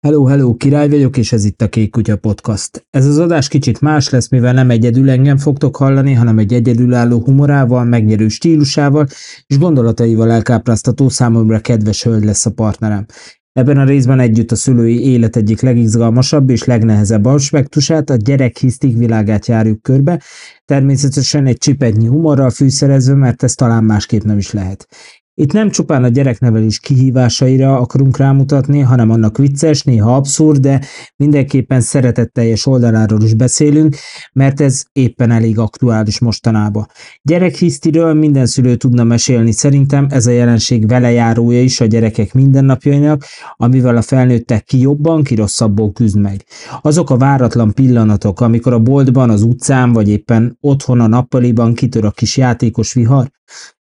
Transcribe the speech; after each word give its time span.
Hello, 0.00 0.24
hello, 0.24 0.56
király 0.56 0.88
vagyok, 0.88 1.16
és 1.16 1.32
ez 1.32 1.44
itt 1.44 1.62
a 1.62 1.68
Kék 1.68 1.90
Kutya 1.90 2.16
Podcast. 2.16 2.86
Ez 2.90 3.06
az 3.06 3.18
adás 3.18 3.48
kicsit 3.48 3.80
más 3.80 4.10
lesz, 4.10 4.30
mivel 4.30 4.52
nem 4.52 4.70
egyedül 4.70 5.10
engem 5.10 5.36
fogtok 5.36 5.76
hallani, 5.76 6.12
hanem 6.12 6.38
egy 6.38 6.52
egyedülálló 6.52 7.20
humorával, 7.20 7.84
megnyerő 7.84 8.28
stílusával 8.28 9.06
és 9.46 9.58
gondolataival 9.58 10.30
elkápráztató 10.30 11.08
számomra 11.08 11.60
kedves 11.60 12.02
hölgy 12.02 12.24
lesz 12.24 12.46
a 12.46 12.52
partnerem. 12.52 13.06
Ebben 13.54 13.78
a 13.78 13.84
részben 13.84 14.20
együtt 14.20 14.50
a 14.50 14.56
szülői 14.56 15.04
élet 15.10 15.36
egyik 15.36 15.60
legizgalmasabb 15.60 16.50
és 16.50 16.64
legnehezebb 16.64 17.24
aspektusát, 17.24 18.10
a 18.10 18.16
gyerekhisztik 18.16 18.96
világát 18.96 19.46
járjuk 19.46 19.82
körbe, 19.82 20.22
természetesen 20.64 21.46
egy 21.46 21.56
csipetnyi 21.56 22.06
humorral 22.06 22.50
fűszerezve, 22.50 23.14
mert 23.14 23.42
ez 23.42 23.54
talán 23.54 23.84
másképp 23.84 24.22
nem 24.22 24.38
is 24.38 24.50
lehet. 24.50 24.88
Itt 25.36 25.52
nem 25.52 25.70
csupán 25.70 26.04
a 26.04 26.08
gyereknevelés 26.08 26.80
kihívásaira 26.80 27.78
akarunk 27.78 28.16
rámutatni, 28.16 28.80
hanem 28.80 29.10
annak 29.10 29.38
vicces, 29.38 29.82
néha 29.82 30.16
abszurd, 30.16 30.60
de 30.60 30.80
mindenképpen 31.16 31.80
szeretetteljes 31.80 32.66
oldaláról 32.66 33.22
is 33.22 33.34
beszélünk, 33.34 33.96
mert 34.32 34.60
ez 34.60 34.82
éppen 34.92 35.30
elég 35.30 35.58
aktuális 35.58 36.18
mostanában. 36.18 36.86
Gyerekhisztiről 37.22 38.14
minden 38.14 38.46
szülő 38.46 38.76
tudna 38.76 39.04
mesélni, 39.04 39.52
szerintem 39.52 40.06
ez 40.10 40.26
a 40.26 40.30
jelenség 40.30 40.88
velejárója 40.88 41.62
is 41.62 41.80
a 41.80 41.86
gyerekek 41.86 42.34
mindennapjainak, 42.34 43.24
amivel 43.56 43.96
a 43.96 44.02
felnőttek 44.02 44.64
ki 44.64 44.80
jobban, 44.80 45.22
ki 45.22 45.34
rosszabbul 45.34 45.92
küzd 45.92 46.18
meg. 46.18 46.44
Azok 46.82 47.10
a 47.10 47.16
váratlan 47.16 47.72
pillanatok, 47.72 48.40
amikor 48.40 48.72
a 48.72 48.78
boltban, 48.78 49.30
az 49.30 49.42
utcán, 49.42 49.92
vagy 49.92 50.08
éppen 50.08 50.58
otthon 50.60 51.00
a 51.00 51.06
nappaliban 51.06 51.74
kitör 51.74 52.04
a 52.04 52.10
kis 52.10 52.36
játékos 52.36 52.92
vihar, 52.92 53.32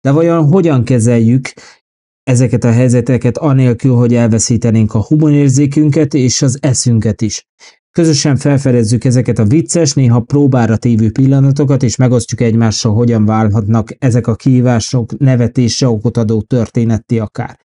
de 0.02 0.12
vajon 0.12 0.46
hogyan 0.46 0.84
kezeljük 0.84 1.54
ezeket 2.24 2.64
a 2.64 2.72
helyzeteket 2.72 3.38
anélkül, 3.38 3.96
hogy 3.96 4.14
elveszítenénk 4.14 4.94
a 4.94 5.04
humorérzékünket 5.04 6.14
és 6.14 6.42
az 6.42 6.58
eszünket 6.62 7.22
is? 7.22 7.48
Közösen 7.92 8.36
felfedezzük 8.36 9.04
ezeket 9.04 9.40
a 9.40 9.46
vicces, 9.46 9.94
néha 9.94 10.20
próbára 10.20 10.78
tévő 10.78 11.12
pillanatokat, 11.12 11.84
és 11.84 11.96
megosztjuk 11.96 12.42
egymással, 12.42 12.94
hogyan 12.94 13.26
válhatnak 13.26 13.96
ezek 13.98 14.28
a 14.28 14.36
kihívások 14.36 15.18
nevetésre 15.18 15.88
okot 15.88 16.18
adó 16.18 16.42
történetti 16.42 17.20
akár. 17.20 17.60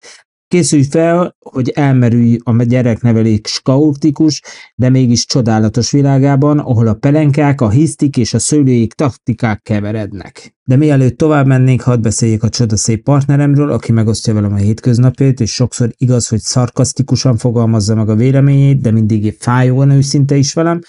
Készülj 0.47 0.83
fel, 0.83 1.35
hogy 1.39 1.69
elmerülj 1.69 2.37
a 2.43 2.63
gyereknevelés 2.63 3.59
kaotikus, 3.63 4.41
de 4.75 4.89
mégis 4.89 5.25
csodálatos 5.25 5.91
világában, 5.91 6.59
ahol 6.59 6.87
a 6.87 6.93
pelenkák, 6.93 7.61
a 7.61 7.69
hisztik 7.69 8.17
és 8.17 8.33
a 8.33 8.39
szőlőjék 8.39 8.93
taktikák 8.93 9.61
keverednek. 9.61 10.55
De 10.63 10.75
mielőtt 10.75 11.17
tovább 11.17 11.47
mennénk, 11.47 11.81
hadd 11.81 12.01
beszéljek 12.01 12.43
a 12.43 12.49
csodaszép 12.49 13.03
partneremről, 13.03 13.71
aki 13.71 13.91
megosztja 13.91 14.33
velem 14.33 14.53
a 14.53 14.57
hétköznapjait, 14.57 15.39
és 15.39 15.53
sokszor 15.53 15.89
igaz, 15.97 16.27
hogy 16.27 16.39
szarkasztikusan 16.39 17.37
fogalmazza 17.37 17.95
meg 17.95 18.09
a 18.09 18.15
véleményét, 18.15 18.81
de 18.81 18.91
mindig 18.91 19.35
fájóan 19.39 19.89
őszinte 19.89 20.35
is 20.35 20.53
velem, 20.53 20.81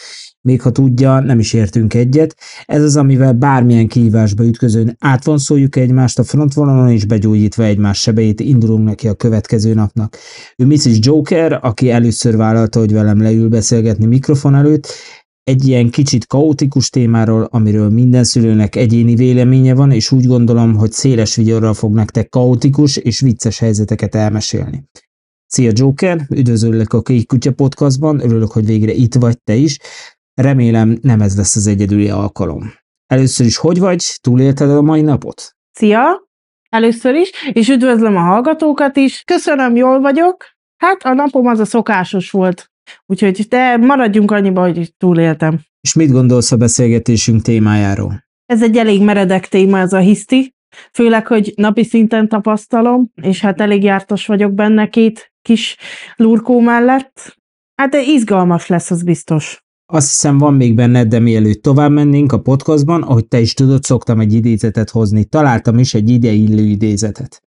még 0.47 0.63
ha 0.63 0.71
tudja, 0.71 1.21
nem 1.21 1.39
is 1.39 1.53
értünk 1.53 1.95
egyet. 1.95 2.37
Ez 2.65 2.83
az, 2.83 2.97
amivel 2.97 3.33
bármilyen 3.33 3.89
kihívásba 3.89 4.45
ütközőn 4.45 4.97
átvonszoljuk 4.99 5.77
egymást 5.77 6.19
a 6.19 6.25
frontvonalon, 6.25 6.91
és 6.91 7.05
begyógyítva 7.05 7.65
egymás 7.65 8.01
sebeit 8.01 8.41
indulunk 8.41 8.85
neki 8.85 9.09
a 9.09 9.15
következő 9.15 9.75
napnak. 9.75 10.17
Ő 10.57 10.67
Mrs. 10.67 10.99
Joker, 11.01 11.59
aki 11.63 11.91
először 11.91 12.37
vállalta, 12.37 12.79
hogy 12.79 12.93
velem 12.93 13.23
leül 13.23 13.49
beszélgetni 13.49 14.07
mikrofon 14.07 14.55
előtt, 14.55 14.89
egy 15.43 15.69
ilyen 15.69 15.91
kicsit 15.91 16.27
kaotikus 16.27 16.91
témáról, 16.91 17.49
amiről 17.51 17.89
minden 17.89 18.25
szülőnek 18.25 18.77
egyéni 18.77 19.15
véleménye 19.15 19.75
van, 19.75 19.91
és 19.91 20.11
úgy 20.11 20.27
gondolom, 20.27 20.75
hogy 20.75 20.93
széles 20.93 21.37
vigyorral 21.37 21.75
fog 21.75 21.95
nektek 21.95 22.29
kaotikus 22.29 22.97
és 22.97 23.21
vicces 23.21 23.59
helyzeteket 23.59 24.15
elmesélni. 24.15 24.85
Szia 25.47 25.71
Joker, 25.75 26.27
üdvözöllek 26.31 26.93
a 26.93 27.03
Kék 27.03 27.27
Kutya 27.27 27.53
podcastban, 27.53 28.21
örülök, 28.21 28.53
hogy 28.53 28.67
végre 28.67 28.93
itt 28.93 29.15
vagy 29.15 29.43
te 29.45 29.55
is. 29.55 29.79
Remélem 30.41 30.99
nem 31.03 31.21
ez 31.21 31.37
lesz 31.37 31.57
az 31.57 31.67
egyedüli 31.67 32.09
alkalom. 32.11 32.73
Először 33.07 33.47
is 33.47 33.57
hogy 33.57 33.79
vagy? 33.79 34.19
Túlélted 34.21 34.71
a 34.71 34.83
mai 34.83 35.01
napot? 35.01 35.57
Szia! 35.73 36.29
Először 36.69 37.15
is, 37.15 37.31
és 37.53 37.69
üdvözlöm 37.69 38.17
a 38.17 38.21
hallgatókat 38.21 38.97
is. 38.97 39.23
Köszönöm, 39.25 39.77
jól 39.77 40.01
vagyok. 40.01 40.45
Hát 40.77 41.03
a 41.03 41.13
napom 41.13 41.47
az 41.47 41.59
a 41.59 41.65
szokásos 41.65 42.31
volt. 42.31 42.71
Úgyhogy 43.07 43.47
te 43.49 43.77
maradjunk 43.77 44.31
annyiba, 44.31 44.61
hogy 44.61 44.93
túléltem. 44.99 45.61
És 45.81 45.95
mit 45.95 46.11
gondolsz 46.11 46.53
a 46.53 46.57
beszélgetésünk 46.57 47.43
témájáról? 47.43 48.25
Ez 48.47 48.63
egy 48.63 48.77
elég 48.77 49.03
meredek 49.03 49.49
téma, 49.49 49.79
ez 49.79 49.93
a 49.93 49.99
hiszti. 49.99 50.55
Főleg, 50.93 51.27
hogy 51.27 51.53
napi 51.57 51.85
szinten 51.85 52.29
tapasztalom, 52.29 53.11
és 53.23 53.41
hát 53.41 53.61
elég 53.61 53.83
jártas 53.83 54.27
vagyok 54.27 54.53
benne 54.53 54.89
két 54.89 55.33
kis 55.43 55.77
lurkó 56.17 56.61
mellett. 56.61 57.37
Hát 57.75 57.95
izgalmas 57.95 58.67
lesz, 58.67 58.91
az 58.91 59.03
biztos. 59.03 59.66
Azt 59.93 60.09
hiszem 60.09 60.39
van 60.39 60.55
még 60.55 60.75
benned, 60.75 61.09
de 61.09 61.19
mielőtt 61.19 61.63
tovább 61.63 61.91
mennénk 61.91 62.33
a 62.33 62.41
podcastban, 62.41 63.03
ahogy 63.03 63.27
te 63.27 63.41
is 63.41 63.55
tudod, 63.55 63.83
szoktam 63.83 64.21
egy 64.21 64.33
idézetet 64.33 64.91
hozni. 64.91 65.25
Találtam 65.25 65.79
is 65.79 65.95
egy 65.95 66.11
ideillő 66.11 66.65
idézetet. 66.65 67.43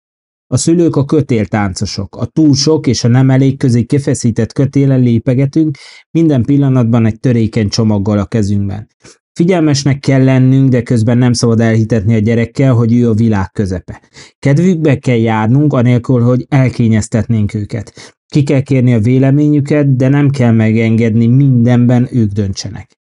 A 0.47 0.57
szülők 0.57 0.97
a 0.97 1.05
kötéltáncosok, 1.05 2.17
a 2.17 2.25
túl 2.25 2.55
sok 2.55 2.87
és 2.87 3.05
a 3.05 3.09
nem 3.09 3.31
elég 3.31 3.59
közé 3.59 3.85
kifeszített 3.85 4.53
kötélen 4.53 5.01
lépegetünk, 5.01 5.77
minden 6.11 6.43
pillanatban 6.43 7.07
egy 7.07 7.21
törékeny 7.21 7.69
csomaggal 7.69 8.19
a 8.19 8.27
kezünkben. 8.27 8.89
Figyelmesnek 9.33 9.99
kell 9.99 10.25
lennünk, 10.25 10.69
de 10.69 10.83
közben 10.83 11.19
nem 11.19 11.33
szabad 11.33 11.61
elhitetni 11.61 12.15
a 12.15 12.19
gyerekkel, 12.19 12.75
hogy 12.75 12.95
ő 12.95 13.09
a 13.09 13.15
világ 13.15 13.51
közepe. 13.53 14.03
Kedvükbe 14.39 14.99
kell 14.99 15.17
járnunk, 15.17 15.73
anélkül, 15.73 16.21
hogy 16.21 16.47
elkényeztetnénk 16.49 17.55
őket. 17.55 18.18
Ki 18.29 18.43
kell 18.43 18.61
kérni 18.61 18.95
a 18.95 19.01
véleményüket, 19.01 19.97
de 19.97 20.09
nem 20.09 20.31
kell 20.31 20.53
megengedni 20.53 21.27
mindenben 21.27 22.09
ők 22.13 22.31
döntsenek. 22.31 22.99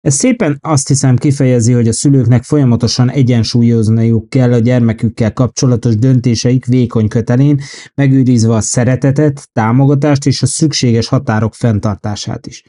Ez 0.00 0.14
szépen 0.14 0.58
azt 0.60 0.88
hiszem 0.88 1.16
kifejezi, 1.16 1.72
hogy 1.72 1.88
a 1.88 1.92
szülőknek 1.92 2.42
folyamatosan 2.42 3.10
egyensúlyozniuk 3.10 4.28
kell 4.28 4.52
a 4.52 4.58
gyermekükkel 4.58 5.32
kapcsolatos 5.32 5.96
döntéseik 5.96 6.66
vékony 6.66 7.08
kötelén, 7.08 7.60
megőrizve 7.94 8.54
a 8.54 8.60
szeretetet, 8.60 9.48
támogatást 9.52 10.26
és 10.26 10.42
a 10.42 10.46
szükséges 10.46 11.08
határok 11.08 11.54
fenntartását 11.54 12.46
is. 12.46 12.62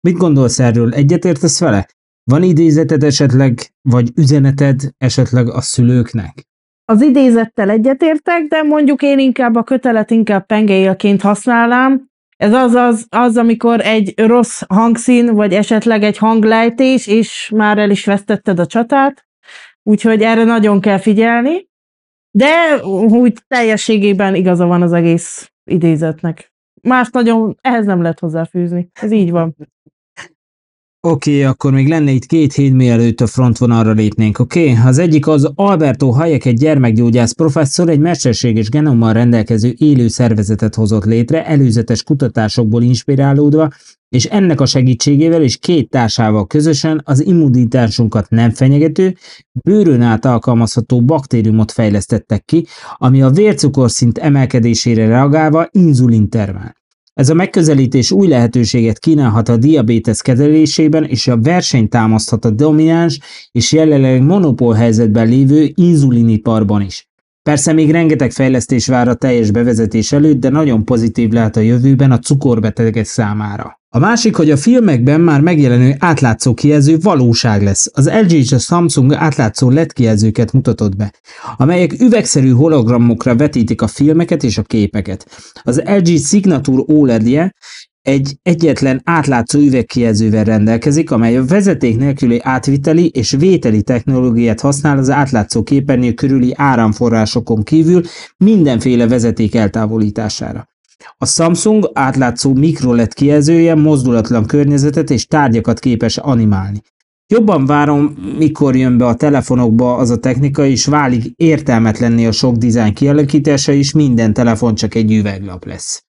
Mit 0.00 0.16
gondolsz 0.16 0.58
erről? 0.58 0.94
Egyetértesz 0.94 1.60
vele? 1.60 1.88
Van 2.24 2.42
idézeted 2.42 3.02
esetleg, 3.02 3.72
vagy 3.82 4.10
üzeneted 4.14 4.90
esetleg 4.98 5.48
a 5.48 5.60
szülőknek? 5.60 6.46
Az 6.92 7.02
idézettel 7.02 7.70
egyetértek, 7.70 8.42
de 8.42 8.62
mondjuk 8.62 9.02
én 9.02 9.18
inkább 9.18 9.54
a 9.54 9.62
kötelet 9.62 10.10
inkább 10.10 10.46
pengeélként 10.46 11.22
használnám. 11.22 12.08
Ez 12.36 12.52
az, 12.52 12.74
az, 12.74 13.06
az, 13.08 13.36
amikor 13.36 13.80
egy 13.80 14.12
rossz 14.16 14.62
hangszín, 14.68 15.34
vagy 15.34 15.52
esetleg 15.52 16.02
egy 16.02 16.18
hanglejtés, 16.18 17.06
és 17.06 17.52
már 17.54 17.78
el 17.78 17.90
is 17.90 18.04
vesztetted 18.04 18.58
a 18.58 18.66
csatát. 18.66 19.26
Úgyhogy 19.82 20.22
erre 20.22 20.44
nagyon 20.44 20.80
kell 20.80 20.98
figyelni. 20.98 21.68
De 22.30 22.84
úgy 23.08 23.38
teljességében 23.46 24.34
igaza 24.34 24.66
van 24.66 24.82
az 24.82 24.92
egész 24.92 25.52
idézetnek. 25.64 26.52
Más 26.82 27.10
nagyon 27.10 27.56
ehhez 27.60 27.84
nem 27.84 28.02
lehet 28.02 28.20
hozzáfűzni. 28.20 28.90
Ez 28.92 29.12
így 29.12 29.30
van. 29.30 29.56
Oké, 31.08 31.30
okay, 31.30 31.44
akkor 31.44 31.72
még 31.72 31.88
lenne 31.88 32.10
itt 32.10 32.26
két 32.26 32.52
hét 32.52 32.72
mielőtt 32.72 33.20
a 33.20 33.26
frontvonalra 33.26 33.92
lépnénk, 33.92 34.38
oké? 34.38 34.70
Okay? 34.70 34.86
Az 34.86 34.98
egyik 34.98 35.26
az 35.26 35.52
Alberto 35.54 36.10
Hayek, 36.10 36.44
egy 36.44 36.56
gyermekgyógyász 36.56 37.32
professzor, 37.32 37.88
egy 37.88 37.98
mesterséges 37.98 38.68
genommal 38.68 39.12
rendelkező 39.12 39.74
élő 39.78 40.08
szervezetet 40.08 40.74
hozott 40.74 41.04
létre, 41.04 41.46
előzetes 41.46 42.02
kutatásokból 42.02 42.82
inspirálódva, 42.82 43.68
és 44.08 44.24
ennek 44.24 44.60
a 44.60 44.66
segítségével 44.66 45.42
és 45.42 45.58
két 45.58 45.90
társával 45.90 46.46
közösen 46.46 47.02
az 47.04 47.24
immunitásunkat 47.24 48.30
nem 48.30 48.50
fenyegető, 48.50 49.16
bőrön 49.64 50.02
át 50.02 50.24
alkalmazható 50.24 51.00
baktériumot 51.00 51.72
fejlesztettek 51.72 52.44
ki, 52.44 52.66
ami 52.96 53.22
a 53.22 53.30
vércukorszint 53.30 54.18
emelkedésére 54.18 55.06
reagálva 55.06 55.68
inzulin 55.70 56.28
termel. 56.28 56.81
Ez 57.14 57.28
a 57.28 57.34
megközelítés 57.34 58.10
új 58.10 58.28
lehetőséget 58.28 58.98
kínálhat 58.98 59.48
a 59.48 59.56
diabétesz 59.56 60.20
kezelésében, 60.20 61.04
és 61.04 61.28
a 61.28 61.40
versenyt 61.40 61.90
támaszthat 61.90 62.44
a 62.44 62.50
domináns 62.50 63.20
és 63.50 63.72
jelenleg 63.72 64.22
monopól 64.22 64.74
helyzetben 64.74 65.28
lévő 65.28 65.72
inzuliniparban 65.74 66.82
is. 66.82 67.10
Persze 67.42 67.72
még 67.72 67.90
rengeteg 67.90 68.30
fejlesztés 68.30 68.86
vár 68.86 69.08
a 69.08 69.14
teljes 69.14 69.50
bevezetés 69.50 70.12
előtt, 70.12 70.40
de 70.40 70.48
nagyon 70.48 70.84
pozitív 70.84 71.30
lehet 71.30 71.56
a 71.56 71.60
jövőben 71.60 72.10
a 72.10 72.18
cukorbetegek 72.18 73.04
számára. 73.04 73.81
A 73.94 73.98
másik, 73.98 74.36
hogy 74.36 74.50
a 74.50 74.56
filmekben 74.56 75.20
már 75.20 75.40
megjelenő 75.40 75.94
átlátszó 75.98 76.54
kijelző 76.54 76.98
valóság 76.98 77.62
lesz. 77.62 77.90
Az 77.94 78.10
LG 78.10 78.32
és 78.32 78.52
a 78.52 78.58
Samsung 78.58 79.12
átlátszó 79.12 79.70
LED 79.70 79.92
kijelzőket 79.92 80.52
mutatott 80.52 80.96
be, 80.96 81.12
amelyek 81.56 82.00
üvegszerű 82.00 82.50
hologramokra 82.50 83.36
vetítik 83.36 83.82
a 83.82 83.86
filmeket 83.86 84.42
és 84.42 84.58
a 84.58 84.62
képeket. 84.62 85.26
Az 85.62 85.82
LG 85.84 86.18
Signature 86.18 86.82
OLED-je 86.86 87.54
egy 88.02 88.36
egyetlen 88.42 89.00
átlátszó 89.04 89.58
üvegkijelzővel 89.58 90.44
rendelkezik, 90.44 91.10
amely 91.10 91.36
a 91.36 91.44
vezeték 91.44 91.98
nélküli 91.98 92.40
átviteli 92.42 93.08
és 93.08 93.30
vételi 93.30 93.82
technológiát 93.82 94.60
használ 94.60 94.98
az 94.98 95.10
átlátszó 95.10 95.62
képernyő 95.62 96.12
körüli 96.12 96.52
áramforrásokon 96.56 97.62
kívül 97.62 98.02
mindenféle 98.36 99.08
vezeték 99.08 99.54
eltávolítására. 99.54 100.71
A 101.18 101.26
Samsung 101.26 101.90
átlátszó 101.94 102.54
mikroLED 102.54 103.14
kijelzője 103.14 103.74
mozdulatlan 103.74 104.46
környezetet 104.46 105.10
és 105.10 105.26
tárgyakat 105.26 105.78
képes 105.78 106.16
animálni. 106.16 106.82
Jobban 107.26 107.66
várom, 107.66 108.16
mikor 108.38 108.76
jön 108.76 108.98
be 108.98 109.06
a 109.06 109.14
telefonokba 109.14 109.96
az 109.96 110.10
a 110.10 110.18
technika, 110.18 110.64
és 110.64 110.86
válik 110.86 111.32
értelmetlenné 111.36 112.26
a 112.26 112.32
sok 112.32 112.56
dizájn 112.56 112.94
kialakítása, 112.94 113.72
és 113.72 113.92
minden 113.92 114.32
telefon 114.32 114.74
csak 114.74 114.94
egy 114.94 115.12
üveglap 115.12 115.64
lesz. 115.64 116.04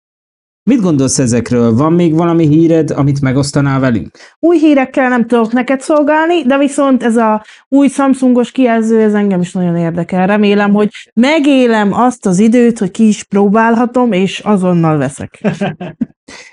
Mit 0.70 0.82
gondolsz 0.82 1.20
ezekről? 1.20 1.74
Van 1.74 1.94
még 1.94 2.14
valami 2.14 2.48
híred, 2.48 2.92
amit 2.92 3.22
megosztanál 3.22 3.80
velünk? 3.80 4.18
Új 4.40 4.58
hírekkel 4.58 5.10
nem 5.10 5.28
tudok 5.28 5.52
neked 5.52 5.82
szolgálni, 5.82 6.44
de 6.44 6.58
viszont 6.58 7.04
ez 7.04 7.16
a 7.16 7.44
új 7.70 7.88
Samsungos 7.88 8.52
kijelző, 8.52 9.02
ez 9.02 9.14
engem 9.14 9.42
is 9.42 9.52
nagyon 9.52 9.76
érdekel. 9.76 10.28
Remélem, 10.28 10.74
hogy 10.74 10.90
megélem 11.14 11.94
azt 11.94 12.26
az 12.26 12.40
időt, 12.40 12.80
hogy 12.80 12.92
ki 12.92 13.08
is 13.08 13.24
próbálhatom, 13.24 14.12
és 14.12 14.40
azonnal 14.40 14.98
veszek. 14.98 15.42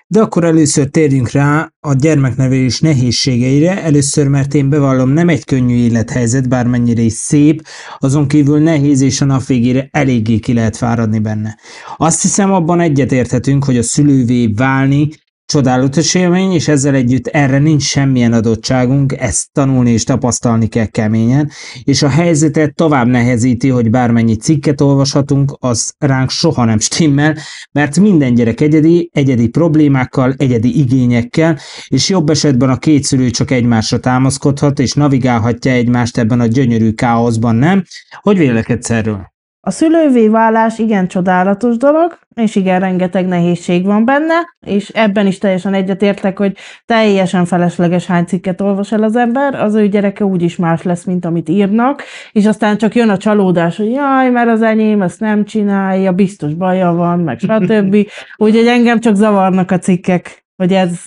De 0.06 0.20
akkor 0.20 0.44
először 0.44 0.86
térjünk 0.88 1.30
rá 1.30 1.72
a 1.80 1.94
gyermeknevelés 1.94 2.80
nehézségeire. 2.80 3.82
Először, 3.82 4.28
mert 4.28 4.54
én 4.54 4.68
bevallom, 4.68 5.10
nem 5.10 5.28
egy 5.28 5.44
könnyű 5.44 5.74
élethelyzet, 5.74 6.48
bármennyire 6.48 7.02
is 7.02 7.12
szép, 7.12 7.62
azon 7.98 8.28
kívül 8.28 8.58
nehéz 8.58 9.00
és 9.00 9.20
a 9.20 9.24
nap 9.24 9.46
végére 9.46 9.88
eléggé 9.90 10.38
ki 10.38 10.52
lehet 10.52 10.76
fáradni 10.76 11.19
benne. 11.19 11.58
Azt 11.96 12.22
hiszem, 12.22 12.52
abban 12.52 12.80
egyetérthetünk, 12.80 13.64
hogy 13.64 13.78
a 13.78 13.82
szülővé 13.82 14.46
válni 14.46 15.08
Csodálatos 15.46 16.14
élmény, 16.14 16.52
és 16.52 16.69
ezzel 16.69 16.94
együtt 16.94 17.26
erre 17.26 17.58
nincs 17.58 17.82
semmilyen 17.82 18.32
adottságunk, 18.32 19.12
ezt 19.12 19.52
tanulni 19.52 19.90
és 19.90 20.04
tapasztalni 20.04 20.66
kell 20.66 20.87
keményen, 20.87 21.50
és 21.84 22.02
a 22.02 22.08
helyzetet 22.08 22.75
tovább 22.75 23.06
nehezíti, 23.06 23.69
hogy 23.69 23.90
bármennyi 23.90 24.37
cikket 24.37 24.81
olvashatunk, 24.81 25.56
az 25.58 25.94
ránk 25.98 26.31
soha 26.31 26.64
nem 26.64 26.78
stimmel, 26.78 27.37
mert 27.72 27.98
minden 27.98 28.34
gyerek 28.34 28.60
egyedi, 28.60 29.10
egyedi 29.12 29.48
problémákkal, 29.48 30.34
egyedi 30.37 30.78
igényekkel, 30.78 31.58
és 31.88 32.08
jobb 32.08 32.31
esetben 32.31 32.70
a 32.70 32.78
két 32.78 33.04
szülő 33.04 33.31
csak 33.31 33.50
egymásra 33.50 34.00
támaszkodhat, 34.00 34.78
és 34.78 34.93
navigálhatja 34.93 35.72
egymást 35.72 36.19
ebben 36.19 36.40
a 36.40 36.46
gyönyörű 36.46 36.93
káoszban, 36.93 37.56
nem? 37.56 37.84
Hogy 38.20 38.38
vélekedsz 38.38 38.90
erről? 38.90 39.35
A 39.66 39.70
szülővé 39.70 40.28
válás 40.28 40.78
igen 40.78 41.08
csodálatos 41.08 41.76
dolog, 41.76 42.18
és 42.34 42.56
igen, 42.56 42.80
rengeteg 42.80 43.26
nehézség 43.26 43.84
van 43.84 44.04
benne, 44.04 44.34
és 44.66 44.88
ebben 44.88 45.26
is 45.26 45.38
teljesen 45.38 45.74
egyetértek, 45.74 46.38
hogy 46.38 46.56
teljesen 46.84 47.44
felesleges 47.44 48.06
hány 48.06 48.24
cikket 48.24 48.60
olvas 48.60 48.92
el 48.92 49.02
az 49.02 49.16
ember, 49.16 49.54
az 49.54 49.74
ő 49.74 49.88
gyereke 49.88 50.24
úgyis 50.24 50.56
más 50.56 50.82
lesz, 50.82 51.04
mint 51.04 51.24
amit 51.24 51.48
írnak, 51.48 52.02
és 52.32 52.46
aztán 52.46 52.76
csak 52.76 52.94
jön 52.94 53.08
a 53.08 53.16
csalódás, 53.16 53.76
hogy 53.76 53.90
jaj, 53.90 54.30
mert 54.30 54.48
az 54.48 54.62
enyém 54.62 55.02
ezt 55.02 55.20
nem 55.20 55.44
csinálja, 55.44 56.12
biztos 56.12 56.54
baja 56.54 56.92
van, 56.92 57.20
meg 57.20 57.38
stb. 57.38 57.96
Úgyhogy 58.36 58.66
engem 58.66 59.00
csak 59.00 59.14
zavarnak 59.14 59.70
a 59.70 59.78
cikkek, 59.78 60.46
hogy 60.56 60.72
ez 60.72 61.04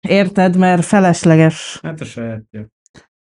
érted, 0.00 0.56
mert 0.56 0.84
felesleges. 0.84 1.78
Hát 1.82 2.00
a 2.00 2.04
sajátja. 2.04 2.66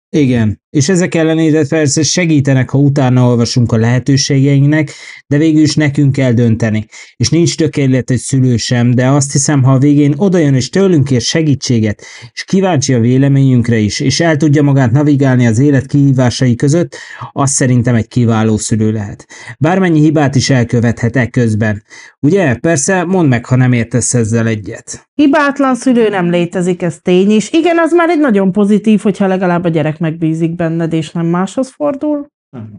Igen, 0.09 0.62
és 0.73 0.89
ezek 0.89 1.15
ellenére 1.15 1.67
persze 1.69 2.03
segítenek, 2.03 2.71
ha 2.71 2.79
utána 2.79 3.27
olvasunk 3.27 3.73
a 3.73 3.77
lehetőségeinknek, 3.77 4.93
de 5.27 5.37
végül 5.37 5.63
is 5.63 5.75
nekünk 5.75 6.13
kell 6.13 6.33
dönteni. 6.33 6.87
És 7.17 7.29
nincs 7.29 7.57
tökéletes 7.57 8.21
szülő 8.21 8.57
sem, 8.57 8.95
de 8.95 9.07
azt 9.09 9.33
hiszem, 9.33 9.63
ha 9.63 9.73
a 9.73 9.79
végén 9.79 10.15
odajön 10.17 10.55
és 10.55 10.69
tőlünk 10.69 11.05
kér 11.05 11.21
segítséget, 11.21 12.03
és 12.33 12.45
kíváncsi 12.45 12.95
a 12.95 13.01
véleményünkre 13.01 13.77
is, 13.77 14.01
és 14.01 14.21
el 14.21 14.37
tudja 14.37 14.63
magát 14.63 14.91
navigálni 14.91 15.47
az 15.47 15.59
élet 15.59 15.87
kihívásai 15.87 16.55
között, 16.55 16.97
az 17.33 17.51
szerintem 17.51 17.95
egy 17.95 18.09
kiváló 18.09 18.57
szülő 18.57 18.93
lehet. 18.93 19.27
Bármennyi 19.59 20.01
hibát 20.01 20.35
is 20.35 20.51
elkövethet 20.51 21.17
e 21.17 21.27
közben. 21.27 21.83
Ugye? 22.21 22.55
Persze, 22.55 23.05
mondd 23.05 23.29
meg, 23.29 23.47
ha 23.47 23.57
nem 23.57 23.73
értesz 23.73 24.15
ezzel 24.15 24.47
egyet. 24.47 25.09
Hibátlan 25.15 25.75
szülő 25.75 26.09
nem 26.09 26.31
létezik, 26.31 26.83
ez 26.83 26.99
tény 27.03 27.31
is. 27.31 27.53
Igen, 27.53 27.79
az 27.79 27.93
már 27.93 28.09
egy 28.09 28.21
nagyon 28.21 28.53
pozitív, 28.53 29.01
hogyha 29.01 29.27
legalább 29.27 29.65
a 29.65 29.69
gyerek 29.69 29.99
megbízik 29.99 30.55
benned, 30.63 30.93
és 30.93 31.11
nem 31.11 31.27
máshoz 31.27 31.69
fordul. 31.69 32.27
Uh-huh. 32.57 32.71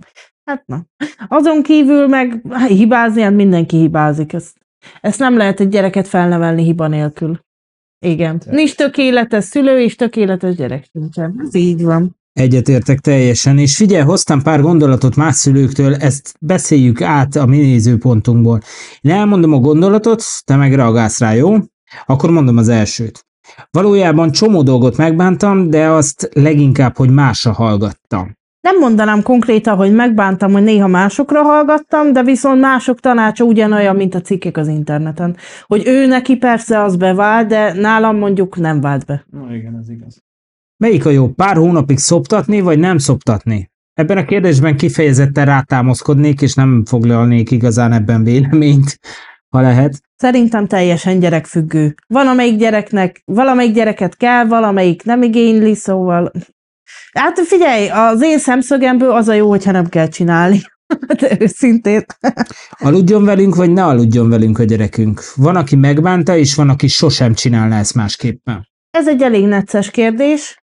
Hát 0.46 0.64
na. 0.66 0.86
Azon 1.28 1.64
kívül 1.64 2.08
meg 2.08 2.42
hibázni, 2.68 3.22
hát 3.22 3.34
mindenki 3.34 3.78
hibázik. 3.78 4.34
Ezt, 4.34 4.58
ezt 5.02 5.20
nem 5.20 5.38
lehet 5.38 5.60
egy 5.60 5.70
gyereket 5.70 6.08
felnevelni 6.08 6.64
hiba 6.64 6.88
nélkül. 6.88 7.40
Igen. 8.06 8.40
Te. 8.40 8.52
Nincs 8.52 8.76
tökéletes 8.76 9.44
szülő, 9.44 9.80
és 9.82 9.96
tökéletes 9.96 10.56
gyerek 10.56 10.88
sincsen. 10.92 11.42
Ez 11.46 11.56
így 11.56 11.84
van. 11.84 12.18
Egyetértek 12.34 13.00
teljesen, 13.00 13.58
és 13.58 13.76
figyelj, 13.76 14.04
hoztam 14.04 14.42
pár 14.42 14.62
gondolatot 14.62 15.16
más 15.16 15.36
szülőktől, 15.36 15.96
ezt 15.96 16.36
beszéljük 16.40 17.02
át 17.02 17.36
a 17.36 17.46
mi 17.46 17.58
nézőpontunkból. 17.58 18.60
Én 19.02 19.12
elmondom 19.12 19.54
a 19.54 19.60
gondolatot, 19.60 20.24
te 20.44 20.56
meg 20.56 20.74
reagálsz 20.74 21.20
rá, 21.20 21.34
jó? 21.34 21.56
Akkor 22.06 22.30
mondom 22.32 22.58
az 22.58 22.70
elsőt. 22.70 23.26
Valójában 23.72 24.32
csomó 24.32 24.64
dolgot 24.64 24.98
megbántam, 24.98 25.70
de 25.70 25.88
azt 25.88 26.30
leginkább, 26.34 26.98
hogy 26.98 27.10
másra 27.10 27.52
hallgattam. 27.52 28.36
Nem 28.62 28.80
mondanám 28.80 29.22
konkrétan, 29.22 29.76
hogy 29.76 29.94
megbántam, 29.94 30.52
hogy 30.52 30.64
néha 30.64 30.88
másokra 30.88 31.42
hallgattam, 31.42 32.14
de 32.14 32.24
viszont 32.24 32.62
mások 32.62 33.00
tanácsa 33.00 33.44
ugyanolyan, 33.44 33.96
mint 33.96 34.16
a 34.16 34.22
cikkek 34.22 34.58
az 34.58 34.68
interneten. 34.68 35.38
Hogy 35.66 35.84
ő 35.86 36.06
neki 36.06 36.36
persze 36.36 36.82
az 36.82 36.96
bevált, 36.96 37.48
de 37.48 37.74
nálam 37.74 38.18
mondjuk 38.18 38.58
nem 38.58 38.82
vált 38.82 39.06
be. 39.06 39.26
Na 39.32 39.56
igen, 39.56 39.78
ez 39.82 39.90
igaz. 39.90 40.22
Melyik 40.78 41.06
a 41.06 41.10
jó? 41.10 41.28
Pár 41.28 41.56
hónapig 41.56 41.98
szoptatni, 41.98 42.62
vagy 42.62 42.80
nem 42.80 42.98
szoptatni? 42.98 43.72
Ebben 43.94 44.18
a 44.18 44.26
kérdésben 44.26 44.78
kifejezetten 44.78 45.46
rátámaszkodnék, 45.46 46.42
és 46.42 46.54
nem 46.54 46.86
foglalnék 46.86 47.52
igazán 47.52 47.92
ebben 47.92 48.24
véleményt, 48.24 49.00
ha 49.54 49.62
lehet. 49.62 50.00
Szerintem 50.16 50.68
teljesen 50.68 51.20
gyerekfüggő. 51.20 51.96
Van, 52.08 52.28
amelyik 52.28 52.58
gyereknek, 52.58 53.22
valamelyik 53.26 53.74
gyereket 53.74 54.18
kell, 54.18 54.46
valamelyik 54.46 55.04
nem 55.04 55.22
igényli, 55.22 55.76
szóval... 55.76 56.32
Hát 57.12 57.40
figyelj, 57.40 57.90
az 57.90 58.22
én 58.22 58.40
szemszögemből 58.40 59.12
az 59.12 59.28
a 59.28 59.34
jó, 59.34 59.50
hogyha 59.50 59.72
nem 59.72 59.90
kell 59.90 60.08
csinálni. 60.08 60.62
De 61.20 61.38
őszintén. 61.40 62.06
Aludjon 62.70 63.26
velünk, 63.26 63.56
vagy 63.56 63.72
ne 63.72 63.86
aludjon 63.86 64.30
velünk 64.30 64.60
a 64.60 64.64
gyerekünk? 64.64 65.22
Van, 65.36 65.56
aki 65.56 65.76
megbánta, 65.76 66.38
és 66.38 66.56
van, 66.56 66.70
aki 66.70 66.88
sosem 66.88 67.34
csinálná 67.34 67.80
ezt 67.80 67.96
másképpen. 67.96 68.68
Ez 68.92 69.08
egy 69.08 69.22
elég 69.22 69.46
necces 69.46 69.92
kérdés. 69.92 70.64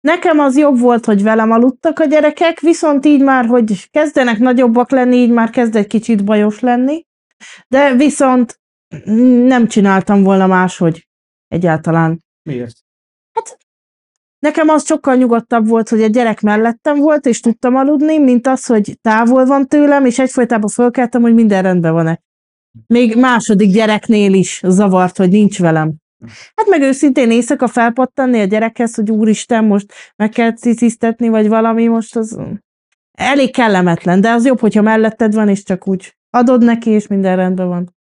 Nekem 0.00 0.38
az 0.38 0.56
jobb 0.56 0.78
volt, 0.78 1.04
hogy 1.04 1.22
velem 1.22 1.50
aludtak 1.50 1.98
a 1.98 2.04
gyerekek, 2.04 2.60
viszont 2.60 3.06
így 3.06 3.22
már, 3.22 3.46
hogy 3.46 3.88
kezdenek 3.90 4.38
nagyobbak 4.38 4.90
lenni, 4.90 5.16
így 5.16 5.30
már 5.30 5.50
kezd 5.50 5.76
egy 5.76 5.86
kicsit 5.86 6.24
bajos 6.24 6.60
lenni. 6.60 7.06
De 7.68 7.94
viszont 7.94 8.60
nem 9.46 9.66
csináltam 9.66 10.22
volna 10.22 10.46
máshogy 10.46 11.08
egyáltalán. 11.48 12.24
Miért? 12.42 12.76
Hát 13.32 13.58
nekem 14.38 14.68
az 14.68 14.86
sokkal 14.86 15.14
nyugodtabb 15.14 15.68
volt, 15.68 15.88
hogy 15.88 16.02
a 16.02 16.06
gyerek 16.06 16.40
mellettem 16.40 16.98
volt, 16.98 17.26
és 17.26 17.40
tudtam 17.40 17.76
aludni, 17.76 18.18
mint 18.18 18.46
az, 18.46 18.66
hogy 18.66 18.98
távol 19.00 19.44
van 19.44 19.66
tőlem, 19.66 20.04
és 20.04 20.18
egyfolytában 20.18 20.68
fölkeltem, 20.68 21.22
hogy 21.22 21.34
minden 21.34 21.62
rendben 21.62 21.92
van-e. 21.92 22.20
Még 22.86 23.16
második 23.16 23.72
gyereknél 23.72 24.32
is 24.32 24.60
zavart, 24.64 25.16
hogy 25.16 25.28
nincs 25.28 25.58
velem. 25.58 25.94
Hát 26.54 26.66
meg 26.68 26.80
őszintén 26.80 27.30
éjszaka 27.30 27.68
felpattanni 27.68 28.40
a 28.40 28.44
gyerekhez, 28.44 28.94
hogy 28.94 29.10
úristen, 29.10 29.64
most 29.64 29.92
meg 30.16 30.28
kell 30.28 30.52
cicisztetni, 30.52 31.28
vagy 31.28 31.48
valami 31.48 31.86
most 31.86 32.16
az 32.16 32.38
elég 33.12 33.52
kellemetlen, 33.52 34.20
de 34.20 34.30
az 34.30 34.46
jobb, 34.46 34.60
hogyha 34.60 34.82
melletted 34.82 35.34
van, 35.34 35.48
és 35.48 35.62
csak 35.62 35.88
úgy 35.88 36.17
adod 36.30 36.64
neki, 36.64 36.90
és 36.90 37.06
minden 37.06 37.36
rendben 37.36 37.68
van. 37.68 37.96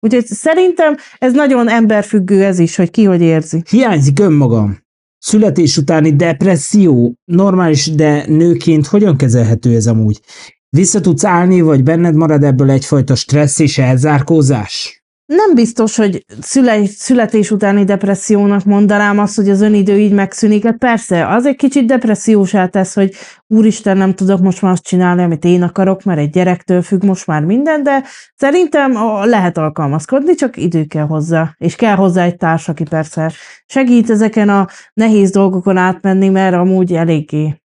Úgyhogy 0.00 0.26
szerintem 0.26 0.96
ez 1.18 1.32
nagyon 1.32 1.68
emberfüggő 1.68 2.44
ez 2.44 2.58
is, 2.58 2.76
hogy 2.76 2.90
ki 2.90 3.04
hogy 3.04 3.20
érzi. 3.20 3.62
Hiányzik 3.70 4.20
önmagam. 4.20 4.78
Születés 5.18 5.76
utáni 5.76 6.16
depresszió 6.16 7.14
normális, 7.24 7.94
de 7.94 8.24
nőként 8.26 8.86
hogyan 8.86 9.16
kezelhető 9.16 9.74
ez 9.74 9.86
amúgy? 9.86 10.20
Vissza 10.68 11.00
tudsz 11.00 11.24
állni, 11.24 11.60
vagy 11.60 11.82
benned 11.82 12.14
marad 12.14 12.42
ebből 12.42 12.70
egyfajta 12.70 13.14
stressz 13.14 13.58
és 13.58 13.78
elzárkózás? 13.78 14.97
Nem 15.28 15.54
biztos, 15.54 15.96
hogy 15.96 16.24
szüle, 16.40 16.86
születés 16.86 17.50
utáni 17.50 17.84
depressziónak 17.84 18.64
mondanám 18.64 19.18
azt, 19.18 19.36
hogy 19.36 19.50
az 19.50 19.60
önidő 19.60 19.98
így 19.98 20.12
megszűnik. 20.12 20.64
Hát 20.64 20.76
persze, 20.76 21.28
az 21.28 21.46
egy 21.46 21.56
kicsit 21.56 21.86
depressziósá 21.86 22.66
tesz, 22.66 22.94
hogy 22.94 23.14
úristen, 23.46 23.96
nem 23.96 24.14
tudok 24.14 24.40
most 24.40 24.62
már 24.62 24.72
azt 24.72 24.84
csinálni, 24.84 25.22
amit 25.22 25.44
én 25.44 25.62
akarok, 25.62 26.02
mert 26.02 26.18
egy 26.18 26.30
gyerektől 26.30 26.82
függ 26.82 27.04
most 27.04 27.26
már 27.26 27.44
minden, 27.44 27.82
de 27.82 28.02
szerintem 28.36 28.92
lehet 29.24 29.58
alkalmazkodni, 29.58 30.34
csak 30.34 30.56
idő 30.56 30.84
kell 30.84 31.06
hozzá. 31.06 31.54
És 31.58 31.76
kell 31.76 31.94
hozzá 31.94 32.24
egy 32.24 32.36
társ, 32.36 32.68
aki 32.68 32.84
persze 32.84 33.32
segít 33.66 34.10
ezeken 34.10 34.48
a 34.48 34.66
nehéz 34.94 35.30
dolgokon 35.30 35.76
átmenni, 35.76 36.28
mert 36.28 36.54
amúgy 36.54 36.94
eléggé 36.94 37.62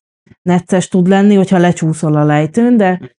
necces 0.42 0.88
tud 0.88 1.08
lenni, 1.08 1.36
hogyha 1.36 1.58
lecsúszol 1.58 2.16
a 2.16 2.24
lejtőn, 2.24 2.78
de 2.78 3.16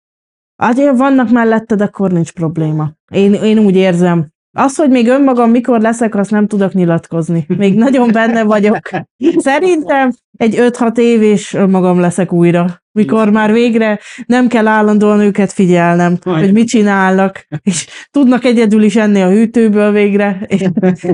Hát, 0.62 0.96
vannak 0.96 1.30
melletted, 1.30 1.80
akkor 1.80 2.12
nincs 2.12 2.32
probléma. 2.32 2.92
Én, 3.10 3.32
én 3.32 3.58
úgy 3.58 3.76
érzem. 3.76 4.26
Az, 4.56 4.76
hogy 4.76 4.90
még 4.90 5.08
önmagam 5.08 5.50
mikor 5.50 5.80
leszek, 5.80 6.14
azt 6.14 6.30
nem 6.30 6.46
tudok 6.46 6.72
nyilatkozni. 6.72 7.46
Még 7.56 7.74
nagyon 7.74 8.12
benne 8.12 8.42
vagyok. 8.42 8.90
Szerintem 9.36 10.12
egy 10.36 10.54
5-6 10.58 10.98
év 10.98 11.22
és 11.22 11.54
önmagam 11.54 12.00
leszek 12.00 12.32
újra. 12.32 12.82
Mikor 12.92 13.30
már 13.30 13.52
végre 13.52 13.98
nem 14.26 14.48
kell 14.48 14.66
állandóan 14.66 15.20
őket 15.20 15.52
figyelnem, 15.52 16.18
Majd. 16.24 16.44
hogy 16.44 16.52
mit 16.52 16.68
csinálnak, 16.68 17.46
és 17.62 17.86
tudnak 18.10 18.44
egyedül 18.44 18.82
is 18.82 18.96
enni 18.96 19.22
a 19.22 19.30
hűtőből 19.30 19.92
végre, 19.92 20.40
és 20.46 20.68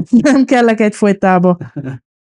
nem 0.08 0.44
kellek 0.44 0.80
egyfolytába. 0.80 1.58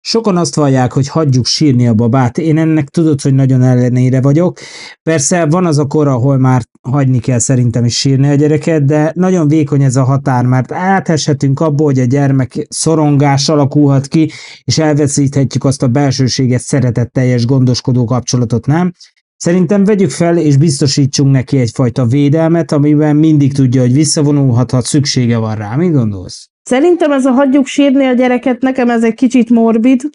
Sokan 0.01 0.37
azt 0.37 0.55
vallják, 0.55 0.93
hogy 0.93 1.07
hagyjuk 1.07 1.45
sírni 1.45 1.87
a 1.87 1.93
babát. 1.93 2.37
Én 2.37 2.57
ennek 2.57 2.89
tudod, 2.89 3.21
hogy 3.21 3.33
nagyon 3.33 3.61
ellenére 3.61 4.21
vagyok. 4.21 4.59
Persze 5.03 5.45
van 5.45 5.65
az 5.65 5.77
a 5.77 5.85
kor, 5.85 6.07
ahol 6.07 6.37
már 6.37 6.63
hagyni 6.81 7.19
kell 7.19 7.39
szerintem 7.39 7.85
is 7.85 7.97
sírni 7.97 8.29
a 8.29 8.35
gyereket, 8.35 8.85
de 8.85 9.11
nagyon 9.15 9.47
vékony 9.47 9.83
ez 9.83 9.95
a 9.95 10.03
határ, 10.03 10.45
mert 10.45 10.71
áteshetünk 10.71 11.59
abból, 11.59 11.85
hogy 11.85 11.99
a 11.99 12.05
gyermek 12.05 12.67
szorongás 12.69 13.49
alakulhat 13.49 14.07
ki, 14.07 14.31
és 14.63 14.77
elveszíthetjük 14.77 15.63
azt 15.63 15.83
a 15.83 15.87
belsőséges, 15.87 16.61
szeretetteljes, 16.61 17.45
gondoskodó 17.45 18.05
kapcsolatot, 18.05 18.65
nem? 18.65 18.93
Szerintem 19.37 19.83
vegyük 19.83 20.09
fel, 20.09 20.37
és 20.37 20.57
biztosítsunk 20.57 21.31
neki 21.31 21.57
egyfajta 21.57 22.05
védelmet, 22.05 22.71
amiben 22.71 23.15
mindig 23.15 23.53
tudja, 23.53 23.81
hogy 23.81 23.93
visszavonulhat, 23.93 24.71
ha 24.71 24.81
szüksége 24.81 25.37
van 25.37 25.55
rá. 25.55 25.75
Mit 25.75 25.91
gondolsz? 25.91 26.49
Szerintem 26.69 27.11
ez 27.11 27.25
a 27.25 27.31
hagyjuk 27.31 27.65
sírni 27.65 28.05
a 28.05 28.13
gyereket, 28.13 28.61
nekem 28.61 28.89
ez 28.89 29.03
egy 29.03 29.13
kicsit 29.13 29.49
morbid 29.49 30.09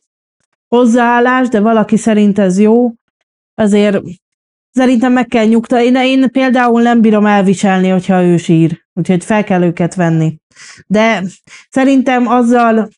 hozzáállás, 0.69 1.49
de 1.49 1.61
valaki 1.61 1.97
szerint 1.97 2.39
ez 2.39 2.59
jó, 2.59 2.93
azért 3.55 4.01
szerintem 4.71 5.13
meg 5.13 5.27
kell 5.27 5.47
nyugta. 5.47 5.83
Én, 5.83 5.97
én 5.97 6.31
például 6.31 6.83
nem 6.83 7.01
bírom 7.01 7.27
elviselni, 7.27 7.89
hogyha 7.89 8.23
ő 8.23 8.37
sír, 8.37 8.85
úgyhogy 8.93 9.25
fel 9.25 9.45
kell 9.45 9.63
őket 9.63 9.95
venni. 9.95 10.37
De 10.87 11.23
szerintem 11.71 12.27
azzal 12.27 12.89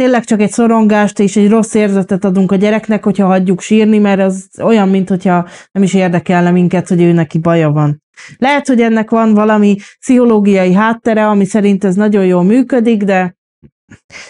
tényleg 0.00 0.24
csak 0.24 0.40
egy 0.40 0.50
szorongást 0.50 1.18
és 1.18 1.36
egy 1.36 1.48
rossz 1.48 1.74
érzetet 1.74 2.24
adunk 2.24 2.52
a 2.52 2.56
gyereknek, 2.56 3.04
hogyha 3.04 3.26
hagyjuk 3.26 3.60
sírni, 3.60 3.98
mert 3.98 4.20
az 4.20 4.48
olyan, 4.62 4.88
mint 4.88 5.08
hogyha 5.08 5.48
nem 5.72 5.82
is 5.82 5.94
érdekelne 5.94 6.50
minket, 6.50 6.88
hogy 6.88 7.02
ő 7.02 7.12
neki 7.12 7.38
baja 7.38 7.70
van. 7.70 8.02
Lehet, 8.36 8.66
hogy 8.66 8.80
ennek 8.80 9.10
van 9.10 9.34
valami 9.34 9.76
pszichológiai 9.98 10.72
háttere, 10.72 11.26
ami 11.28 11.44
szerint 11.44 11.84
ez 11.84 11.94
nagyon 11.94 12.26
jól 12.26 12.42
működik, 12.42 13.02
de 13.02 13.36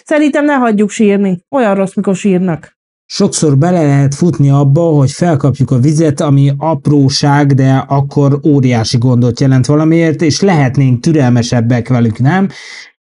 szerintem 0.05 0.45
ne 0.45 0.55
hagyjuk 0.55 0.91
sírni. 0.91 1.45
Olyan 1.51 1.75
rossz, 1.75 1.95
mikor 1.95 2.17
sírnak. 2.17 2.79
Sokszor 3.07 3.59
bele 3.59 3.83
lehet 3.83 4.15
futni 4.15 4.51
abba, 4.51 4.83
hogy 4.83 5.11
felkapjuk 5.11 5.71
a 5.71 5.79
vizet, 5.79 6.21
ami 6.21 6.53
apróság, 6.57 7.53
de 7.53 7.85
akkor 7.89 8.41
óriási 8.47 8.99
gondot 8.99 9.41
jelent 9.41 9.67
valamiért, 9.67 10.23
és 10.23 10.41
lehetnénk 10.41 11.01
türelmesebbek 11.01 11.89
velük, 11.89 12.19
nem? 12.19 12.49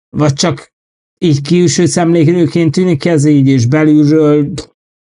Vagy 0.09 0.33
csak 0.33 0.75
így 1.17 1.41
kiülső 1.41 1.85
szemlélőként 1.85 2.71
tűnik 2.71 3.05
ez 3.05 3.25
így, 3.25 3.47
és 3.47 3.65
belülről 3.65 4.53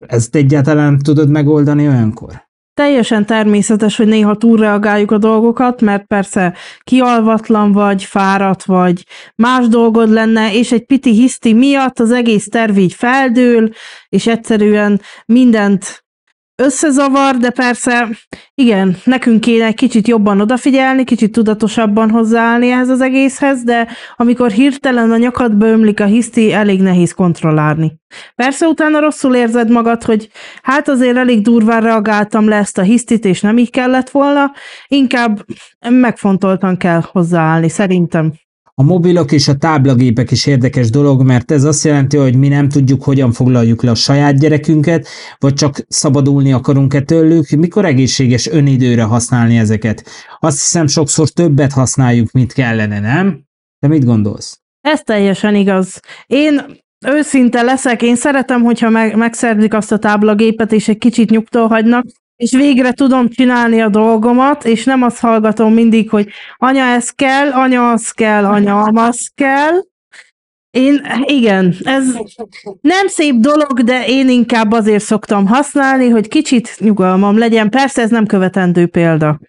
ezt 0.08 0.36
egyáltalán 0.36 1.00
tudod 1.00 1.30
megoldani 1.30 1.88
olyankor? 1.88 2.52
Teljesen 2.74 3.26
természetes, 3.26 3.96
hogy 3.96 4.08
néha 4.08 4.36
túlreagáljuk 4.36 5.12
a 5.12 5.18
dolgokat, 5.18 5.82
mert 5.82 6.06
persze 6.06 6.54
kialvatlan 6.84 7.72
vagy, 7.72 8.04
fáradt 8.04 8.64
vagy, 8.64 9.06
más 9.36 9.68
dolgod 9.68 10.10
lenne, 10.10 10.54
és 10.54 10.72
egy 10.72 10.86
piti 10.86 11.12
hiszti 11.12 11.54
miatt 11.54 12.00
az 12.00 12.12
egész 12.12 12.48
terv 12.48 12.78
így 12.78 12.94
feldől, 12.94 13.70
és 14.10 14.28
egyszerűen 14.28 15.02
mindent 15.26 16.03
összezavar, 16.56 17.38
de 17.38 17.50
persze 17.50 18.10
igen, 18.56 18.98
nekünk 19.04 19.42
kéne 19.42 19.66
egy 19.66 19.76
kicsit 19.76 20.08
jobban 20.08 20.42
odafigyelni, 20.42 21.04
kicsit 21.04 21.32
tudatosabban 21.32 22.10
hozzáállni 22.10 22.70
ehhez 22.70 22.90
az 22.90 23.02
egészhez, 23.02 23.64
de 23.64 23.88
amikor 24.16 24.52
hirtelen 24.52 25.12
a 25.12 25.18
nyakadba 25.18 25.66
ömlik 25.66 26.00
a 26.00 26.06
hiszti, 26.06 26.54
elég 26.54 26.82
nehéz 26.82 27.14
kontrollálni. 27.14 28.00
Persze 28.36 28.68
utána 28.68 29.00
rosszul 29.00 29.36
érzed 29.36 29.70
magad, 29.70 30.04
hogy 30.04 30.30
hát 30.62 30.88
azért 30.88 31.18
elég 31.18 31.42
durván 31.42 31.82
reagáltam 31.82 32.48
le 32.48 32.56
ezt 32.56 32.78
a 32.78 32.82
hisztit, 32.82 33.26
és 33.26 33.42
nem 33.42 33.58
így 33.58 33.70
kellett 33.70 34.10
volna, 34.10 34.52
inkább 34.88 35.46
megfontoltan 35.90 36.78
kell 36.78 37.02
hozzáállni, 37.12 37.70
szerintem. 37.70 38.34
A 38.76 38.84
mobilok 38.84 39.32
és 39.32 39.48
a 39.48 39.56
táblagépek 39.56 40.32
is 40.32 40.46
érdekes 40.46 40.90
dolog, 40.90 41.24
mert 41.24 41.52
ez 41.52 41.64
azt 41.64 41.84
jelenti, 41.84 42.18
hogy 42.18 42.36
mi 42.38 42.48
nem 42.48 42.70
tudjuk, 42.70 43.04
hogyan 43.04 43.32
foglaljuk 43.32 43.84
le 43.84 43.92
a 43.92 43.96
saját 43.96 44.40
gyerekünket, 44.40 45.08
vagy 45.38 45.54
csak 45.54 45.86
szabadulni 45.88 46.54
akarunk-e 46.54 47.02
tőlük, 47.02 47.50
mikor 47.50 47.86
egészséges 47.86 48.48
önidőre 48.48 49.04
használni 49.04 49.58
ezeket. 49.58 50.06
Azt 50.40 50.60
hiszem, 50.60 50.88
sokszor 50.88 51.30
többet 51.30 51.72
használjuk, 51.72 52.32
mint 52.32 52.54
kellene, 52.54 53.00
nem? 53.00 53.44
Te 53.80 53.88
mit 53.88 54.06
gondolsz? 54.06 54.62
Ez 54.82 55.02
teljesen 55.02 55.56
igaz. 55.56 56.00
Én 56.26 56.62
őszinte 57.06 57.62
leszek, 57.62 58.02
én 58.02 58.16
szeretem, 58.16 58.62
hogyha 58.62 58.90
meg, 58.90 59.16
megszerzik 59.16 59.74
azt 59.74 59.92
a 59.92 60.00
táblagépet, 60.00 60.72
és 60.72 60.88
egy 60.88 60.98
kicsit 60.98 61.30
nyugtól 61.30 61.68
hagynak, 61.68 62.06
és 62.44 62.52
végre 62.52 62.92
tudom 62.92 63.30
csinálni 63.30 63.82
a 63.82 63.90
dolgomat, 63.90 64.66
és 64.66 64.84
nem 64.84 65.02
azt 65.02 65.20
hallgatom 65.20 65.74
mindig, 65.74 66.10
hogy 66.10 66.30
anya 66.58 66.84
ez 66.84 67.10
kell, 67.10 67.52
anya 67.52 67.92
az 67.92 68.12
kell, 68.12 68.46
anya 68.46 68.82
az 68.82 69.28
kell. 69.36 69.72
Én, 70.70 71.02
igen, 71.26 71.76
ez 71.84 72.06
nem 72.82 73.08
szép 73.08 73.36
dolog, 73.36 73.82
de 73.84 74.06
én 74.08 74.30
inkább 74.30 74.72
azért 74.72 75.04
szoktam 75.04 75.48
használni, 75.48 76.10
hogy 76.10 76.28
kicsit 76.28 76.76
nyugalmam 76.80 77.38
legyen. 77.38 77.70
Persze 77.70 78.02
ez 78.02 78.10
nem 78.10 78.26
követendő 78.26 78.88
példa. 78.88 79.40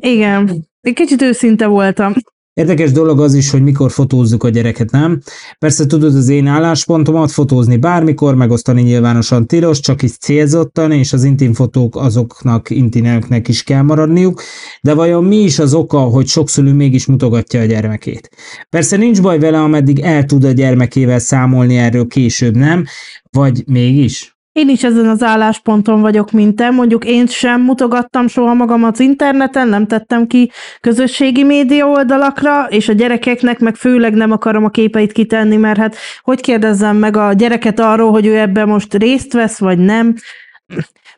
Igen, 0.00 0.68
egy 0.80 0.94
kicsit 0.94 1.22
őszinte 1.22 1.66
voltam. 1.66 2.12
Érdekes 2.60 2.92
dolog 2.92 3.20
az 3.20 3.34
is, 3.34 3.50
hogy 3.50 3.62
mikor 3.62 3.90
fotózzuk 3.90 4.44
a 4.44 4.48
gyereket, 4.48 4.90
nem? 4.90 5.20
Persze 5.58 5.86
tudod 5.86 6.14
az 6.14 6.28
én 6.28 6.46
álláspontomat, 6.46 7.30
fotózni 7.30 7.76
bármikor, 7.76 8.34
megosztani 8.34 8.82
nyilvánosan 8.82 9.46
tilos, 9.46 9.80
csak 9.80 10.02
is 10.02 10.16
célzottan, 10.16 10.92
és 10.92 11.12
az 11.12 11.24
intim 11.24 11.52
fotók 11.52 11.96
azoknak 11.96 12.70
intimeknek 12.70 13.48
is 13.48 13.62
kell 13.62 13.82
maradniuk, 13.82 14.42
de 14.82 14.94
vajon 14.94 15.24
mi 15.24 15.36
is 15.36 15.58
az 15.58 15.74
oka, 15.74 15.98
hogy 15.98 16.26
sok 16.26 16.48
szülő 16.48 16.72
mégis 16.72 17.06
mutogatja 17.06 17.60
a 17.60 17.64
gyermekét? 17.64 18.30
Persze 18.68 18.96
nincs 18.96 19.22
baj 19.22 19.38
vele, 19.38 19.62
ameddig 19.62 19.98
el 19.98 20.24
tud 20.24 20.44
a 20.44 20.52
gyermekével 20.52 21.18
számolni 21.18 21.76
erről 21.76 22.06
később, 22.06 22.56
nem? 22.56 22.84
Vagy 23.30 23.62
mégis? 23.66 24.39
Én 24.52 24.68
is 24.68 24.84
ezen 24.84 25.08
az 25.08 25.22
állásponton 25.22 26.00
vagyok, 26.00 26.30
mint 26.30 26.56
te. 26.56 26.70
Mondjuk 26.70 27.04
én 27.04 27.26
sem 27.26 27.60
mutogattam 27.60 28.28
soha 28.28 28.54
magam 28.54 28.84
az 28.84 29.00
interneten, 29.00 29.68
nem 29.68 29.86
tettem 29.86 30.26
ki 30.26 30.50
közösségi 30.80 31.42
média 31.42 31.88
oldalakra, 31.88 32.66
és 32.68 32.88
a 32.88 32.92
gyerekeknek 32.92 33.58
meg 33.58 33.74
főleg 33.74 34.14
nem 34.14 34.30
akarom 34.30 34.64
a 34.64 34.68
képeit 34.68 35.12
kitenni, 35.12 35.56
mert 35.56 35.78
hát 35.78 35.96
hogy 36.22 36.40
kérdezzem 36.40 36.96
meg 36.96 37.16
a 37.16 37.32
gyereket 37.32 37.80
arról, 37.80 38.10
hogy 38.10 38.26
ő 38.26 38.38
ebben 38.38 38.68
most 38.68 38.94
részt 38.94 39.32
vesz, 39.32 39.58
vagy 39.58 39.78
nem. 39.78 40.14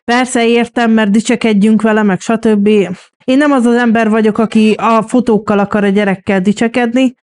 Persze 0.05 0.47
értem, 0.47 0.91
mert 0.91 1.11
dicsekedjünk 1.11 1.81
vele, 1.81 2.03
meg 2.03 2.19
stb. 2.19 2.67
Én 3.23 3.37
nem 3.37 3.51
az 3.51 3.65
az 3.65 3.75
ember 3.75 4.09
vagyok, 4.09 4.37
aki 4.37 4.73
a 4.77 5.01
fotókkal 5.01 5.59
akar 5.59 5.83
a 5.83 5.89
gyerekkel 5.89 6.41
dicsekedni, 6.41 7.15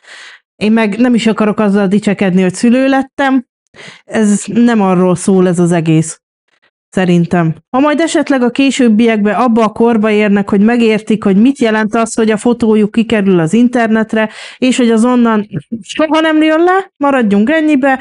én 0.57 0.73
meg 0.73 0.99
nem 0.99 1.15
is 1.15 1.27
akarok 1.27 1.59
azzal 1.59 1.87
dicsekedni, 1.87 2.43
hogy 2.43 2.55
szülő 2.55 2.89
lettem, 2.89 3.47
ez 4.05 4.45
nem 4.47 4.81
arról 4.81 5.17
szól 5.17 5.49
ez 5.49 5.59
az 5.59 5.73
egész. 5.73 6.21
Szerintem. 6.91 7.55
Ha 7.71 7.81
majd 7.81 8.01
esetleg 8.01 8.43
a 8.43 8.51
későbbiekben 8.51 9.35
abba 9.35 9.65
a 9.65 9.73
korba 9.73 10.11
érnek, 10.11 10.51
hogy 10.51 10.61
megértik, 10.61 11.25
hogy 11.25 11.37
mit 11.37 11.59
jelent 11.59 11.95
az, 11.95 12.15
hogy 12.15 12.31
a 12.31 12.37
fotójuk 12.37 12.91
kikerül 12.91 13.39
az 13.39 13.53
internetre, 13.53 14.31
és 14.59 14.77
hogy 14.77 14.91
azonnan 14.91 15.49
soha 15.81 16.21
nem 16.21 16.43
jön 16.43 16.63
le, 16.63 16.93
maradjunk 16.97 17.51
ennyibe, 17.51 18.01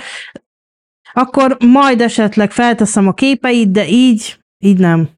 akkor 1.13 1.57
majd 1.65 2.01
esetleg 2.01 2.51
felteszem 2.51 3.07
a 3.07 3.13
képeit, 3.13 3.71
de 3.71 3.87
így, 3.87 4.39
így 4.59 4.77
nem. 4.77 5.09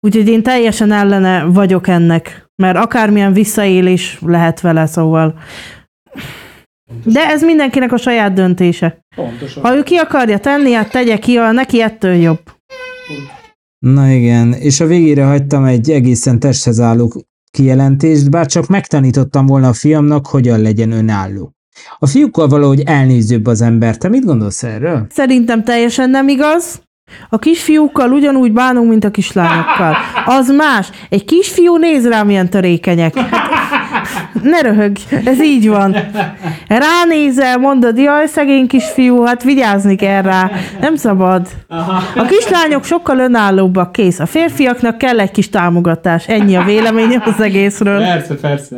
Úgyhogy 0.00 0.28
én 0.28 0.42
teljesen 0.42 0.92
ellene 0.92 1.44
vagyok 1.44 1.88
ennek, 1.88 2.48
mert 2.56 2.76
akármilyen 2.76 3.32
visszaélés 3.32 4.18
lehet 4.20 4.60
vele, 4.60 4.86
szóval. 4.86 5.38
De 7.04 7.20
ez 7.20 7.42
mindenkinek 7.42 7.92
a 7.92 7.96
saját 7.96 8.32
döntése. 8.32 9.04
Pontosan. 9.16 9.62
Ha 9.62 9.76
ő 9.76 9.82
ki 9.82 9.96
akarja 9.96 10.38
tenni, 10.38 10.72
hát 10.72 10.90
tegye 10.90 11.18
ki, 11.18 11.36
a 11.36 11.52
neki 11.52 11.82
ettől 11.82 12.14
jobb. 12.14 12.40
Na 13.78 14.08
igen, 14.08 14.52
és 14.52 14.80
a 14.80 14.86
végére 14.86 15.24
hagytam 15.24 15.64
egy 15.64 15.90
egészen 15.90 16.38
testhez 16.38 16.80
álló 16.80 17.12
kijelentést, 17.50 18.30
bár 18.30 18.46
csak 18.46 18.66
megtanítottam 18.66 19.46
volna 19.46 19.68
a 19.68 19.72
fiamnak, 19.72 20.26
hogyan 20.26 20.60
legyen 20.60 20.90
önálló. 20.90 21.52
A 21.98 22.06
fiúkkal 22.06 22.48
valahogy 22.48 22.80
elnézőbb 22.80 23.46
az 23.46 23.60
ember. 23.62 23.96
Te 23.96 24.08
mit 24.08 24.24
gondolsz 24.24 24.62
erről? 24.62 25.06
Szerintem 25.10 25.64
teljesen 25.64 26.10
nem 26.10 26.28
igaz. 26.28 26.82
A 27.28 27.38
kisfiúkkal 27.38 28.12
ugyanúgy 28.12 28.52
bánunk, 28.52 28.88
mint 28.88 29.04
a 29.04 29.10
kislányokkal. 29.10 29.96
Az 30.26 30.48
más. 30.50 30.90
Egy 31.08 31.24
kisfiú 31.24 31.76
néz 31.76 32.06
rám, 32.08 32.26
milyen 32.26 32.50
törékenyek. 32.50 33.16
Hát, 33.16 33.63
ne 34.42 34.60
röhög, 34.60 34.96
ez 35.24 35.42
így 35.42 35.68
van. 35.68 35.96
Ránézel, 36.68 37.58
mondod, 37.58 37.98
jaj, 37.98 38.26
szegény 38.26 38.66
kisfiú, 38.66 39.22
hát 39.22 39.42
vigyázni 39.42 39.96
kell 39.96 40.22
rá. 40.22 40.50
Nem 40.80 40.96
szabad. 40.96 41.48
A 42.16 42.26
kislányok 42.28 42.84
sokkal 42.84 43.18
önállóbbak, 43.18 43.92
kész. 43.92 44.18
A 44.18 44.26
férfiaknak 44.26 44.98
kell 44.98 45.20
egy 45.20 45.30
kis 45.30 45.50
támogatás. 45.50 46.28
Ennyi 46.28 46.54
a 46.56 46.64
véleményem 46.64 47.22
az 47.24 47.40
egészről. 47.40 47.98
Persze, 47.98 48.34
persze. 48.34 48.76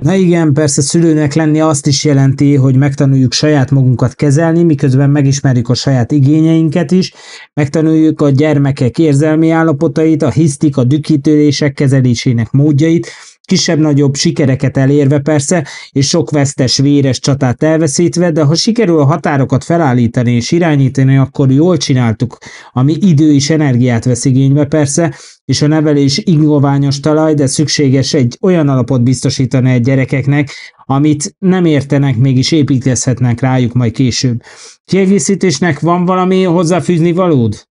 Na 0.00 0.14
igen, 0.14 0.52
persze 0.52 0.82
szülőnek 0.82 1.34
lenni 1.34 1.60
azt 1.60 1.86
is 1.86 2.04
jelenti, 2.04 2.54
hogy 2.54 2.76
megtanuljuk 2.76 3.32
saját 3.32 3.70
magunkat 3.70 4.14
kezelni, 4.14 4.62
miközben 4.62 5.10
megismerjük 5.10 5.68
a 5.68 5.74
saját 5.74 6.12
igényeinket 6.12 6.90
is, 6.90 7.12
megtanuljuk 7.54 8.20
a 8.20 8.30
gyermekek 8.30 8.98
érzelmi 8.98 9.50
állapotait, 9.50 10.22
a 10.22 10.30
hisztik, 10.30 10.76
a 10.76 10.84
dükítődések 10.84 11.72
kezelésének 11.72 12.50
módjait, 12.50 13.10
kisebb-nagyobb 13.46 14.14
sikereket 14.14 14.76
elérve 14.76 15.18
persze, 15.18 15.66
és 15.90 16.08
sok 16.08 16.30
vesztes, 16.30 16.78
véres 16.78 17.18
csatát 17.18 17.62
elveszítve, 17.62 18.30
de 18.30 18.42
ha 18.42 18.54
sikerül 18.54 18.98
a 18.98 19.04
határokat 19.04 19.64
felállítani 19.64 20.32
és 20.32 20.50
irányítani, 20.50 21.16
akkor 21.16 21.50
jól 21.50 21.76
csináltuk, 21.76 22.38
ami 22.72 22.96
idő 23.00 23.32
és 23.32 23.50
energiát 23.50 24.04
vesz 24.04 24.24
igénybe 24.24 24.64
persze, 24.64 25.14
és 25.44 25.62
a 25.62 25.66
nevelés 25.66 26.18
ingoványos 26.24 27.00
talaj, 27.00 27.34
de 27.34 27.46
szükséges 27.46 28.14
egy 28.14 28.38
olyan 28.40 28.68
alapot 28.68 29.02
biztosítani 29.02 29.74
a 29.74 29.76
gyerekeknek, 29.76 30.50
amit 30.84 31.36
nem 31.38 31.64
értenek, 31.64 32.16
mégis 32.16 32.52
építkezhetnek 32.52 33.40
rájuk 33.40 33.72
majd 33.72 33.92
később. 33.92 34.42
Kiegészítésnek 34.84 35.80
van 35.80 36.04
valami 36.04 36.42
hozzáfűzni 36.42 37.12
valód? 37.12 37.66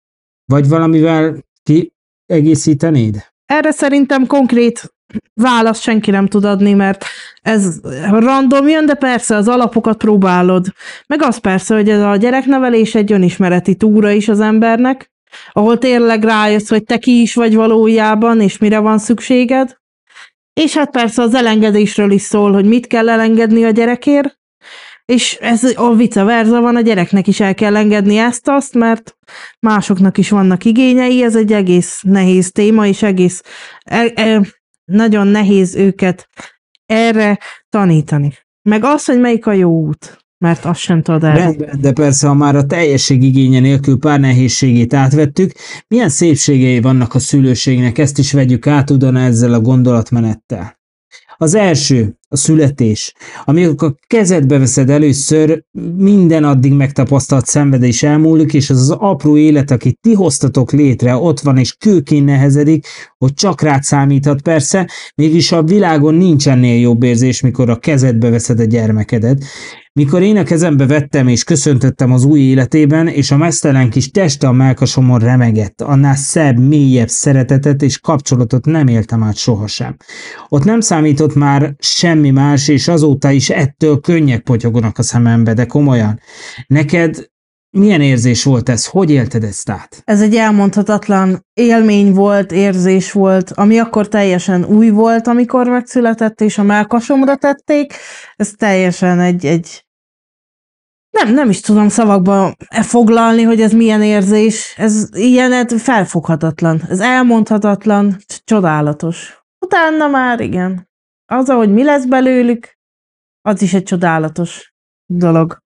Vagy 0.45 0.69
valamivel 0.69 1.45
kiegészítenéd? 1.62 3.33
Erre 3.47 3.71
szerintem 3.71 4.26
konkrét 4.26 4.94
választ 5.35 5.83
senki 5.83 6.11
nem 6.11 6.27
tud 6.27 6.45
adni, 6.45 6.73
mert 6.73 7.05
ez 7.43 7.81
random 8.11 8.69
jön, 8.69 8.87
de 8.87 8.95
persze 8.95 9.37
az 9.37 9.49
alapokat 9.49 9.97
próbálod. 9.97 10.67
Meg 11.07 11.23
az 11.23 11.37
persze, 11.37 11.75
hogy 11.75 11.89
ez 11.89 12.01
a 12.01 12.17
gyereknevelés 12.17 12.95
egy 12.95 13.13
önismereti 13.13 13.75
túra 13.75 14.11
is 14.11 14.29
az 14.29 14.41
embernek, 14.41 15.13
ahol 15.53 15.79
tényleg 15.79 16.25
rájössz, 16.25 16.69
hogy 16.69 16.85
te 16.85 16.99
ki 16.99 17.21
is 17.21 17.35
vagy 17.35 17.55
valójában, 17.55 18.41
és 18.41 18.59
mire 18.59 18.79
van 18.79 18.99
szükséged. 18.99 19.77
És 20.53 20.77
hát 20.77 20.91
persze 20.91 21.23
az 21.23 21.35
elengedésről 21.35 22.11
is 22.11 22.23
szól, 22.23 22.53
hogy 22.53 22.65
mit 22.65 22.87
kell 22.87 23.09
elengedni 23.09 23.65
a 23.65 23.71
gyerekért, 23.71 24.39
és 25.05 25.35
ez 25.41 25.65
a 25.75 25.95
vice 25.95 26.23
versa 26.23 26.61
van, 26.61 26.77
a 26.77 26.81
gyereknek 26.81 27.27
is 27.27 27.41
el 27.41 27.55
kell 27.55 27.77
engedni 27.77 28.17
ezt-azt, 28.17 28.75
mert 28.75 29.17
másoknak 29.61 30.19
is 30.19 30.31
vannak 30.31 30.65
igényei, 30.65 31.23
ez 31.23 31.37
egy 31.37 31.53
egész 31.53 32.01
nehéz 32.03 32.53
téma, 32.53 32.87
és 32.87 33.03
egész 33.03 33.43
e, 33.85 34.13
e, 34.15 34.41
nagyon 34.85 35.26
nehéz 35.26 35.75
őket 35.75 36.29
erre 36.87 37.38
tanítani. 37.69 38.33
Meg 38.62 38.85
az, 38.85 39.05
hogy 39.05 39.21
melyik 39.21 39.47
a 39.47 39.53
jó 39.53 39.71
út, 39.71 40.19
mert 40.38 40.64
azt 40.64 40.81
sem 40.81 41.03
tudod 41.03 41.25
el. 41.25 41.37
Rendben, 41.37 41.81
de 41.81 41.93
persze, 41.93 42.26
ha 42.26 42.35
már 42.35 42.57
a 42.57 42.67
teljesség 42.67 43.23
igénye 43.23 43.61
nélkül 43.61 43.99
pár 43.99 44.21
nehézségét 44.21 44.95
átvettük, 44.95 45.53
milyen 45.88 46.09
szépségei 46.09 46.81
vannak 46.81 47.14
a 47.14 47.19
szülőségnek, 47.19 47.99
ezt 47.99 48.19
is 48.19 48.33
vegyük 48.33 48.67
át 48.67 48.91
ugyan 48.91 49.17
ezzel 49.17 49.53
a 49.53 49.61
gondolatmenettel. 49.61 50.83
Az 51.37 51.55
első, 51.55 52.19
a 52.35 52.37
születés. 52.37 53.14
Amikor 53.45 53.88
a 53.88 53.97
kezedbe 54.07 54.59
veszed 54.59 54.91
először, 54.91 55.64
minden 55.97 56.45
addig 56.45 56.73
megtapasztalt 56.73 57.47
szenvedés 57.47 58.03
elmúlik, 58.03 58.55
és 58.55 58.71
az 58.71 58.79
az 58.79 58.91
apró 58.91 59.37
élet, 59.37 59.71
akit 59.71 59.99
ti 60.00 60.14
hoztatok 60.14 60.73
létre, 60.73 61.17
ott 61.17 61.41
van 61.41 61.59
és 61.59 61.73
kőként 61.73 62.26
nehezedik, 62.26 62.87
hogy 63.19 63.35
csak 63.35 63.62
rád 63.62 63.83
számíthat 63.83 64.43
persze, 64.43 64.91
mégis 65.14 65.53
a 65.53 65.62
világon 65.62 66.14
nincs 66.14 66.49
ennél 66.49 66.81
jobb 66.81 67.03
érzés, 67.03 67.41
mikor 67.41 67.71
a 67.71 67.79
kezedbe 67.79 68.31
veszed 68.31 68.61
a 68.61 68.64
gyermekedet. 68.64 69.45
Mikor 69.99 70.23
én 70.23 70.37
a 70.37 70.43
kezembe 70.43 70.87
vettem 70.87 71.29
és 71.29 71.45
köszöntöttem 71.45 72.13
az 72.13 72.25
új 72.25 72.41
életében, 72.41 73.09
és 73.09 73.31
a 73.31 73.37
mesztelen 73.37 73.91
kis 73.91 74.11
teste 74.11 74.47
a 74.47 74.53
melkasomon 74.53 75.19
remegett, 75.19 75.81
annál 75.81 76.17
szebb, 76.17 76.59
mélyebb 76.59 77.09
szeretetet 77.09 77.83
és 77.83 77.99
kapcsolatot 77.99 78.65
nem 78.65 78.87
éltem 78.87 79.23
át 79.23 79.37
sohasem. 79.37 79.97
Ott 80.49 80.65
nem 80.65 80.81
számított 80.81 81.35
már 81.35 81.75
semmi 81.79 82.31
más, 82.31 82.69
és 82.69 82.89
azóta 82.89 83.31
is 83.31 83.51
ettől 83.51 84.01
könnyek 84.01 84.43
potyogonak 84.43 84.99
a 84.99 85.03
szemembe, 85.03 85.55
de 85.55 85.67
komolyan. 85.67 86.21
Neked 86.67 87.33
milyen 87.71 88.01
érzés 88.01 88.45
volt 88.45 88.69
ez? 88.69 88.87
Hogy 88.87 89.11
élted 89.11 89.45
ezt 89.45 89.71
át? 89.71 90.03
Ez 90.05 90.21
egy 90.21 90.35
elmondhatatlan 90.35 91.47
élmény 91.53 92.13
volt, 92.13 92.53
érzés 92.53 93.13
volt, 93.13 93.51
ami 93.51 93.79
akkor 93.79 94.09
teljesen 94.09 94.65
új 94.65 94.91
volt, 94.91 95.27
amikor 95.27 95.69
megszületett, 95.69 96.40
és 96.40 96.59
a 96.59 96.62
melkasomra 96.62 97.37
tették. 97.37 97.92
Ez 98.37 98.51
teljesen 98.51 99.21
egy, 99.21 99.47
egy 99.47 99.84
nem, 101.14 101.35
nem 101.35 101.50
is 101.50 101.61
tudom 101.61 101.88
szavakba 101.88 102.55
foglalni, 102.83 103.42
hogy 103.42 103.61
ez 103.61 103.72
milyen 103.72 104.03
érzés. 104.03 104.74
Ez 104.77 105.09
ilyen 105.12 105.68
felfoghatatlan. 105.68 106.83
Ez 106.88 107.00
elmondhatatlan, 107.00 108.16
csodálatos. 108.44 109.44
Utána 109.59 110.09
már 110.09 110.40
igen. 110.40 110.88
Az, 111.27 111.48
ahogy 111.48 111.72
mi 111.72 111.85
lesz 111.85 112.05
belőlük, 112.05 112.79
az 113.40 113.62
is 113.62 113.74
egy 113.74 113.83
csodálatos 113.83 114.74
dolog. 115.07 115.62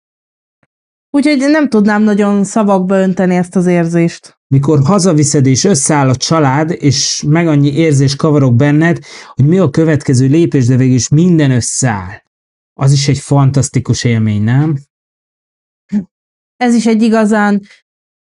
Úgyhogy 1.10 1.38
nem 1.38 1.68
tudnám 1.68 2.02
nagyon 2.02 2.44
szavakba 2.44 3.00
önteni 3.00 3.36
ezt 3.36 3.56
az 3.56 3.66
érzést. 3.66 4.38
Mikor 4.46 4.80
hazaviszed 4.84 5.46
és 5.46 5.64
összeáll 5.64 6.08
a 6.08 6.16
család, 6.16 6.70
és 6.70 7.24
meg 7.26 7.46
annyi 7.46 7.72
érzés 7.72 8.16
kavarok 8.16 8.56
benned, 8.56 8.98
hogy 9.34 9.46
mi 9.46 9.58
a 9.58 9.70
következő 9.70 10.26
lépés, 10.26 10.66
de 10.66 10.76
végül 10.76 10.94
is 10.94 11.08
minden 11.08 11.50
összeáll. 11.50 12.22
Az 12.80 12.92
is 12.92 13.08
egy 13.08 13.18
fantasztikus 13.18 14.04
élmény, 14.04 14.42
nem? 14.42 14.78
Ez 16.58 16.74
is 16.74 16.86
egy 16.86 17.02
igazán 17.02 17.60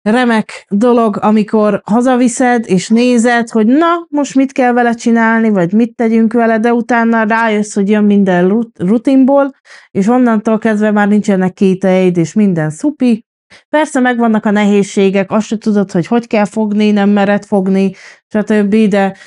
remek 0.02 0.65
dolog, 0.70 1.17
amikor 1.22 1.82
hazaviszed, 1.86 2.65
és 2.67 2.89
nézed, 2.89 3.50
hogy 3.50 3.65
na, 3.65 4.06
most 4.10 4.36
mit 4.36 4.52
kell 4.52 4.74
vele 4.74 4.94
csinálni, 4.94 5.50
vagy 5.50 5.74
mit 5.74 5.96
tegyünk 5.96 6.34
vele, 6.34 6.60
de 6.60 6.74
utána 6.74 7.24
rájössz, 7.24 7.74
hogy 7.74 7.89
jön 7.89 8.04
minden 8.04 8.70
rutinból, 8.78 9.52
és 9.91 10.08
onnantól 10.08 10.58
kezdve 10.58 10.91
már 10.91 11.08
nincsenek 11.08 11.54
kételjeid, 11.54 12.17
és 12.17 12.34
minden 12.34 12.70
szupi. 12.70 13.26
Persze 13.70 14.00
megvannak 14.00 14.46
a 14.46 14.52
nehézségek, 14.52 15.32
azt 15.32 15.48
se 15.48 15.58
tudod, 15.58 15.91
hogy 15.91 16.08
hogy 16.08 16.28
kell 16.28 16.46
fogni, 16.46 16.91
nem 16.91 17.10
mered 17.10 17.46
fogni, 17.46 17.94
stb., 18.28 18.76
de 18.76 19.17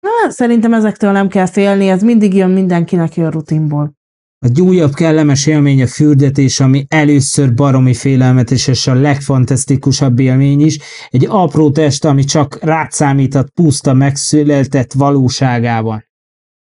na, 0.00 0.30
szerintem 0.30 0.74
ezektől 0.74 1.12
nem 1.12 1.28
kell 1.28 1.46
félni, 1.46 1.88
ez 1.88 2.02
mindig 2.02 2.34
jön 2.34 2.50
mindenkinek 2.50 3.14
jön 3.14 3.30
rutinból. 3.30 3.97
A 4.40 4.60
újabb 4.60 4.92
kellemes 4.92 5.46
élmény 5.46 5.82
a 5.82 5.86
fürdetés, 5.86 6.60
ami 6.60 6.86
először 6.88 7.54
baromi 7.54 7.94
félelmetes, 7.94 8.66
és 8.66 8.86
a 8.86 8.94
legfantasztikusabb 8.94 10.18
élmény 10.18 10.60
is. 10.60 10.78
Egy 11.10 11.26
apró 11.28 11.70
test, 11.70 12.04
ami 12.04 12.24
csak 12.24 12.62
rád 12.62 12.90
számíthat 12.90 13.50
puszta 13.50 13.92
megszüleltett 13.92 14.92
valóságában. 14.92 16.04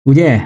Ugye? 0.02 0.42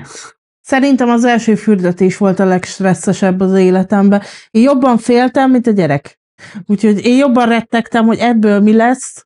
Szerintem 0.61 1.09
az 1.09 1.23
első 1.23 1.55
fürdetés 1.55 2.17
volt 2.17 2.39
a 2.39 2.45
legstresszesebb 2.45 3.39
az 3.39 3.53
életemben. 3.53 4.21
Én 4.51 4.61
jobban 4.61 4.97
féltem, 4.97 5.51
mint 5.51 5.67
a 5.67 5.71
gyerek. 5.71 6.19
Úgyhogy 6.65 7.05
én 7.05 7.17
jobban 7.17 7.47
rettegtem, 7.47 8.05
hogy 8.05 8.17
ebből 8.17 8.59
mi 8.59 8.73
lesz, 8.73 9.25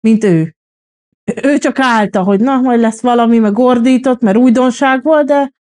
mint 0.00 0.24
ő. 0.24 0.56
Ő 1.42 1.58
csak 1.58 1.78
állta, 1.78 2.22
hogy 2.22 2.40
na, 2.40 2.60
majd 2.60 2.80
lesz 2.80 3.00
valami, 3.00 3.38
meg 3.38 3.58
ordított, 3.58 4.20
mert 4.20 4.36
újdonság 4.36 5.02
volt, 5.02 5.26
de 5.26 5.54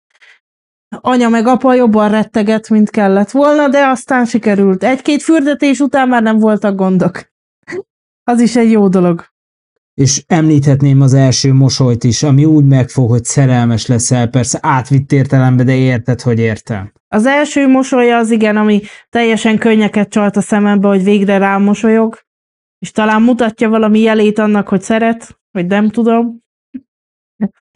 anya 1.00 1.28
meg 1.28 1.46
apa 1.46 1.74
jobban 1.74 2.11
retteget, 2.11 2.68
mint 2.68 2.90
kellett 2.90 3.30
volna, 3.30 3.68
de 3.68 3.87
aztán 3.87 4.24
sikerült. 4.24 4.85
Egy-két 4.85 5.22
fürdetés 5.22 5.80
után 5.80 6.09
már 6.09 6.22
nem 6.22 6.38
voltak 6.38 6.76
gondok. 6.76 7.33
Az 8.24 8.40
is 8.40 8.57
egy 8.57 8.70
jó 8.70 8.88
dolog. 8.88 9.33
És 9.94 10.24
említhetném 10.26 11.00
az 11.00 11.14
első 11.14 11.52
mosolyt 11.52 12.04
is, 12.04 12.22
ami 12.22 12.44
úgy 12.44 12.64
megfog, 12.64 13.11
hogy 13.11 13.24
szerelmes 13.24 13.87
leszel, 13.87 14.28
persze 14.28 14.59
átvitt 14.62 15.12
értelembe, 15.12 15.62
de 15.62 15.74
érted, 15.74 16.20
hogy 16.20 16.38
értem. 16.38 16.92
Az 17.09 17.26
első 17.26 17.68
mosolya 17.68 18.16
az 18.16 18.30
igen, 18.30 18.57
ami 18.57 18.83
teljesen 19.11 19.59
könnyeket 19.59 20.09
csalt 20.09 20.37
a 20.37 20.40
szemembe, 20.40 20.88
hogy 20.88 21.04
végre 21.04 21.38
rám 21.38 21.62
mosolyog, 21.62 22.18
és 22.78 22.90
talán 22.90 23.22
mutatja 23.22 23.68
valami 23.68 24.00
jelét 24.00 24.38
annak, 24.38 24.68
hogy 24.68 24.83
szeret, 24.83 25.38
vagy 25.50 25.66
nem 25.66 25.90
tudom. 25.90 26.43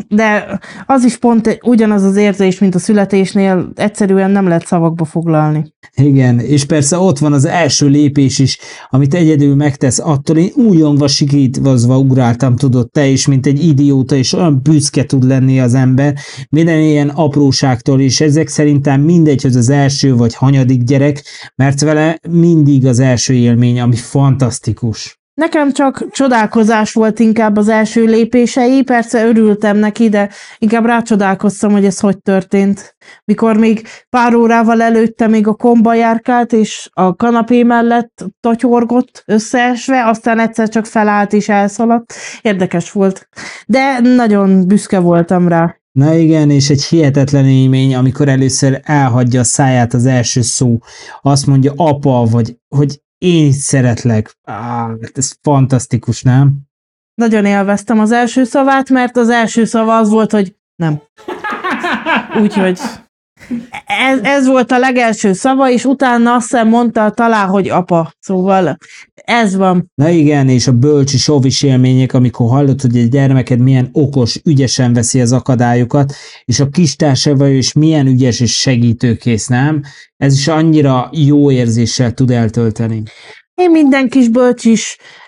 De 0.08 0.60
az 0.86 1.04
is 1.04 1.16
pont 1.16 1.58
ugyanaz 1.62 2.02
az 2.02 2.16
érzés, 2.16 2.58
mint 2.58 2.74
a 2.74 2.78
születésnél, 2.78 3.70
egyszerűen 3.74 4.30
nem 4.30 4.46
lehet 4.46 4.66
szavakba 4.66 5.04
foglalni. 5.04 5.72
Igen, 5.94 6.38
és 6.38 6.64
persze 6.64 6.98
ott 6.98 7.18
van 7.18 7.32
az 7.32 7.44
első 7.44 7.86
lépés 7.86 8.38
is, 8.38 8.58
amit 8.90 9.14
egyedül 9.14 9.54
megtesz, 9.54 9.98
attól 9.98 10.36
én 10.36 10.50
újongva 10.54 11.08
sikítvazva 11.08 11.98
ugráltam, 11.98 12.56
tudod, 12.56 12.90
te 12.90 13.06
is, 13.06 13.26
mint 13.26 13.46
egy 13.46 13.64
idióta, 13.64 14.16
és 14.16 14.32
olyan 14.32 14.60
büszke 14.62 15.04
tud 15.04 15.24
lenni 15.24 15.60
az 15.60 15.74
ember, 15.74 16.14
minden 16.50 16.80
ilyen 16.80 17.08
apróságtól, 17.08 18.00
és 18.00 18.20
ezek 18.20 18.48
szerintem 18.48 19.00
mindegy, 19.00 19.42
hogy 19.42 19.56
az 19.56 19.68
első 19.68 20.16
vagy 20.16 20.34
hanyadik 20.34 20.82
gyerek, 20.82 21.24
mert 21.54 21.80
vele 21.80 22.18
mindig 22.28 22.86
az 22.86 22.98
első 22.98 23.34
élmény, 23.34 23.80
ami 23.80 23.96
fantasztikus. 23.96 25.17
Nekem 25.38 25.72
csak 25.72 26.06
csodálkozás 26.10 26.92
volt 26.92 27.18
inkább 27.18 27.56
az 27.56 27.68
első 27.68 28.04
lépései, 28.04 28.82
persze 28.82 29.26
örültem 29.26 29.76
neki, 29.76 30.08
de 30.08 30.30
inkább 30.58 30.84
rácsodálkoztam, 30.84 31.72
hogy 31.72 31.84
ez 31.84 32.00
hogy 32.00 32.18
történt. 32.18 32.96
Mikor 33.24 33.56
még 33.56 33.86
pár 34.10 34.34
órával 34.34 34.82
előtte 34.82 35.26
még 35.26 35.46
a 35.46 35.54
komba 35.54 35.94
járkált, 35.94 36.52
és 36.52 36.88
a 36.92 37.14
kanapé 37.14 37.62
mellett 37.62 38.24
totyorgott 38.40 39.22
összeesve, 39.26 40.06
aztán 40.06 40.38
egyszer 40.38 40.68
csak 40.68 40.86
felállt 40.86 41.32
és 41.32 41.48
elszaladt. 41.48 42.14
Érdekes 42.42 42.92
volt. 42.92 43.28
De 43.66 43.98
nagyon 43.98 44.66
büszke 44.66 44.98
voltam 44.98 45.48
rá. 45.48 45.76
Na 45.92 46.14
igen, 46.14 46.50
és 46.50 46.70
egy 46.70 46.84
hihetetlen 46.84 47.46
élmény, 47.46 47.94
amikor 47.94 48.28
először 48.28 48.80
elhagyja 48.82 49.40
a 49.40 49.44
száját 49.44 49.94
az 49.94 50.06
első 50.06 50.42
szó. 50.42 50.78
Azt 51.22 51.46
mondja 51.46 51.72
apa, 51.76 52.26
vagy 52.30 52.56
hogy 52.68 53.00
én 53.18 53.52
szeretlek. 53.52 54.36
Á, 54.44 54.90
ez 55.14 55.36
fantasztikus, 55.42 56.22
nem? 56.22 56.56
Nagyon 57.14 57.44
élveztem 57.44 57.98
az 58.00 58.12
első 58.12 58.44
szavát, 58.44 58.90
mert 58.90 59.16
az 59.16 59.28
első 59.28 59.64
szava 59.64 59.96
az 59.96 60.08
volt, 60.08 60.30
hogy 60.30 60.56
nem. 60.76 61.02
Úgyhogy 62.42 62.80
ez, 63.86 64.20
ez 64.22 64.46
volt 64.46 64.72
a 64.72 64.78
legelső 64.78 65.32
szava, 65.32 65.70
és 65.70 65.84
utána 65.84 66.34
azt 66.34 66.64
mondta 66.64 67.10
talán, 67.10 67.48
hogy 67.48 67.68
apa. 67.68 68.12
Szóval 68.20 68.76
ez 69.28 69.56
van. 69.56 69.90
Na 69.94 70.08
igen, 70.08 70.48
és 70.48 70.66
a 70.66 70.72
bölcsi 70.72 71.16
sovis 71.16 71.62
élmények, 71.62 72.12
amikor 72.12 72.48
hallod, 72.48 72.80
hogy 72.80 72.96
egy 72.96 73.08
gyermeked 73.08 73.58
milyen 73.58 73.88
okos, 73.92 74.40
ügyesen 74.44 74.92
veszi 74.92 75.20
az 75.20 75.32
akadályokat, 75.32 76.14
és 76.44 76.60
a 76.60 76.68
kistársával 76.68 77.48
is 77.48 77.72
milyen 77.72 78.06
ügyes 78.06 78.40
és 78.40 78.60
segítőkész, 78.60 79.46
nem? 79.46 79.82
Ez 80.16 80.34
is 80.34 80.48
annyira 80.48 81.10
jó 81.12 81.50
érzéssel 81.50 82.14
tud 82.14 82.30
eltölteni. 82.30 83.02
Én 83.54 83.70
minden 83.70 84.08
kis 84.08 84.28
bölcs 84.28 84.64
is 84.64 84.96
mm, 84.96 85.27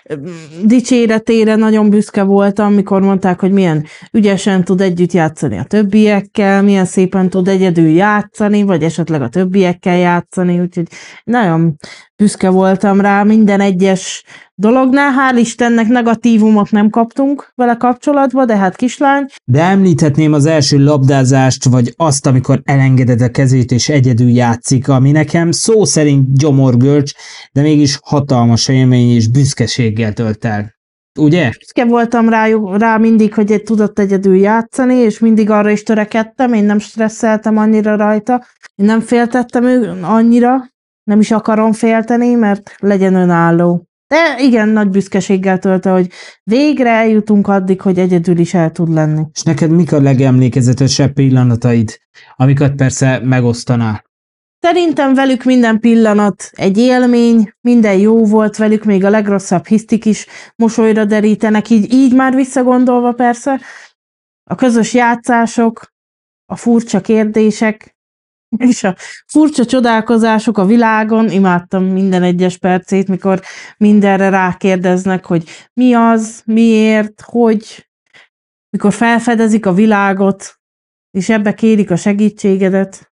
dicséretére 0.63 1.55
nagyon 1.55 1.89
büszke 1.89 2.23
voltam, 2.23 2.73
mikor 2.73 3.01
mondták, 3.01 3.39
hogy 3.39 3.51
milyen 3.51 3.85
ügyesen 4.11 4.63
tud 4.63 4.81
együtt 4.81 5.11
játszani 5.11 5.57
a 5.57 5.63
többiekkel, 5.63 6.61
milyen 6.61 6.85
szépen 6.85 7.29
tud 7.29 7.47
egyedül 7.47 7.89
játszani, 7.89 8.63
vagy 8.63 8.83
esetleg 8.83 9.21
a 9.21 9.29
többiekkel 9.29 9.97
játszani, 9.97 10.59
úgyhogy 10.59 10.87
nagyon 11.23 11.75
büszke 12.15 12.49
voltam 12.49 13.01
rá 13.01 13.23
minden 13.23 13.59
egyes 13.59 14.23
dolognál. 14.55 15.11
Hál' 15.11 15.39
Istennek 15.39 15.87
negatívumot 15.87 16.71
nem 16.71 16.89
kaptunk 16.89 17.51
vele 17.55 17.75
kapcsolatba, 17.75 18.45
de 18.45 18.57
hát 18.57 18.75
kislány. 18.75 19.25
De 19.45 19.61
említhetném 19.61 20.33
az 20.33 20.45
első 20.45 20.83
labdázást, 20.83 21.63
vagy 21.63 21.93
azt, 21.97 22.25
amikor 22.25 22.61
elengeded 22.63 23.21
a 23.21 23.29
kezét 23.29 23.71
és 23.71 23.89
egyedül 23.89 24.29
játszik, 24.29 24.87
ami 24.87 25.11
nekem 25.11 25.51
szó 25.51 25.85
szerint 25.85 26.37
gyomorgörcs, 26.37 27.11
de 27.51 27.61
mégis 27.61 27.99
hatalmas 28.03 28.67
élmény 28.67 29.09
és 29.09 29.27
büszkeséggel 30.01 30.13
tölt 30.13 30.45
el. 30.45 30.79
Ugye? 31.19 31.49
Büszke 31.59 31.85
voltam 31.85 32.29
rá, 32.29 32.47
rá 32.77 32.97
mindig, 32.97 33.33
hogy 33.33 33.51
egy 33.51 33.63
tudott 33.63 33.99
egyedül 33.99 34.35
játszani, 34.35 34.95
és 34.95 35.19
mindig 35.19 35.49
arra 35.49 35.69
is 35.69 35.83
törekedtem, 35.83 36.53
én 36.53 36.63
nem 36.63 36.79
stresszeltem 36.79 37.57
annyira 37.57 37.95
rajta, 37.95 38.45
én 38.75 38.85
nem 38.85 38.99
féltettem 38.99 39.63
ő 39.63 39.99
annyira, 40.01 40.69
nem 41.03 41.19
is 41.19 41.31
akarom 41.31 41.73
félteni, 41.73 42.33
mert 42.33 42.75
legyen 42.79 43.15
önálló. 43.15 43.85
De 44.07 44.37
igen, 44.39 44.69
nagy 44.69 44.89
büszkeséggel 44.89 45.59
tölte, 45.59 45.89
hogy 45.89 46.07
végre 46.43 46.89
eljutunk 46.89 47.47
addig, 47.47 47.81
hogy 47.81 47.99
egyedül 47.99 48.37
is 48.37 48.53
el 48.53 48.71
tud 48.71 48.93
lenni. 48.93 49.21
És 49.33 49.41
neked 49.41 49.71
mik 49.71 49.91
a 49.91 50.01
legemlékezetesebb 50.01 51.13
pillanataid, 51.13 51.97
amiket 52.35 52.75
persze 52.75 53.19
megosztanál? 53.23 54.03
Szerintem 54.61 55.13
velük 55.13 55.43
minden 55.43 55.79
pillanat 55.79 56.49
egy 56.51 56.77
élmény, 56.77 57.53
minden 57.61 57.97
jó 57.97 58.25
volt 58.25 58.57
velük, 58.57 58.83
még 58.83 59.03
a 59.03 59.09
legrosszabb 59.09 59.65
hisztik 59.65 60.05
is 60.05 60.25
mosolyra 60.55 61.05
derítenek, 61.05 61.69
így, 61.69 61.93
így 61.93 62.15
már 62.15 62.35
visszagondolva 62.35 63.11
persze. 63.11 63.61
A 64.43 64.55
közös 64.55 64.93
játszások, 64.93 65.93
a 66.45 66.55
furcsa 66.55 67.01
kérdések, 67.01 67.95
és 68.57 68.83
a 68.83 68.95
furcsa 69.27 69.65
csodálkozások 69.65 70.57
a 70.57 70.65
világon, 70.65 71.29
imádtam 71.29 71.83
minden 71.83 72.23
egyes 72.23 72.57
percét, 72.57 73.07
mikor 73.07 73.41
mindenre 73.77 74.29
rákérdeznek, 74.29 75.25
hogy 75.25 75.49
mi 75.73 75.93
az, 75.93 76.41
miért, 76.45 77.21
hogy, 77.21 77.89
mikor 78.69 78.93
felfedezik 78.93 79.65
a 79.65 79.73
világot, 79.73 80.59
és 81.11 81.29
ebbe 81.29 81.53
kérik 81.53 81.91
a 81.91 81.95
segítségedet. 81.95 83.10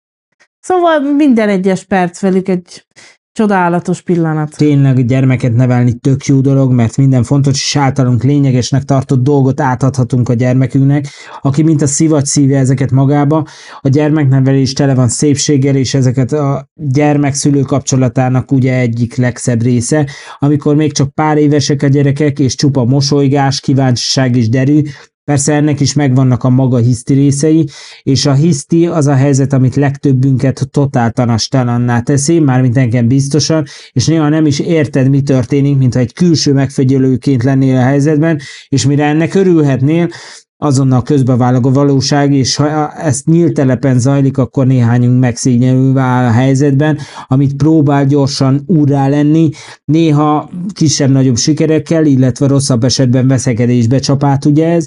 Szóval 0.68 1.00
minden 1.00 1.48
egyes 1.48 1.84
perc 1.84 2.20
velük 2.20 2.48
egy 2.48 2.86
csodálatos 3.32 4.02
pillanat. 4.02 4.56
Tényleg 4.56 5.06
gyermeket 5.06 5.54
nevelni 5.54 5.92
tök 5.92 6.24
jó 6.24 6.40
dolog, 6.40 6.72
mert 6.72 6.96
minden 6.96 7.22
fontos 7.22 7.54
és 7.54 7.76
általunk 7.76 8.22
lényegesnek 8.22 8.82
tartott 8.82 9.22
dolgot 9.22 9.60
átadhatunk 9.60 10.28
a 10.28 10.32
gyermekünknek, 10.32 11.06
aki 11.40 11.62
mint 11.62 11.82
a 11.82 11.86
szivacs 11.86 12.26
szívja 12.26 12.58
ezeket 12.58 12.90
magába. 12.90 13.46
A 13.80 13.88
gyermeknevelés 13.88 14.72
tele 14.72 14.94
van 14.94 15.08
szépséggel, 15.08 15.76
és 15.76 15.94
ezeket 15.94 16.32
a 16.32 16.68
gyermek-szülő 16.74 17.60
kapcsolatának 17.60 18.52
ugye 18.52 18.78
egyik 18.78 19.16
legszebb 19.16 19.62
része, 19.62 20.06
amikor 20.38 20.76
még 20.76 20.92
csak 20.92 21.14
pár 21.14 21.36
évesek 21.36 21.82
a 21.82 21.86
gyerekek, 21.86 22.38
és 22.38 22.54
csupa 22.54 22.84
mosolygás, 22.84 23.60
kíváncsiság 23.60 24.36
és 24.36 24.48
derű, 24.48 24.82
Persze 25.28 25.52
ennek 25.52 25.80
is 25.80 25.92
megvannak 25.92 26.44
a 26.44 26.48
maga 26.48 26.76
hiszti 26.76 27.14
részei, 27.14 27.68
és 28.02 28.26
a 28.26 28.32
hiszti 28.32 28.86
az 28.86 29.06
a 29.06 29.14
helyzet, 29.14 29.52
amit 29.52 29.74
legtöbbünket 29.74 30.68
totál 30.70 31.10
tanastalanná 31.10 32.00
teszi, 32.00 32.38
mármint 32.38 32.76
engem 32.76 33.08
biztosan, 33.08 33.64
és 33.92 34.06
néha 34.06 34.28
nem 34.28 34.46
is 34.46 34.58
érted, 34.58 35.08
mi 35.08 35.22
történik, 35.22 35.78
mintha 35.78 36.00
egy 36.00 36.12
külső 36.12 36.52
megfigyelőként 36.52 37.42
lennél 37.42 37.76
a 37.76 37.82
helyzetben, 37.82 38.40
és 38.68 38.86
mire 38.86 39.04
ennek 39.04 39.34
örülhetnél, 39.34 40.08
azonnal 40.56 41.02
közbevállog 41.02 41.66
a 41.66 41.72
valóság, 41.72 42.32
és 42.32 42.56
ha 42.56 42.92
ezt 42.92 43.26
nyílt 43.26 43.54
telepen 43.54 43.98
zajlik, 43.98 44.38
akkor 44.38 44.66
néhányunk 44.66 45.20
megszégyenülve 45.20 46.00
áll 46.00 46.26
a 46.26 46.32
helyzetben, 46.32 46.98
amit 47.26 47.56
próbál 47.56 48.06
gyorsan 48.06 48.62
úrrá 48.66 49.08
lenni, 49.08 49.50
néha 49.84 50.50
kisebb-nagyobb 50.72 51.36
sikerekkel, 51.36 52.06
illetve 52.06 52.46
rosszabb 52.46 52.84
esetben 52.84 53.28
veszekedésbe 53.28 53.98
csapát, 53.98 54.44
ugye 54.44 54.68
ez, 54.68 54.86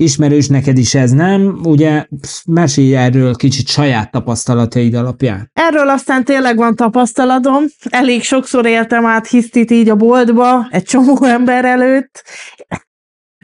Ismerős 0.00 0.48
neked 0.48 0.78
is 0.78 0.94
ez, 0.94 1.10
nem? 1.10 1.60
Ugye 1.64 2.06
mesélj 2.46 2.96
erről 2.96 3.34
kicsit 3.34 3.68
saját 3.68 4.10
tapasztalataid 4.10 4.94
alapján. 4.94 5.50
Erről 5.52 5.88
aztán 5.88 6.24
tényleg 6.24 6.56
van 6.56 6.76
tapasztalatom. 6.76 7.64
Elég 7.88 8.22
sokszor 8.22 8.66
éltem 8.66 9.06
át 9.06 9.26
hisztit 9.26 9.70
így 9.70 9.88
a 9.88 9.96
boltba, 9.96 10.68
egy 10.70 10.82
csomó 10.82 11.24
ember 11.36 11.64
előtt. 11.64 12.24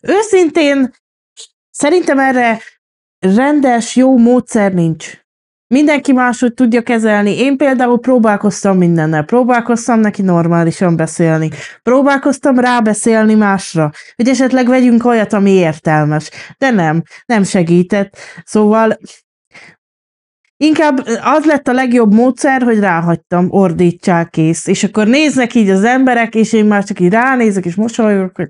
Őszintén 0.03 0.95
szerintem 1.71 2.19
erre 2.19 2.61
rendes, 3.19 3.97
jó 3.97 4.19
módszer 4.19 4.73
nincs. 4.73 5.26
Mindenki 5.69 6.13
máshogy 6.13 6.55
tudja 6.55 6.83
kezelni. 6.83 7.39
Én 7.39 7.57
például 7.57 7.99
próbálkoztam 7.99 8.77
mindennel. 8.77 9.25
Próbálkoztam 9.25 10.01
neki 10.01 10.23
normálisan 10.23 10.97
beszélni. 10.97 11.51
Próbálkoztam 11.83 12.59
rábeszélni 12.59 13.35
másra, 13.35 13.91
hogy 14.17 14.29
esetleg 14.29 14.69
vegyünk 14.69 15.05
olyat, 15.05 15.33
ami 15.33 15.51
értelmes. 15.51 16.31
De 16.59 16.71
nem, 16.71 17.03
nem 17.27 17.43
segített. 17.43 18.17
Szóval 18.45 18.99
Inkább 20.59 20.99
az 21.23 21.45
lett 21.45 21.69
a 21.69 21.73
legjobb 21.73 22.13
módszer, 22.13 22.63
hogy 22.63 22.79
ráhagytam, 22.79 23.47
ordítsák 23.51 24.31
kész. 24.31 24.67
És 24.67 24.85
akkor 24.85 25.07
néznek 25.07 25.55
így 25.55 25.71
az 25.71 25.85
emberek, 25.85 26.35
és 26.35 26.53
én 26.53 26.65
már 26.65 26.85
csak 26.85 27.01
így 27.01 27.13
ránézek, 27.13 27.65
és 27.65 27.75
mosolyogok, 27.75 28.37
hogy 28.37 28.49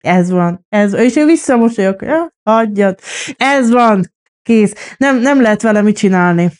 ez 0.00 0.30
van, 0.30 0.66
ez 0.68 0.92
És 0.92 1.16
ő 1.16 1.24
visszamosolyog, 1.24 2.02
ja, 2.02 2.32
hagyjad. 2.42 2.98
Ez 3.36 3.70
van, 3.70 4.12
kész. 4.42 4.74
Nem, 4.96 5.20
nem 5.20 5.40
lehet 5.40 5.62
vele 5.62 5.82
mit 5.82 5.96
csinálni. 5.96 6.50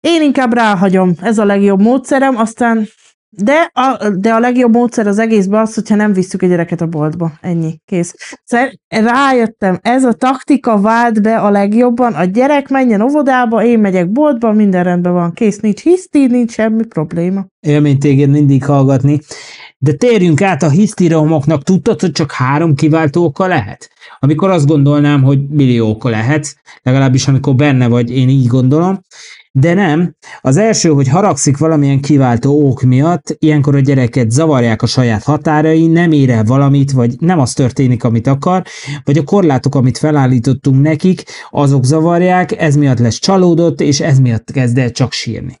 Én 0.00 0.22
inkább 0.22 0.52
ráhagyom, 0.54 1.14
ez 1.22 1.38
a 1.38 1.44
legjobb 1.44 1.80
módszerem, 1.80 2.36
aztán 2.36 2.88
de 3.30 3.70
a, 3.72 4.08
de 4.08 4.32
a 4.32 4.38
legjobb 4.38 4.72
módszer 4.72 5.06
az 5.06 5.18
egészben 5.18 5.60
az, 5.60 5.74
hogyha 5.74 5.94
nem 5.94 6.12
visszük 6.12 6.42
a 6.42 6.46
gyereket 6.46 6.80
a 6.80 6.86
boltba. 6.86 7.32
Ennyi, 7.40 7.80
kész. 7.84 8.36
Szóval 8.44 8.70
rájöttem, 8.88 9.78
ez 9.82 10.04
a 10.04 10.12
taktika 10.12 10.80
vált 10.80 11.22
be 11.22 11.38
a 11.38 11.50
legjobban, 11.50 12.12
a 12.12 12.24
gyerek 12.24 12.68
menjen 12.68 13.00
óvodába, 13.00 13.64
én 13.64 13.78
megyek 13.78 14.10
boltba, 14.10 14.52
minden 14.52 14.84
rendben 14.84 15.12
van, 15.12 15.32
kész, 15.32 15.60
nincs 15.60 15.80
hiszti, 15.80 16.26
nincs 16.26 16.52
semmi 16.52 16.86
probléma. 16.86 17.46
Élmény 17.60 17.98
téged 17.98 18.30
mindig 18.30 18.64
hallgatni. 18.64 19.20
De 19.78 19.92
térjünk 19.92 20.42
át 20.42 20.62
a 20.62 20.70
hisztiromoknak, 20.70 21.62
tudtad, 21.62 22.00
hogy 22.00 22.12
csak 22.12 22.32
három 22.32 22.74
kiváltó 22.74 23.32
lehet? 23.36 23.90
Amikor 24.18 24.50
azt 24.50 24.66
gondolnám, 24.66 25.22
hogy 25.22 25.48
millió 25.48 25.88
oka 25.88 26.08
lehet, 26.08 26.56
legalábbis 26.82 27.28
amikor 27.28 27.54
benne 27.54 27.88
vagy, 27.88 28.10
én 28.10 28.28
így 28.28 28.46
gondolom, 28.46 29.00
de 29.52 29.74
nem. 29.74 30.14
Az 30.40 30.56
első, 30.56 30.88
hogy 30.88 31.08
haragszik 31.08 31.58
valamilyen 31.58 32.00
kiváltó 32.00 32.68
ok 32.68 32.82
miatt, 32.82 33.36
ilyenkor 33.38 33.74
a 33.74 33.80
gyereket 33.80 34.30
zavarják 34.30 34.82
a 34.82 34.86
saját 34.86 35.22
határai, 35.22 35.86
nem 35.86 36.12
ér 36.12 36.30
el 36.30 36.44
valamit, 36.44 36.92
vagy 36.92 37.14
nem 37.18 37.38
az 37.38 37.52
történik, 37.52 38.04
amit 38.04 38.26
akar, 38.26 38.62
vagy 39.04 39.18
a 39.18 39.24
korlátok, 39.24 39.74
amit 39.74 39.98
felállítottunk 39.98 40.82
nekik, 40.82 41.22
azok 41.50 41.84
zavarják, 41.84 42.60
ez 42.60 42.76
miatt 42.76 42.98
lesz 42.98 43.18
csalódott, 43.18 43.80
és 43.80 44.00
ez 44.00 44.18
miatt 44.18 44.50
kezd 44.50 44.78
el 44.78 44.90
csak 44.90 45.12
sírni. 45.12 45.56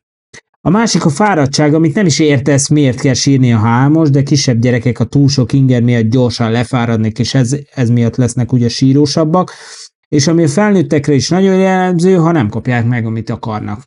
A 0.60 0.70
másik 0.70 1.04
a 1.04 1.10
fáradtság, 1.10 1.74
amit 1.74 1.94
nem 1.94 2.06
is 2.06 2.18
értesz, 2.18 2.68
miért 2.68 3.00
kell 3.00 3.14
sírni 3.14 3.52
a 3.52 3.58
hámos, 3.58 4.10
de 4.10 4.22
kisebb 4.22 4.58
gyerekek 4.58 4.98
a 4.98 5.04
túl 5.04 5.28
sok 5.28 5.52
inger 5.52 5.82
miatt 5.82 6.10
gyorsan 6.10 6.50
lefáradnak, 6.50 7.18
és 7.18 7.34
ez, 7.34 7.56
ez 7.74 7.90
miatt 7.90 8.16
lesznek 8.16 8.52
ugye 8.52 8.68
sírósabbak, 8.68 9.52
és 10.08 10.26
ami 10.26 10.44
a 10.44 10.48
felnőttekre 10.48 11.12
is 11.12 11.28
nagyon 11.28 11.58
jellemző, 11.58 12.14
ha 12.14 12.32
nem 12.32 12.48
kapják 12.48 12.86
meg, 12.86 13.06
amit 13.06 13.30
akarnak. 13.30 13.82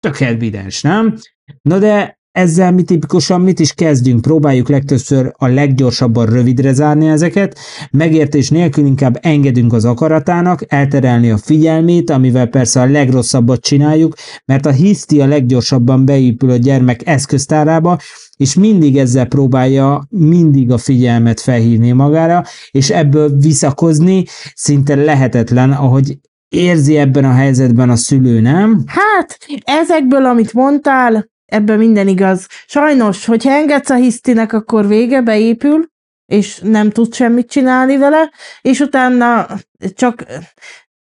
Tök 0.00 0.20
evidens, 0.20 0.82
nem? 0.82 1.18
Na 1.62 1.78
de 1.78 2.17
ezzel 2.38 2.72
mi 2.72 2.82
tipikusan 2.82 3.40
mit 3.40 3.60
is 3.60 3.72
kezdünk? 3.72 4.20
Próbáljuk 4.20 4.68
legtöbbször 4.68 5.32
a 5.36 5.46
leggyorsabban 5.46 6.26
rövidre 6.26 6.72
zárni 6.72 7.08
ezeket, 7.08 7.58
megértés 7.90 8.50
nélkül 8.50 8.86
inkább 8.86 9.18
engedünk 9.22 9.72
az 9.72 9.84
akaratának, 9.84 10.64
elterelni 10.72 11.30
a 11.30 11.36
figyelmét, 11.36 12.10
amivel 12.10 12.46
persze 12.46 12.80
a 12.80 12.86
legrosszabbat 12.86 13.60
csináljuk, 13.60 14.14
mert 14.44 14.66
a 14.66 14.70
hiszti 14.70 15.20
a 15.20 15.26
leggyorsabban 15.26 16.04
beépül 16.04 16.50
a 16.50 16.56
gyermek 16.56 17.06
eszköztárába, 17.06 17.98
és 18.36 18.54
mindig 18.54 18.98
ezzel 18.98 19.26
próbálja 19.26 20.06
mindig 20.10 20.70
a 20.70 20.78
figyelmet 20.78 21.40
felhívni 21.40 21.92
magára, 21.92 22.44
és 22.70 22.90
ebből 22.90 23.38
visszakozni 23.38 24.24
szinte 24.54 24.94
lehetetlen, 24.94 25.72
ahogy 25.72 26.18
érzi 26.48 26.96
ebben 26.96 27.24
a 27.24 27.32
helyzetben 27.32 27.90
a 27.90 27.96
szülő, 27.96 28.40
nem? 28.40 28.82
Hát, 28.86 29.38
ezekből, 29.64 30.26
amit 30.26 30.52
mondtál, 30.52 31.36
ebben 31.48 31.78
minden 31.78 32.08
igaz. 32.08 32.46
Sajnos, 32.66 33.24
hogyha 33.24 33.50
engedsz 33.50 33.90
a 33.90 33.94
hisztinek, 33.94 34.52
akkor 34.52 34.86
vége, 34.86 35.22
beépül, 35.22 35.86
és 36.26 36.58
nem 36.58 36.90
tud 36.90 37.14
semmit 37.14 37.50
csinálni 37.50 37.96
vele, 37.96 38.30
és 38.60 38.80
utána 38.80 39.46
csak 39.94 40.24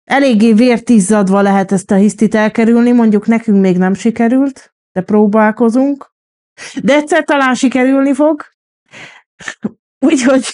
eléggé 0.03 0.53
vértizzadva 0.53 1.41
lehet 1.41 1.71
ezt 1.71 1.91
a 1.91 1.95
hisztit 1.95 2.35
elkerülni, 2.35 2.91
mondjuk 2.91 3.27
nekünk 3.27 3.61
még 3.61 3.77
nem 3.77 3.93
sikerült, 3.93 4.73
de 4.91 5.01
próbálkozunk. 5.01 6.13
De 6.83 6.95
egyszer 6.95 7.23
talán 7.23 7.53
sikerülni 7.53 8.13
fog. 8.13 8.45
Úgyhogy 10.05 10.45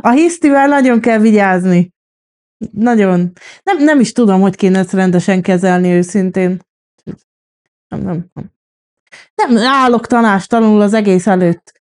a 0.00 0.10
hisztivel 0.10 0.68
nagyon 0.68 1.00
kell 1.00 1.18
vigyázni. 1.18 1.92
Nagyon. 2.72 3.32
Nem, 3.62 3.84
nem 3.84 4.00
is 4.00 4.12
tudom, 4.12 4.40
hogy 4.40 4.56
kéne 4.56 4.78
ezt 4.78 4.92
rendesen 4.92 5.42
kezelni 5.42 5.88
őszintén. 5.88 6.60
Nem, 7.88 8.00
nem, 8.00 8.30
nem. 8.32 8.58
Nem 9.34 9.56
állok 9.58 10.06
tanástalanul 10.06 10.80
az 10.80 10.94
egész 10.94 11.26
előtt. 11.26 11.79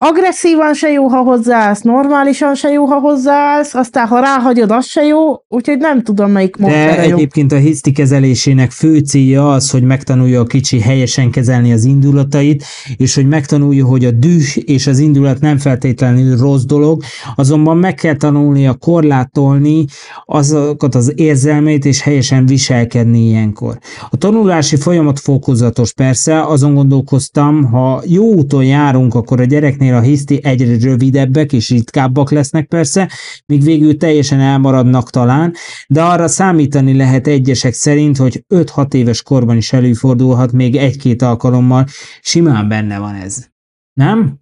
Agresszívan 0.00 0.74
se 0.74 0.88
jó, 0.88 1.06
ha 1.06 1.22
hozzáállsz, 1.22 1.80
normálisan 1.80 2.54
se 2.54 2.68
jó, 2.68 2.84
ha 2.84 2.98
hozzáállsz, 2.98 3.74
aztán 3.74 4.06
ha 4.06 4.20
ráhagyod, 4.20 4.70
az 4.70 4.86
se 4.86 5.02
jó, 5.02 5.34
úgyhogy 5.48 5.78
nem 5.78 6.02
tudom, 6.02 6.30
melyik 6.30 6.56
módszere 6.56 6.96
De 6.96 7.00
egyébként 7.00 7.52
a 7.52 7.56
hiszti 7.56 7.92
kezelésének 7.92 8.70
fő 8.70 8.98
célja 8.98 9.52
az, 9.52 9.70
hogy 9.70 9.82
megtanulja 9.82 10.40
a 10.40 10.44
kicsi 10.44 10.80
helyesen 10.80 11.30
kezelni 11.30 11.72
az 11.72 11.84
indulatait, 11.84 12.64
és 12.96 13.14
hogy 13.14 13.28
megtanulja, 13.28 13.86
hogy 13.86 14.04
a 14.04 14.10
düh 14.10 14.56
és 14.56 14.86
az 14.86 14.98
indulat 14.98 15.40
nem 15.40 15.58
feltétlenül 15.58 16.36
rossz 16.36 16.64
dolog, 16.64 17.02
azonban 17.36 17.76
meg 17.76 17.94
kell 17.94 18.16
tanulnia 18.16 18.74
korlátolni 18.74 19.84
azokat 20.24 20.94
az 20.94 21.12
érzelmeit, 21.16 21.84
és 21.84 22.00
helyesen 22.00 22.46
viselkedni 22.46 23.18
ilyenkor. 23.18 23.78
A 24.10 24.16
tanulási 24.16 24.76
folyamat 24.76 25.20
fokozatos 25.20 25.92
persze, 25.92 26.42
azon 26.42 26.74
gondolkoztam, 26.74 27.64
ha 27.64 28.02
jó 28.06 28.24
úton 28.24 28.64
járunk, 28.64 29.14
akkor 29.14 29.40
a 29.40 29.44
gyereknél 29.44 29.86
a 29.94 30.00
hiszti 30.00 30.40
egyre 30.42 30.76
rövidebbek 30.78 31.52
és 31.52 31.68
ritkábbak 31.70 32.30
lesznek 32.30 32.66
persze, 32.66 33.10
míg 33.46 33.62
végül 33.62 33.96
teljesen 33.96 34.40
elmaradnak 34.40 35.10
talán, 35.10 35.54
de 35.88 36.02
arra 36.02 36.28
számítani 36.28 36.96
lehet 36.96 37.26
egyesek 37.26 37.72
szerint, 37.72 38.16
hogy 38.16 38.44
5-6 38.54 38.94
éves 38.94 39.22
korban 39.22 39.56
is 39.56 39.72
előfordulhat 39.72 40.52
még 40.52 40.76
egy-két 40.76 41.22
alkalommal, 41.22 41.86
simán 42.20 42.68
benne 42.68 42.98
van 42.98 43.14
ez. 43.14 43.46
Nem? 43.92 44.38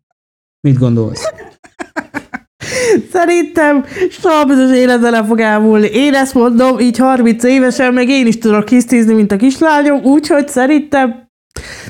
Mit 0.60 0.78
gondolsz? 0.78 1.22
Szerintem 3.12 3.84
sajnos 4.10 4.76
életben 4.76 5.10
le 5.10 5.24
fog 5.24 5.40
elmúlni. 5.40 5.86
Én 5.86 6.14
ezt 6.14 6.34
mondom, 6.34 6.78
így 6.78 6.96
30 6.96 7.44
évesen, 7.44 7.94
meg 7.94 8.08
én 8.08 8.26
is 8.26 8.38
tudok 8.38 8.68
hisztizni, 8.68 9.14
mint 9.14 9.32
a 9.32 9.36
kislányom, 9.36 10.04
úgyhogy 10.04 10.48
szerintem 10.48 11.28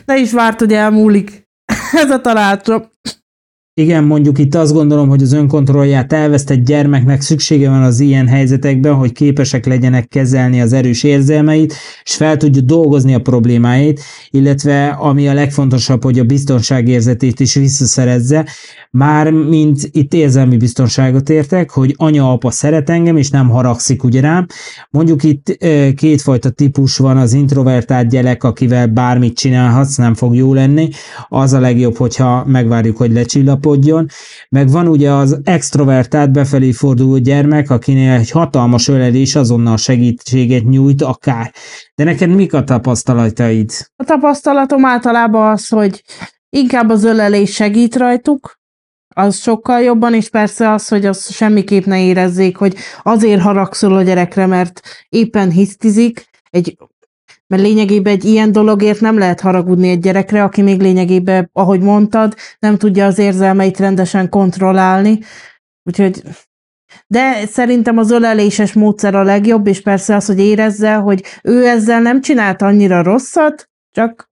ne 0.05 0.17
is 0.17 0.33
várt, 0.33 0.59
hogy 0.59 0.73
elmúlik. 0.73 1.49
Ez 2.03 2.11
a 2.11 2.21
tanácsom. 2.21 2.91
Igen, 3.81 4.05
mondjuk 4.05 4.39
itt 4.39 4.55
azt 4.55 4.73
gondolom, 4.73 5.09
hogy 5.09 5.23
az 5.23 5.33
önkontrollját 5.33 6.13
elvesztett 6.13 6.65
gyermeknek 6.65 7.21
szüksége 7.21 7.71
van 7.71 7.83
az 7.83 8.01
ilyen 8.01 8.27
helyzetekben, 8.27 8.95
hogy 8.95 9.13
képesek 9.13 9.67
legyenek 9.67 10.09
kezelni 10.09 10.61
az 10.61 10.73
erős 10.73 11.03
érzelmeit, 11.03 11.75
és 12.05 12.15
fel 12.15 12.37
tudja 12.37 12.63
dolgozni 12.63 13.15
a 13.15 13.21
problémáit, 13.21 14.01
illetve 14.31 14.87
ami 14.87 15.29
a 15.29 15.35
legfontosabb, 15.35 16.03
hogy 16.03 16.19
a 16.19 16.25
biztonságérzetét 16.25 17.41
is 17.41 17.55
visszaszerezze, 17.55 18.47
már 18.91 19.31
mint 19.31 19.89
itt 19.91 20.15
érzelmi 20.15 20.57
biztonságot 20.57 21.31
értek, 21.31 21.71
hogy 21.71 21.95
anya-apa 21.97 22.51
szeret 22.51 22.91
engem, 22.91 23.17
és 23.17 23.31
nem 23.31 23.49
haragszik 23.49 24.05
ugye 24.05 24.21
rám. 24.21 24.47
Mondjuk 24.91 25.23
itt 25.23 25.59
kétfajta 25.95 26.51
típus 26.51 26.97
van, 26.97 27.17
az 27.17 27.33
introvertált 27.33 28.09
gyerek, 28.09 28.45
akivel 28.45 28.87
bármit 28.87 29.37
csinálhatsz, 29.37 29.97
nem 29.97 30.15
fog 30.15 30.35
jó 30.35 30.55
lenni. 30.55 30.89
Az 31.29 31.53
a 31.53 31.61
legjobb, 31.61 31.97
hogyha 31.97 32.45
megvárjuk, 32.47 32.97
hogy 32.97 33.13
lecsillapodjon. 33.67 34.07
Meg 34.49 34.71
van 34.71 34.89
ugye 34.89 35.11
az 35.11 35.39
extrovertált 35.45 36.33
befelé 36.33 36.73
forduló 36.73 37.19
gyermek, 37.19 37.71
akinél 37.71 38.13
egy 38.13 38.31
hatalmas 38.31 38.89
ölelés 38.89 39.35
azonnal 39.35 39.77
segítséget 39.77 40.65
nyújt 40.65 41.03
akár. 41.03 41.53
De 41.95 42.05
neked 42.05 42.31
mik 42.31 42.55
a 42.55 42.65
tapasztalataid? 42.65 43.71
A 43.97 44.05
tapasztalatom 44.05 44.85
általában 44.85 45.51
az, 45.51 45.69
hogy 45.69 46.03
inkább 46.49 46.91
az 46.91 47.05
ölelés 47.05 47.53
segít 47.53 47.97
rajtuk, 47.97 48.55
az 49.15 49.37
sokkal 49.37 49.81
jobban, 49.81 50.15
és 50.15 50.29
persze 50.29 50.71
az, 50.71 50.89
hogy 50.89 51.07
az 51.07 51.33
semmiképp 51.35 51.85
ne 51.85 52.03
érezzék, 52.03 52.57
hogy 52.57 52.75
azért 53.03 53.41
haragszol 53.41 53.97
a 53.97 54.03
gyerekre, 54.03 54.47
mert 54.47 54.81
éppen 55.09 55.51
hisztizik, 55.51 56.25
egy, 56.51 56.77
mert 57.47 57.63
lényegében 57.63 58.13
egy 58.13 58.25
ilyen 58.25 58.53
dologért 58.53 59.01
nem 59.01 59.19
lehet 59.19 59.41
haragudni 59.41 59.89
egy 59.89 60.01
gyerekre, 60.01 60.43
aki 60.43 60.63
még 60.63 60.81
lényegében, 60.81 61.51
ahogy 61.53 61.81
mondtad, 61.81 62.35
nem 62.59 62.77
tudja 62.77 63.07
az 63.07 63.19
érzelmeit 63.19 63.79
rendesen 63.79 64.29
kontrollálni, 64.29 65.19
úgyhogy 65.83 66.23
de 67.07 67.47
szerintem 67.47 67.99
az 67.99 68.11
öleléses 68.11 68.73
módszer 68.73 69.15
a 69.15 69.23
legjobb, 69.23 69.67
és 69.67 69.83
persze 69.83 70.15
az, 70.15 70.27
hogy 70.27 70.39
érezze, 70.39 70.95
hogy 70.95 71.25
ő 71.43 71.67
ezzel 71.67 72.01
nem 72.01 72.21
csinált 72.21 72.63
annyira 72.63 73.03
rosszat, 73.03 73.71
csak 73.91 74.31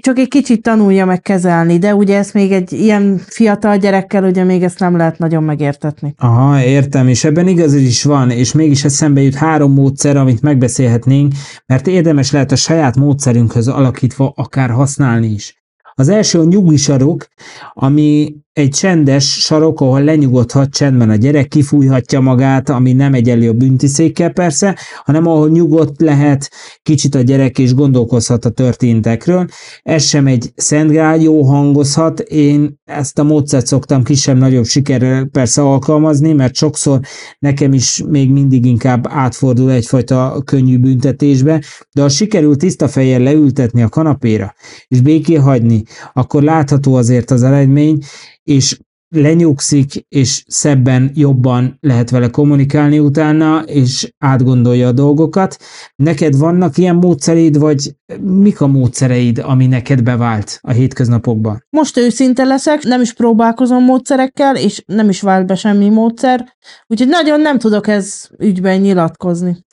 csak 0.00 0.18
egy 0.18 0.28
kicsit 0.28 0.62
tanulja 0.62 1.04
meg 1.04 1.20
kezelni, 1.20 1.78
de 1.78 1.94
ugye 1.94 2.16
ezt 2.16 2.34
még 2.34 2.52
egy 2.52 2.72
ilyen 2.72 3.20
fiatal 3.26 3.76
gyerekkel, 3.76 4.24
ugye 4.24 4.44
még 4.44 4.62
ezt 4.62 4.78
nem 4.78 4.96
lehet 4.96 5.18
nagyon 5.18 5.42
megértetni. 5.42 6.14
Aha, 6.18 6.62
értem, 6.62 7.08
és 7.08 7.24
ebben 7.24 7.48
igaz 7.48 7.74
is 7.74 8.02
van, 8.04 8.30
és 8.30 8.52
mégis 8.52 8.84
eszembe 8.84 9.20
jut 9.20 9.34
három 9.34 9.72
módszer, 9.72 10.16
amit 10.16 10.42
megbeszélhetnénk, 10.42 11.32
mert 11.66 11.86
érdemes 11.86 12.30
lehet 12.30 12.52
a 12.52 12.56
saját 12.56 12.96
módszerünkhöz 12.96 13.68
alakítva 13.68 14.32
akár 14.36 14.70
használni 14.70 15.26
is. 15.26 15.61
Az 16.02 16.08
első 16.08 16.38
a 16.38 16.44
nyugisarok, 16.44 17.26
ami 17.72 18.34
egy 18.52 18.68
csendes 18.68 19.24
sarok, 19.24 19.80
ahol 19.80 20.02
lenyugodhat 20.02 20.70
csendben 20.70 21.10
a 21.10 21.14
gyerek, 21.14 21.48
kifújhatja 21.48 22.20
magát, 22.20 22.68
ami 22.68 22.92
nem 22.92 23.14
egyenlő 23.14 23.48
a 23.48 23.52
büntiszékkel 23.52 24.30
persze, 24.30 24.78
hanem 25.04 25.26
ahol 25.26 25.48
nyugodt 25.48 26.00
lehet 26.00 26.50
kicsit 26.82 27.14
a 27.14 27.20
gyerek 27.20 27.58
és 27.58 27.74
gondolkozhat 27.74 28.44
a 28.44 28.50
történtekről. 28.50 29.46
Ez 29.82 30.04
sem 30.04 30.26
egy 30.26 30.52
szentgrál, 30.54 31.20
jó 31.20 31.42
hangozhat. 31.42 32.20
Én 32.20 32.80
ezt 32.84 33.18
a 33.18 33.22
módszert 33.22 33.66
szoktam 33.66 34.02
kisebb-nagyobb 34.02 34.64
sikerrel 34.64 35.24
persze 35.24 35.62
alkalmazni, 35.62 36.32
mert 36.32 36.54
sokszor 36.54 37.00
nekem 37.38 37.72
is 37.72 38.02
még 38.08 38.30
mindig 38.30 38.64
inkább 38.64 39.06
átfordul 39.08 39.70
egyfajta 39.70 40.42
könnyű 40.44 40.78
büntetésbe, 40.78 41.62
de 41.92 42.02
ha 42.02 42.08
sikerül 42.08 42.56
tiszta 42.56 42.88
fejjel 42.88 43.20
leültetni 43.20 43.82
a 43.82 43.88
kanapéra, 43.88 44.54
és 44.88 45.00
béké 45.00 45.34
hagyni, 45.34 45.82
akkor 46.12 46.42
látható 46.42 46.94
azért 46.94 47.30
az 47.30 47.42
eredmény, 47.42 47.98
és 48.42 48.78
lenyugszik, 49.12 50.06
és 50.08 50.42
szebben, 50.46 51.10
jobban 51.14 51.76
lehet 51.80 52.10
vele 52.10 52.28
kommunikálni 52.28 52.98
utána, 52.98 53.62
és 53.62 54.12
átgondolja 54.18 54.88
a 54.88 54.92
dolgokat. 54.92 55.56
Neked 55.96 56.36
vannak 56.36 56.76
ilyen 56.76 56.96
módszereid, 56.96 57.58
vagy 57.58 57.96
mik 58.20 58.60
a 58.60 58.66
módszereid, 58.66 59.38
ami 59.38 59.66
neked 59.66 60.02
bevált 60.02 60.58
a 60.60 60.70
hétköznapokban? 60.70 61.64
Most 61.70 61.96
őszinte 61.96 62.44
leszek, 62.44 62.82
nem 62.82 63.00
is 63.00 63.12
próbálkozom 63.12 63.84
módszerekkel, 63.84 64.56
és 64.56 64.82
nem 64.86 65.08
is 65.08 65.20
vált 65.20 65.46
be 65.46 65.54
semmi 65.54 65.88
módszer, 65.88 66.54
úgyhogy 66.86 67.08
nagyon 67.08 67.40
nem 67.40 67.58
tudok 67.58 67.88
ez 67.88 68.28
ügyben 68.38 68.80
nyilatkozni. 68.80 69.64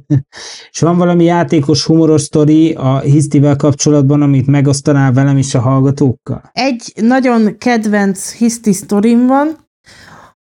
és 0.70 0.80
van 0.80 0.96
valami 0.96 1.24
játékos 1.24 1.84
humoros 1.84 2.22
sztori 2.22 2.72
a 2.72 2.98
hisztivel 2.98 3.56
kapcsolatban, 3.56 4.22
amit 4.22 4.46
megosztanál 4.46 5.12
velem 5.12 5.36
is 5.36 5.54
a 5.54 5.60
hallgatókkal? 5.60 6.50
Egy 6.52 6.92
nagyon 6.96 7.58
kedvenc 7.58 8.32
hiszti 8.32 8.67
sztorim 8.72 9.26
van, 9.26 9.68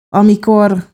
amikor 0.08 0.86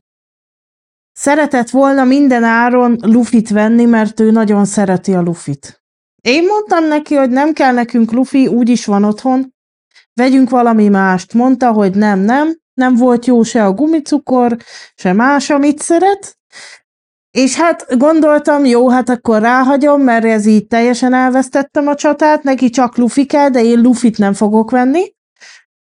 szeretett 1.13 1.69
volna 1.69 2.03
minden 2.03 2.43
áron 2.43 2.97
lufit 3.01 3.49
venni, 3.49 3.85
mert 3.85 4.19
ő 4.19 4.31
nagyon 4.31 4.65
szereti 4.65 5.13
a 5.13 5.21
lufit. 5.21 5.83
Én 6.21 6.45
mondtam 6.45 6.87
neki, 6.87 7.15
hogy 7.15 7.29
nem 7.29 7.53
kell 7.53 7.73
nekünk 7.73 8.11
lufi, 8.11 8.47
úgyis 8.47 8.85
van 8.85 9.03
otthon, 9.03 9.53
vegyünk 10.13 10.49
valami 10.49 10.89
mást. 10.89 11.33
Mondta, 11.33 11.71
hogy 11.71 11.95
nem, 11.95 12.19
nem, 12.19 12.57
nem 12.73 12.95
volt 12.95 13.25
jó 13.25 13.43
se 13.43 13.65
a 13.65 13.73
gumicukor, 13.73 14.57
se 14.95 15.13
más, 15.13 15.49
amit 15.49 15.81
szeret. 15.81 16.37
És 17.31 17.55
hát 17.55 17.97
gondoltam, 17.97 18.65
jó, 18.65 18.89
hát 18.89 19.09
akkor 19.09 19.41
ráhagyom, 19.41 20.01
mert 20.01 20.25
ez 20.25 20.45
így 20.45 20.67
teljesen 20.67 21.13
elvesztettem 21.13 21.87
a 21.87 21.95
csatát, 21.95 22.43
neki 22.43 22.69
csak 22.69 22.97
lufi 22.97 23.25
kell, 23.25 23.49
de 23.49 23.63
én 23.63 23.81
lufit 23.81 24.17
nem 24.17 24.33
fogok 24.33 24.71
venni. 24.71 25.13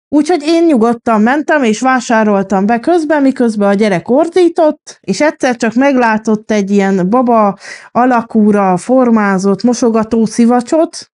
Úgyhogy 0.09 0.43
én 0.43 0.65
nyugodtan 0.65 1.21
mentem, 1.21 1.63
és 1.63 1.81
vásároltam 1.81 2.67
be 2.67 2.81
közben, 2.81 3.23
miközben 3.23 3.69
a 3.69 3.75
gyerek 3.75 4.09
ordított, 4.09 4.99
és 5.01 5.21
egyszer 5.21 5.57
csak 5.57 5.75
meglátott 5.75 6.51
egy 6.51 6.71
ilyen 6.71 7.11
baba 7.11 7.59
alakúra 7.91 8.77
formázott 8.77 9.63
mosogató 9.63 10.25
szivacsot, 10.25 11.11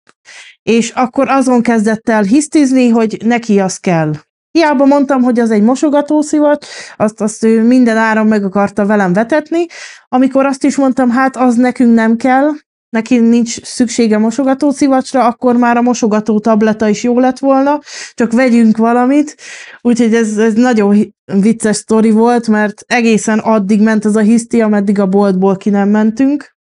és 0.63 0.91
akkor 0.91 1.29
azon 1.29 1.63
kezdett 1.63 2.09
el 2.09 2.23
hisztizni, 2.23 2.89
hogy 2.89 3.17
neki 3.25 3.61
az 3.61 3.77
kell. 3.77 4.13
Hiába 4.51 4.85
mondtam, 4.85 5.23
hogy 5.23 5.39
az 5.39 5.51
egy 5.51 5.63
mosogatószivacs, 5.63 6.67
azt, 6.97 7.21
azt 7.21 7.45
ő 7.45 7.63
minden 7.63 7.97
áron 7.97 8.27
meg 8.27 8.45
akarta 8.45 8.87
velem 8.87 9.13
vetetni, 9.13 9.67
amikor 10.09 10.47
azt 10.47 10.65
is 10.65 10.77
mondtam, 10.77 11.11
hát 11.11 11.37
az 11.37 11.55
nekünk 11.55 11.95
nem 11.95 12.17
kell, 12.17 12.49
neki 12.91 13.19
nincs 13.19 13.63
szüksége 13.63 14.19
mosogató 14.19 14.71
szivacsra, 14.71 15.27
akkor 15.27 15.57
már 15.57 15.77
a 15.77 15.83
mosogató 15.83 16.39
tableta 16.41 16.89
is 16.89 17.03
jó 17.03 17.19
lett 17.19 17.39
volna, 17.39 17.81
csak 18.15 18.33
vegyünk 18.33 18.77
valamit. 18.77 19.37
Úgyhogy 19.81 20.15
ez, 20.15 20.37
ez 20.37 20.55
nagyon 20.55 21.15
vicces 21.25 21.77
sztori 21.77 22.11
volt, 22.11 22.49
mert 22.49 22.85
egészen 22.87 23.39
addig 23.39 23.83
ment 23.83 24.05
ez 24.05 24.17
a 24.17 24.21
hiszti, 24.21 24.61
ameddig 24.61 24.99
a 24.99 25.07
boltból 25.07 25.57
ki 25.57 25.71
nem 25.71 25.89
mentünk. 25.89 26.57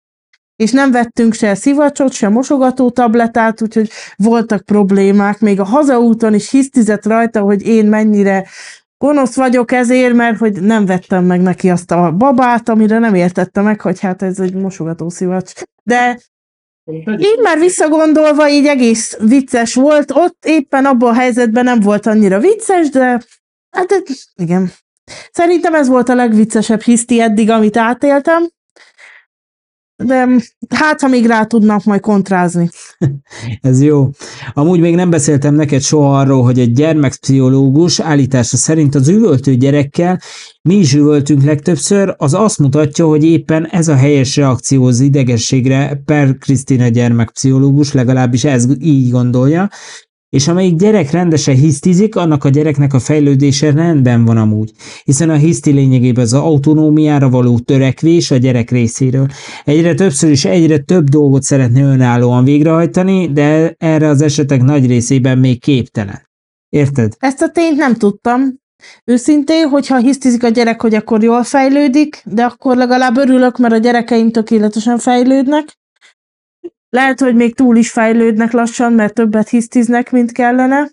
És 0.56 0.72
nem 0.72 0.92
vettünk 0.92 1.34
se 1.34 1.56
szivacsot, 1.56 2.12
se 2.12 2.30
mosogató 2.30 2.90
tabletát, 2.90 3.62
úgyhogy 3.62 3.90
voltak 4.16 4.66
problémák. 4.66 5.40
Még 5.40 5.60
a 5.60 5.64
hazaúton 5.64 6.34
is 6.34 6.50
hisztizett 6.50 7.06
rajta, 7.06 7.40
hogy 7.40 7.68
én 7.68 7.86
mennyire 7.86 8.48
gonosz 8.98 9.36
vagyok 9.36 9.72
ezért, 9.72 10.14
mert 10.14 10.38
hogy 10.38 10.62
nem 10.62 10.86
vettem 10.86 11.24
meg 11.26 11.42
neki 11.42 11.70
azt 11.70 11.92
a 11.92 12.12
babát, 12.12 12.70
amire 12.70 13.00
nem 13.00 13.16
értette 13.16 13.62
meg, 13.62 13.82
hogy 13.82 14.00
hát 14.00 14.22
ez 14.22 14.40
egy 14.40 14.54
mosogató 14.54 15.10
szivacs. 15.10 15.52
De 15.84 16.20
így 17.18 17.40
már 17.42 17.60
visszagondolva, 17.60 18.50
így 18.50 18.66
egész 18.66 19.18
vicces 19.18 19.74
volt. 19.74 20.12
Ott 20.12 20.46
éppen 20.46 20.86
abban 20.86 21.10
a 21.10 21.14
helyzetben 21.14 21.64
nem 21.64 21.80
volt 21.80 22.06
annyira 22.06 22.40
vicces, 22.40 22.90
de 22.90 23.22
hát 23.70 24.04
igen. 24.36 24.72
Szerintem 25.32 25.76
ez 25.76 25.88
volt 25.88 26.10
a 26.10 26.16
legviccesebb 26.16 26.82
hiszti 26.82 27.22
eddig, 27.22 27.50
amit 27.50 27.78
átéltem. 27.78 28.50
De 30.04 30.28
hát, 30.70 31.02
ha 31.02 31.08
még 31.08 31.26
rá 31.26 31.44
tudnak 31.44 31.84
majd 31.84 32.02
kontrázni. 32.02 32.70
Ez 33.62 33.82
jó. 33.82 34.10
Amúgy 34.54 34.80
még 34.80 34.96
nem 34.96 35.10
beszéltem 35.10 35.56
neked 35.56 35.82
soha 35.82 36.20
arról, 36.20 36.44
hogy 36.44 36.60
egy 36.60 36.72
gyermekpszichológus 36.72 38.00
állítása 38.00 38.58
szerint 38.58 38.96
az 38.96 39.08
üvöltő 39.08 39.56
gyerekkel 39.56 40.20
mi 40.66 40.76
is 40.76 40.94
üvöltünk 40.94 41.44
legtöbbször, 41.44 42.16
az 42.18 42.34
azt 42.34 42.60
mutatja, 42.60 43.06
hogy 43.06 43.24
éppen 43.24 43.66
ez 43.66 43.88
a 43.88 43.96
helyes 43.96 44.36
reakció 44.36 44.86
az 44.86 45.00
idegességre 45.00 46.02
per 46.06 46.38
Krisztina 46.38 46.88
gyermekpszichológus, 46.88 47.94
legalábbis 47.94 48.44
ez 48.44 48.68
így 48.80 49.12
gondolja, 49.12 49.70
és 50.36 50.48
amelyik 50.48 50.76
gyerek 50.76 51.12
rendesen 51.12 51.56
hisztizik, 51.56 52.16
annak 52.16 52.44
a 52.44 52.50
gyereknek 52.50 52.94
a 52.94 53.00
fejlődése 53.00 53.72
rendben 53.72 54.26
van 54.26 54.38
amúgy, 54.38 54.72
hiszen 55.04 55.30
a 55.30 55.36
hiszti 55.36 55.72
lényegében 55.72 56.24
az 56.24 56.34
autonómiára 56.34 57.30
való 57.30 57.60
törekvés 57.60 58.32
a 58.32 58.38
gyerek 58.38 58.72
részéről. 58.72 59.28
Egyre 59.66 59.94
többször 59.94 60.32
is 60.32 60.46
egyre 60.46 60.78
több 60.78 61.10
dolgot 61.10 61.44
szeretne 61.44 61.82
önállóan 61.82 62.44
végrehajtani, 62.44 63.32
de 63.32 63.76
erre 63.78 64.08
az 64.08 64.22
esetek 64.22 64.62
nagy 64.62 64.88
részében 64.88 65.38
még 65.38 65.62
képtelen. 65.62 66.30
Érted? 66.70 67.14
Ezt 67.20 67.42
a 67.42 67.50
tényt 67.50 67.78
nem 67.78 67.96
tudtam. 67.96 68.42
Őszintén, 69.06 69.68
hogyha 69.68 69.98
hisztizik 69.98 70.44
a 70.44 70.50
gyerek, 70.50 70.82
hogy 70.82 70.96
akkor 70.96 71.24
jól 71.24 71.44
fejlődik, 71.44 72.22
de 72.26 72.44
akkor 72.44 72.78
legalább 72.78 73.18
örülök, 73.18 73.58
mert 73.58 73.74
a 73.74 73.78
gyerekeim 73.78 74.32
tökéletesen 74.32 74.98
fejlődnek. 74.98 75.78
Lehet, 76.96 77.20
hogy 77.20 77.36
még 77.36 77.56
túl 77.56 77.76
is 77.76 77.92
fejlődnek 77.92 78.52
lassan, 78.52 78.94
mert 78.94 79.14
többet 79.14 79.50
hisztiznek, 79.50 80.12
mint 80.12 80.32
kellene. 80.32 80.92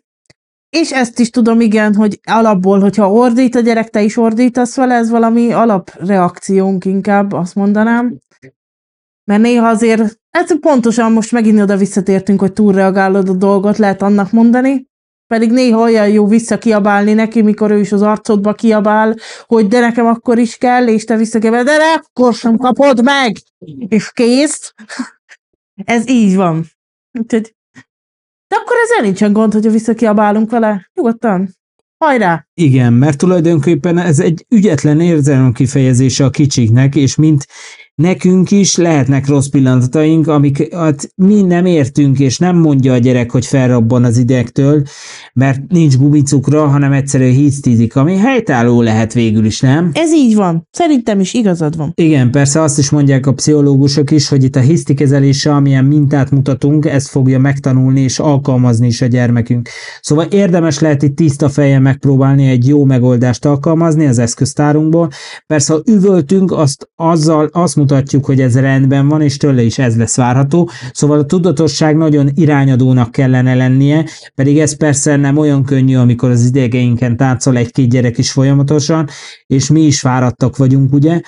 És 0.71 0.93
ezt 0.93 1.19
is 1.19 1.31
tudom, 1.31 1.61
igen, 1.61 1.95
hogy 1.95 2.21
alapból, 2.23 2.81
hogyha 2.81 3.13
ordít 3.13 3.55
a 3.55 3.61
gyerek, 3.61 3.89
te 3.89 4.03
is 4.03 4.17
ordítasz 4.17 4.77
vele, 4.77 4.95
ez 4.95 5.11
valami 5.11 5.53
alapreakciónk 5.53 6.85
inkább, 6.85 7.33
azt 7.33 7.55
mondanám. 7.55 8.19
Mert 9.25 9.43
néha 9.43 9.69
azért, 9.69 10.19
hát 10.31 10.57
pontosan 10.61 11.13
most 11.13 11.33
megint 11.33 11.61
oda 11.61 11.77
visszatértünk, 11.77 12.41
hogy 12.41 12.53
túlreagálod 12.53 13.29
a 13.29 13.35
dolgot, 13.35 13.79
lehet 13.79 14.03
annak 14.03 14.33
mondani, 14.33 14.87
pedig 15.27 15.51
néha 15.51 15.81
olyan 15.81 16.09
jó 16.09 16.27
visszakiabálni 16.27 17.13
neki, 17.13 17.43
mikor 17.43 17.71
ő 17.71 17.79
is 17.79 17.93
az 17.93 18.03
arcodba 18.03 18.53
kiabál, 18.53 19.17
hogy 19.47 19.67
de 19.67 19.81
nekem 19.81 20.07
akkor 20.07 20.39
is 20.39 20.57
kell, 20.57 20.89
és 20.89 21.05
te 21.05 21.17
visszakiabál, 21.17 21.65
de 21.65 21.77
akkor 21.95 22.35
sem 22.35 22.57
kapod 22.57 23.03
meg, 23.03 23.37
és 23.89 24.13
kész. 24.13 24.75
Ez 25.85 26.09
így 26.09 26.37
van. 26.37 26.67
Úgyhogy, 27.19 27.55
de 28.49 28.57
akkor 28.57 28.77
ezzel 28.85 29.05
nincsen 29.05 29.33
gond, 29.33 29.53
hogyha 29.53 29.71
visszakiabálunk 29.71 30.51
vele. 30.51 30.91
Nyugodtan. 30.95 31.49
Hajrá! 31.99 32.47
Igen, 32.55 32.93
mert 32.93 33.19
tulajdonképpen 33.19 33.99
ez 33.99 34.19
egy 34.19 34.47
ügyetlen 34.49 35.01
érzelem 35.01 35.53
kifejezése 35.53 36.25
a 36.25 36.31
kicsiknek, 36.31 36.95
és 36.95 37.17
mint 37.17 37.47
nekünk 37.95 38.51
is 38.51 38.77
lehetnek 38.77 39.27
rossz 39.27 39.47
pillanataink, 39.47 40.29
amiket 40.29 41.13
mi 41.15 41.43
nem 41.43 41.67
értünk, 41.67 42.19
és 42.19 42.39
nem 42.39 42.57
mondja 42.57 42.93
a 42.93 42.99
gyerek, 42.99 43.31
hogy 43.31 43.47
felrabban 43.47 44.05
az 44.05 44.17
idektől, 44.17 44.83
mert 45.35 45.61
nincs 45.69 45.97
gumicukra, 45.97 46.67
hanem 46.67 46.93
egyszerűen 46.93 47.33
hisztízik, 47.33 47.97
ami 47.97 48.17
helytálló 48.17 48.83
lehet 48.83 49.13
végül 49.13 49.45
is, 49.45 49.61
nem? 49.61 49.91
Ez 49.93 50.13
így 50.13 50.35
van. 50.35 50.69
Szerintem 50.71 51.21
is 51.21 51.35
igazad 51.35 51.77
van. 51.77 51.93
Igen, 51.95 52.31
persze 52.31 52.61
azt 52.61 52.79
is 52.79 52.91
mondják 52.91 53.27
a 53.27 53.33
pszichológusok 53.33 54.11
is, 54.11 54.29
hogy 54.29 54.45
itt 54.45 54.57
a 54.57 54.61
hisztikezelése, 54.61 55.55
amilyen 55.55 55.85
mintát 55.85 56.31
mutatunk, 56.31 56.87
ezt 56.87 57.09
fogja 57.09 57.39
megtanulni 57.39 58.01
és 58.01 58.19
alkalmazni 58.19 58.87
is 58.87 59.03
a 59.03 59.07
gyermekünk. 59.07 59.69
Szóval 60.01 60.25
érdemes 60.25 60.79
lehet 60.79 61.03
itt 61.03 61.17
tiszta 61.17 61.49
fejjel 61.49 61.81
megpróbálni 61.81 62.49
egy 62.49 62.69
jó 62.69 62.85
megoldást 62.85 63.45
alkalmazni 63.45 64.07
az 64.07 64.19
eszköztárunkból. 64.19 65.09
Persze, 65.47 65.73
ha 65.73 65.83
üvöltünk, 65.87 66.53
azt 66.53 66.91
azzal 66.95 67.49
azt 67.53 67.77
mutatjuk, 67.83 68.25
hogy 68.25 68.41
ez 68.41 68.59
rendben 68.61 69.09
van, 69.09 69.23
és 69.23 69.37
tőle 69.37 69.63
is 69.63 69.79
ez 69.79 69.97
lesz 69.97 70.17
várható. 70.17 70.71
Szóval 70.93 71.19
a 71.19 71.25
tudatosság 71.25 71.97
nagyon 71.97 72.31
irányadónak 72.35 73.11
kellene 73.11 73.55
lennie, 73.55 74.07
pedig 74.35 74.59
ez 74.59 74.77
persze 74.77 75.17
nem 75.17 75.37
olyan 75.37 75.65
könnyű, 75.65 75.97
amikor 75.97 76.31
az 76.31 76.45
idegeinken 76.45 77.17
táncol 77.17 77.57
egy-két 77.57 77.91
gyerek 77.91 78.19
is 78.19 78.33
folyamatosan, 78.33 79.09
és 79.47 79.71
mi 79.71 79.81
is 79.81 80.01
fáradtak 80.01 80.57
vagyunk, 80.57 80.93
ugye? 80.93 81.21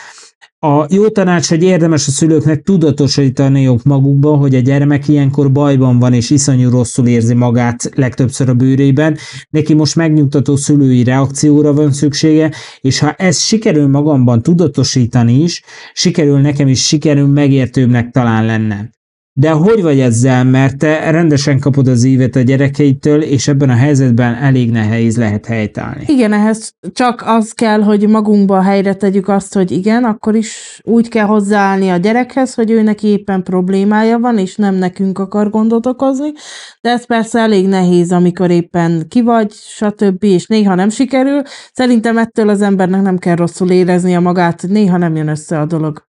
A 0.64 0.86
jó 0.90 1.08
tanács, 1.08 1.48
hogy 1.48 1.62
érdemes 1.62 2.06
a 2.06 2.10
szülőknek 2.10 2.62
tudatosítaniuk 2.62 3.82
magukba, 3.82 4.36
hogy 4.36 4.54
a 4.54 4.58
gyermek 4.58 5.08
ilyenkor 5.08 5.52
bajban 5.52 5.98
van 5.98 6.12
és 6.12 6.30
iszonyú 6.30 6.70
rosszul 6.70 7.06
érzi 7.06 7.34
magát 7.34 7.90
legtöbbször 7.94 8.48
a 8.48 8.54
bőrében. 8.54 9.16
Neki 9.50 9.74
most 9.74 9.96
megnyugtató 9.96 10.56
szülői 10.56 11.04
reakcióra 11.04 11.72
van 11.72 11.92
szüksége, 11.92 12.50
és 12.80 12.98
ha 12.98 13.12
ezt 13.12 13.40
sikerül 13.40 13.88
magamban 13.88 14.42
tudatosítani 14.42 15.42
is, 15.42 15.62
sikerül 15.92 16.40
nekem 16.40 16.68
is 16.68 16.86
sikerül 16.86 17.26
megértőbbnek 17.26 18.10
talán 18.10 18.44
lenne. 18.44 18.90
De 19.36 19.50
hogy 19.50 19.82
vagy 19.82 20.00
ezzel, 20.00 20.44
mert 20.44 20.78
te 20.78 21.10
rendesen 21.10 21.58
kapod 21.58 21.88
az 21.88 22.04
ívet 22.04 22.36
a 22.36 22.40
gyerekeitől, 22.40 23.22
és 23.22 23.48
ebben 23.48 23.70
a 23.70 23.74
helyzetben 23.74 24.34
elég 24.34 24.70
nehéz 24.70 25.16
lehet 25.16 25.46
helytállni. 25.46 26.04
Igen, 26.06 26.32
ehhez 26.32 26.74
csak 26.92 27.22
az 27.26 27.52
kell, 27.52 27.82
hogy 27.82 28.08
magunkba 28.08 28.62
helyre 28.62 28.94
tegyük 28.94 29.28
azt, 29.28 29.54
hogy 29.54 29.70
igen, 29.70 30.04
akkor 30.04 30.34
is 30.34 30.80
úgy 30.84 31.08
kell 31.08 31.26
hozzáállni 31.26 31.88
a 31.88 31.96
gyerekhez, 31.96 32.54
hogy 32.54 32.70
ő 32.70 32.82
neki 32.82 33.06
éppen 33.06 33.42
problémája 33.42 34.18
van, 34.18 34.38
és 34.38 34.56
nem 34.56 34.74
nekünk 34.74 35.18
akar 35.18 35.50
gondot 35.50 35.86
okozni, 35.86 36.32
de 36.80 36.90
ez 36.90 37.06
persze 37.06 37.38
elég 37.38 37.68
nehéz, 37.68 38.12
amikor 38.12 38.50
éppen 38.50 39.08
ki 39.08 39.22
vagy, 39.22 39.52
stb., 39.52 40.24
és 40.24 40.46
néha 40.46 40.74
nem 40.74 40.88
sikerül. 40.88 41.42
Szerintem 41.72 42.18
ettől 42.18 42.48
az 42.48 42.62
embernek 42.62 43.02
nem 43.02 43.18
kell 43.18 43.36
rosszul 43.36 43.70
érezni 43.70 44.14
a 44.16 44.20
magát, 44.20 44.62
néha 44.68 44.96
nem 44.96 45.16
jön 45.16 45.28
össze 45.28 45.60
a 45.60 45.66
dolog. 45.66 46.12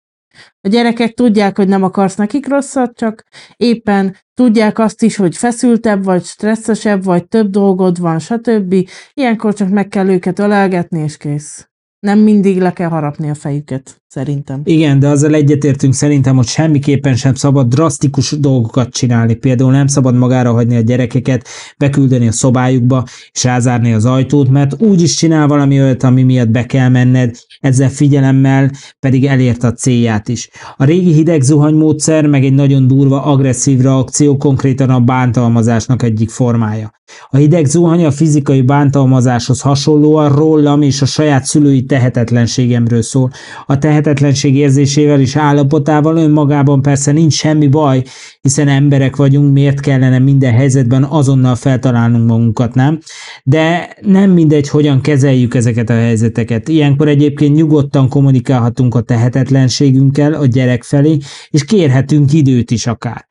A 0.61 0.69
gyerekek 0.69 1.15
tudják, 1.15 1.57
hogy 1.57 1.69
nem 1.69 1.83
akarsz 1.83 2.15
nekik 2.15 2.49
rosszat, 2.49 2.97
csak 2.97 3.25
éppen 3.57 4.17
tudják 4.35 4.79
azt 4.79 5.03
is, 5.03 5.17
hogy 5.17 5.37
feszültebb 5.37 6.05
vagy, 6.05 6.25
stresszesebb 6.25 7.05
vagy, 7.05 7.29
több 7.29 7.51
dolgod 7.51 7.99
van, 7.99 8.19
stb. 8.19 8.75
Ilyenkor 9.15 9.55
csak 9.55 9.69
meg 9.69 9.89
kell 9.89 10.09
őket 10.09 10.39
ölelgetni, 10.39 11.03
és 11.03 11.17
kész. 11.17 11.70
Nem 12.01 12.19
mindig 12.19 12.61
le 12.61 12.73
kell 12.73 12.89
harapni 12.89 13.31
a 13.31 13.35
fejüket, 13.35 14.03
szerintem. 14.09 14.61
Igen, 14.65 14.99
de 14.99 15.09
azzal 15.09 15.35
egyetértünk 15.35 15.95
szerintem, 15.95 16.37
hogy 16.37 16.47
semmiképpen 16.47 17.17
sem 17.17 17.35
szabad 17.35 17.69
drasztikus 17.69 18.31
dolgokat 18.31 18.89
csinálni. 18.89 19.35
Például 19.35 19.71
nem 19.71 19.87
szabad 19.87 20.15
magára 20.15 20.53
hagyni 20.53 20.77
a 20.77 20.81
gyerekeket, 20.81 21.49
beküldeni 21.79 22.29
a 22.29 22.33
szobájukba, 22.33 23.05
és 23.33 23.45
rázárni 23.45 23.93
az 23.93 24.05
ajtót, 24.05 24.49
mert 24.49 24.83
úgy 24.83 25.03
is 25.03 25.15
csinál 25.15 25.47
valami 25.47 25.81
olyat, 25.81 26.03
ami 26.03 26.23
miatt 26.23 26.49
be 26.49 26.67
kell 26.67 26.89
menned, 26.89 27.37
ezzel 27.61 27.89
figyelemmel 27.89 28.71
pedig 29.01 29.25
elért 29.25 29.63
a 29.63 29.73
célját 29.73 30.29
is. 30.29 30.51
A 30.77 30.85
régi 30.85 31.13
hideg 31.13 31.43
zuhany 31.43 31.75
módszer 31.75 32.27
meg 32.27 32.45
egy 32.45 32.55
nagyon 32.55 32.87
durva 32.87 33.23
agresszív 33.23 33.81
reakció, 33.81 34.37
konkrétan 34.37 34.91
a 34.91 35.01
bántalmazásnak 35.01 36.03
egyik 36.03 36.31
formája. 36.31 36.99
A 37.31 37.37
hideg 37.37 37.65
zuhany 37.65 38.05
a 38.05 38.11
fizikai 38.11 38.63
bántalmazáshoz 38.63 39.61
hasonlóan 39.61 40.35
rólam 40.35 40.83
és 40.83 41.03
a 41.03 41.07
saját 41.07 41.45
szülői 41.45 41.85
tehetetlenségemről 41.91 43.03
szól. 43.03 43.31
A 43.67 43.79
tehetetlenség 43.79 44.55
érzésével 44.57 45.21
és 45.21 45.37
állapotával 45.37 46.17
önmagában 46.17 46.83
persze 46.83 47.13
nincs 47.13 47.33
semmi 47.33 47.67
baj, 47.67 48.03
hiszen 48.41 48.69
emberek 48.69 49.17
vagyunk, 49.17 49.53
miért 49.53 49.81
kellene 49.81 50.19
minden 50.19 50.53
helyzetben 50.53 51.05
azonnal 51.05 51.55
feltalálnunk 51.55 52.29
magunkat, 52.29 52.75
nem? 52.75 52.99
De 53.45 53.97
nem 54.01 54.31
mindegy, 54.31 54.69
hogyan 54.69 55.01
kezeljük 55.01 55.55
ezeket 55.55 55.91
a 55.91 55.95
helyzeteket. 55.95 56.69
Ilyenkor 56.69 57.09
egyébként 57.09 57.55
nyugodtan 57.55 58.09
kommunikálhatunk 58.09 58.95
a 58.95 59.01
tehetetlenségünkkel 59.01 60.33
a 60.33 60.47
gyerek 60.47 60.83
felé, 60.83 61.19
és 61.49 61.65
kérhetünk 61.65 62.33
időt 62.33 62.71
is 62.71 62.87
akár. 62.87 63.30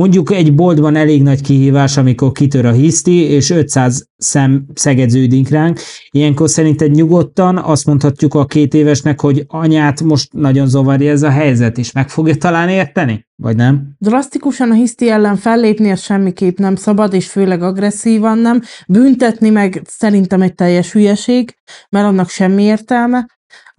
Mondjuk 0.00 0.32
egy 0.32 0.54
boltban 0.54 0.96
elég 0.96 1.22
nagy 1.22 1.42
kihívás, 1.42 1.96
amikor 1.96 2.32
kitör 2.32 2.64
a 2.64 2.72
hiszti, 2.72 3.22
és 3.22 3.50
500 3.50 4.06
szem 4.16 4.66
szegedződik 4.74 5.48
ránk. 5.48 5.80
Ilyenkor 6.10 6.48
szerinted 6.48 6.90
nyugodtan 6.90 7.58
azt 7.58 7.86
mondhatjuk 7.86 8.34
a 8.34 8.44
két 8.44 8.74
évesnek, 8.74 9.20
hogy 9.20 9.44
anyát 9.46 10.02
most 10.02 10.32
nagyon 10.32 10.66
zavarja 10.66 11.10
ez 11.10 11.22
a 11.22 11.30
helyzet, 11.30 11.78
és 11.78 11.92
meg 11.92 12.08
fogja 12.08 12.34
talán 12.34 12.68
érteni? 12.68 13.26
Vagy 13.36 13.56
nem? 13.56 13.94
Drasztikusan 13.98 14.70
a 14.70 14.74
hiszti 14.74 15.10
ellen 15.10 15.36
fellépni, 15.36 15.90
az 15.90 16.00
semmiképp 16.00 16.58
nem 16.58 16.76
szabad, 16.76 17.14
és 17.14 17.30
főleg 17.30 17.62
agresszívan 17.62 18.38
nem. 18.38 18.60
Büntetni 18.88 19.50
meg 19.50 19.82
szerintem 19.84 20.42
egy 20.42 20.54
teljes 20.54 20.92
hülyeség, 20.92 21.54
mert 21.90 22.06
annak 22.06 22.28
semmi 22.28 22.62
értelme 22.62 23.26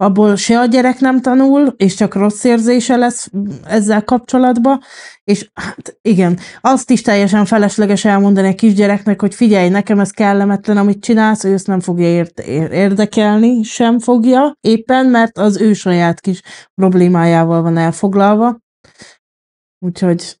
abból 0.02 0.36
se 0.36 0.58
a 0.58 0.66
gyerek 0.66 0.98
nem 0.98 1.20
tanul, 1.20 1.74
és 1.76 1.94
csak 1.94 2.14
rossz 2.14 2.44
érzése 2.44 2.96
lesz 2.96 3.30
ezzel 3.64 4.04
kapcsolatban, 4.04 4.80
és 5.24 5.50
hát 5.54 5.98
igen, 6.02 6.38
azt 6.60 6.90
is 6.90 7.02
teljesen 7.02 7.44
felesleges 7.44 8.04
elmondani 8.04 8.48
a 8.48 8.54
kisgyereknek, 8.54 9.20
hogy 9.20 9.34
figyelj, 9.34 9.68
nekem 9.68 10.00
ez 10.00 10.10
kellemetlen, 10.10 10.76
amit 10.76 11.02
csinálsz, 11.02 11.44
ő 11.44 11.52
ezt 11.52 11.66
nem 11.66 11.80
fogja 11.80 12.06
ért- 12.06 12.40
érdekelni, 12.72 13.62
sem 13.62 13.98
fogja, 13.98 14.56
éppen, 14.60 15.06
mert 15.06 15.38
az 15.38 15.60
ő 15.60 15.72
saját 15.72 16.20
kis 16.20 16.42
problémájával 16.74 17.62
van 17.62 17.76
elfoglalva. 17.76 18.58
Úgyhogy 19.78 20.40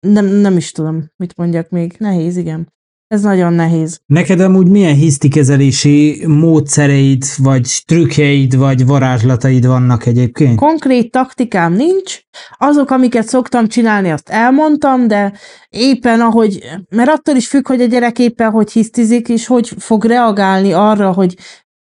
nem, 0.00 0.26
nem 0.26 0.56
is 0.56 0.72
tudom, 0.72 1.04
mit 1.16 1.36
mondjak 1.36 1.68
még. 1.68 1.94
Nehéz, 1.98 2.36
igen. 2.36 2.72
Ez 3.14 3.22
nagyon 3.22 3.52
nehéz. 3.52 4.00
Neked 4.06 4.40
amúgy 4.40 4.68
milyen 4.68 4.94
hisztikezelési 4.94 6.24
módszereid, 6.26 7.24
vagy 7.36 7.82
trükkjeid, 7.86 8.56
vagy 8.56 8.86
varázslataid 8.86 9.66
vannak 9.66 10.06
egyébként? 10.06 10.58
Konkrét 10.58 11.10
taktikám 11.10 11.72
nincs. 11.72 12.18
Azok, 12.58 12.90
amiket 12.90 13.26
szoktam 13.26 13.66
csinálni, 13.66 14.10
azt 14.10 14.28
elmondtam, 14.28 15.06
de 15.06 15.32
éppen 15.70 16.20
ahogy, 16.20 16.58
mert 16.88 17.10
attól 17.10 17.34
is 17.34 17.48
függ, 17.48 17.66
hogy 17.66 17.80
a 17.80 17.86
gyerek 17.86 18.18
éppen 18.18 18.50
hogy 18.50 18.72
hisztizik, 18.72 19.28
és 19.28 19.46
hogy 19.46 19.72
fog 19.78 20.04
reagálni 20.04 20.72
arra, 20.72 21.12
hogy 21.12 21.34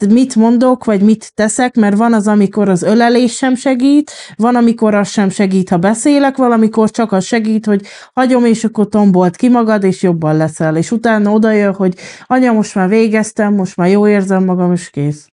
mit 0.07 0.35
mondok, 0.35 0.85
vagy 0.85 1.03
mit 1.03 1.33
teszek, 1.35 1.77
mert 1.77 1.97
van 1.97 2.13
az, 2.13 2.27
amikor 2.27 2.69
az 2.69 2.83
ölelés 2.83 3.37
sem 3.37 3.55
segít, 3.55 4.13
van, 4.37 4.57
amikor 4.57 4.95
az 4.95 5.09
sem 5.09 5.29
segít, 5.29 5.69
ha 5.69 5.77
beszélek, 5.77 6.37
valamikor 6.37 6.91
csak 6.91 7.13
az 7.13 7.25
segít, 7.25 7.67
hogy 7.67 7.87
hagyom, 8.13 8.45
és 8.45 8.65
akkor 8.65 8.89
tombolt 8.89 9.37
ki 9.37 9.49
magad, 9.49 9.85
és 9.85 10.03
jobban 10.03 10.37
leszel. 10.37 10.77
És 10.77 10.91
utána 10.91 11.33
odajön, 11.33 11.75
hogy 11.75 11.95
anya, 12.27 12.53
most 12.53 12.75
már 12.75 12.89
végeztem, 12.89 13.55
most 13.55 13.77
már 13.77 13.89
jó 13.89 14.09
érzem 14.09 14.45
magam, 14.45 14.73
és 14.73 14.91
kész 14.91 15.27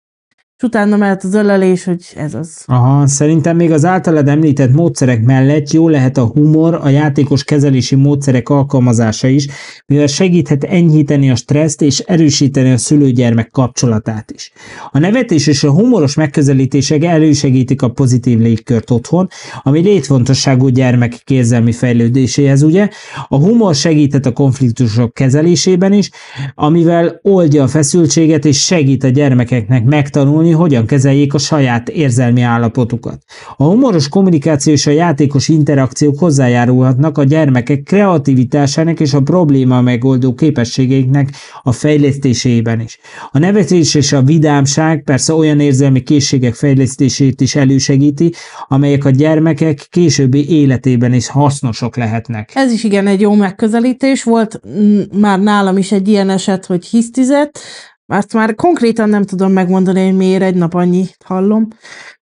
és 0.57 0.63
utána 0.63 0.95
mehet 0.95 1.23
az 1.23 1.33
ölelés, 1.33 1.83
hogy 1.83 2.05
ez 2.15 2.33
az. 2.33 2.63
Aha, 2.65 3.07
szerintem 3.07 3.55
még 3.55 3.71
az 3.71 3.85
általad 3.85 4.27
említett 4.27 4.73
módszerek 4.73 5.23
mellett 5.23 5.71
jó 5.71 5.89
lehet 5.89 6.17
a 6.17 6.25
humor, 6.25 6.79
a 6.81 6.89
játékos 6.89 7.43
kezelési 7.43 7.95
módszerek 7.95 8.49
alkalmazása 8.49 9.27
is, 9.27 9.47
mivel 9.85 10.07
segíthet 10.07 10.63
enyhíteni 10.63 11.31
a 11.31 11.35
stresszt 11.35 11.81
és 11.81 11.99
erősíteni 11.99 12.71
a 12.71 12.77
szülőgyermek 12.77 13.49
kapcsolatát 13.51 14.31
is. 14.31 14.51
A 14.91 14.99
nevetés 14.99 15.47
és 15.47 15.63
a 15.63 15.71
humoros 15.71 16.15
megközelítések 16.15 17.03
elősegítik 17.03 17.81
a 17.81 17.89
pozitív 17.89 18.39
légkört 18.39 18.91
otthon, 18.91 19.27
ami 19.63 19.79
létfontosságú 19.79 20.67
gyermek 20.67 21.13
érzelmi 21.31 21.71
fejlődéséhez, 21.71 22.63
ugye? 22.63 22.89
A 23.27 23.37
humor 23.37 23.75
segíthet 23.75 24.25
a 24.25 24.33
konfliktusok 24.33 25.13
kezelésében 25.13 25.93
is, 25.93 26.09
amivel 26.53 27.19
oldja 27.21 27.63
a 27.63 27.67
feszültséget 27.67 28.45
és 28.45 28.65
segít 28.65 29.03
a 29.03 29.07
gyermekeknek 29.07 29.83
megtanulni, 29.83 30.43
tanulni, 30.45 30.51
hogyan 30.51 30.85
kezeljék 30.85 31.33
a 31.33 31.37
saját 31.37 31.89
érzelmi 31.89 32.41
állapotukat. 32.41 33.23
A 33.57 33.63
humoros 33.63 34.09
kommunikáció 34.09 34.73
és 34.73 34.87
a 34.87 34.91
játékos 34.91 35.47
interakciók 35.47 36.19
hozzájárulhatnak 36.19 37.17
a 37.17 37.23
gyermekek 37.23 37.83
kreativitásának 37.83 38.99
és 38.99 39.13
a 39.13 39.21
probléma 39.21 39.81
megoldó 39.81 40.33
képességeiknek 40.33 41.29
a 41.63 41.71
fejlesztésében 41.71 42.79
is. 42.79 42.99
A 43.31 43.39
nevetés 43.39 43.95
és 43.95 44.11
a 44.13 44.21
vidámság 44.21 45.03
persze 45.03 45.33
olyan 45.33 45.59
érzelmi 45.59 46.03
készségek 46.03 46.53
fejlesztését 46.53 47.41
is 47.41 47.55
elősegíti, 47.55 48.33
amelyek 48.67 49.05
a 49.05 49.09
gyermekek 49.09 49.87
későbbi 49.89 50.49
életében 50.49 51.13
is 51.13 51.27
hasznosok 51.27 51.97
lehetnek. 51.97 52.51
Ez 52.53 52.71
is 52.71 52.83
igen 52.83 53.07
egy 53.07 53.21
jó 53.21 53.33
megközelítés. 53.33 54.23
Volt 54.23 54.61
már 55.19 55.39
nálam 55.39 55.77
is 55.77 55.91
egy 55.91 56.07
ilyen 56.07 56.29
eset, 56.29 56.65
hogy 56.65 56.85
hisztizett, 56.85 57.59
azt 58.05 58.33
már 58.33 58.55
konkrétan 58.55 59.09
nem 59.09 59.23
tudom 59.23 59.51
megmondani, 59.51 60.05
hogy 60.05 60.15
miért 60.15 60.41
egy 60.43 60.55
nap 60.55 60.73
annyit 60.73 61.17
hallom. 61.25 61.67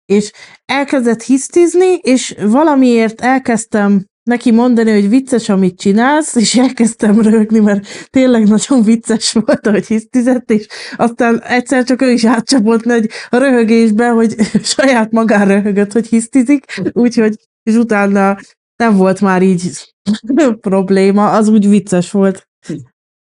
És 0.06 0.32
elkezdett 0.64 1.22
hisztizni, 1.22 1.94
és 1.94 2.34
valamiért 2.40 3.20
elkezdtem 3.20 4.04
neki 4.22 4.50
mondani, 4.50 4.90
hogy 4.90 5.08
vicces, 5.08 5.48
amit 5.48 5.78
csinálsz, 5.78 6.34
és 6.34 6.56
elkezdtem 6.56 7.20
röhögni, 7.20 7.58
mert 7.58 7.86
tényleg 8.10 8.48
nagyon 8.48 8.82
vicces 8.82 9.32
volt, 9.32 9.66
hogy 9.66 9.86
hisztizett, 9.86 10.50
és 10.50 10.66
aztán 10.96 11.42
egyszer 11.42 11.84
csak 11.84 12.02
ő 12.02 12.10
is 12.10 12.24
átcsapott 12.24 12.84
a 13.28 13.36
röhögésbe, 13.36 14.08
hogy 14.08 14.34
saját 14.76 15.10
magán 15.10 15.46
röhögött, 15.46 15.92
hogy 15.92 16.06
hisztizik, 16.06 16.64
úgyhogy, 16.92 17.34
és 17.62 17.74
utána 17.74 18.36
nem 18.76 18.96
volt 18.96 19.20
már 19.20 19.42
így 19.42 19.94
probléma, 20.60 21.30
az 21.30 21.48
úgy 21.48 21.68
vicces 21.68 22.10
volt. 22.10 22.48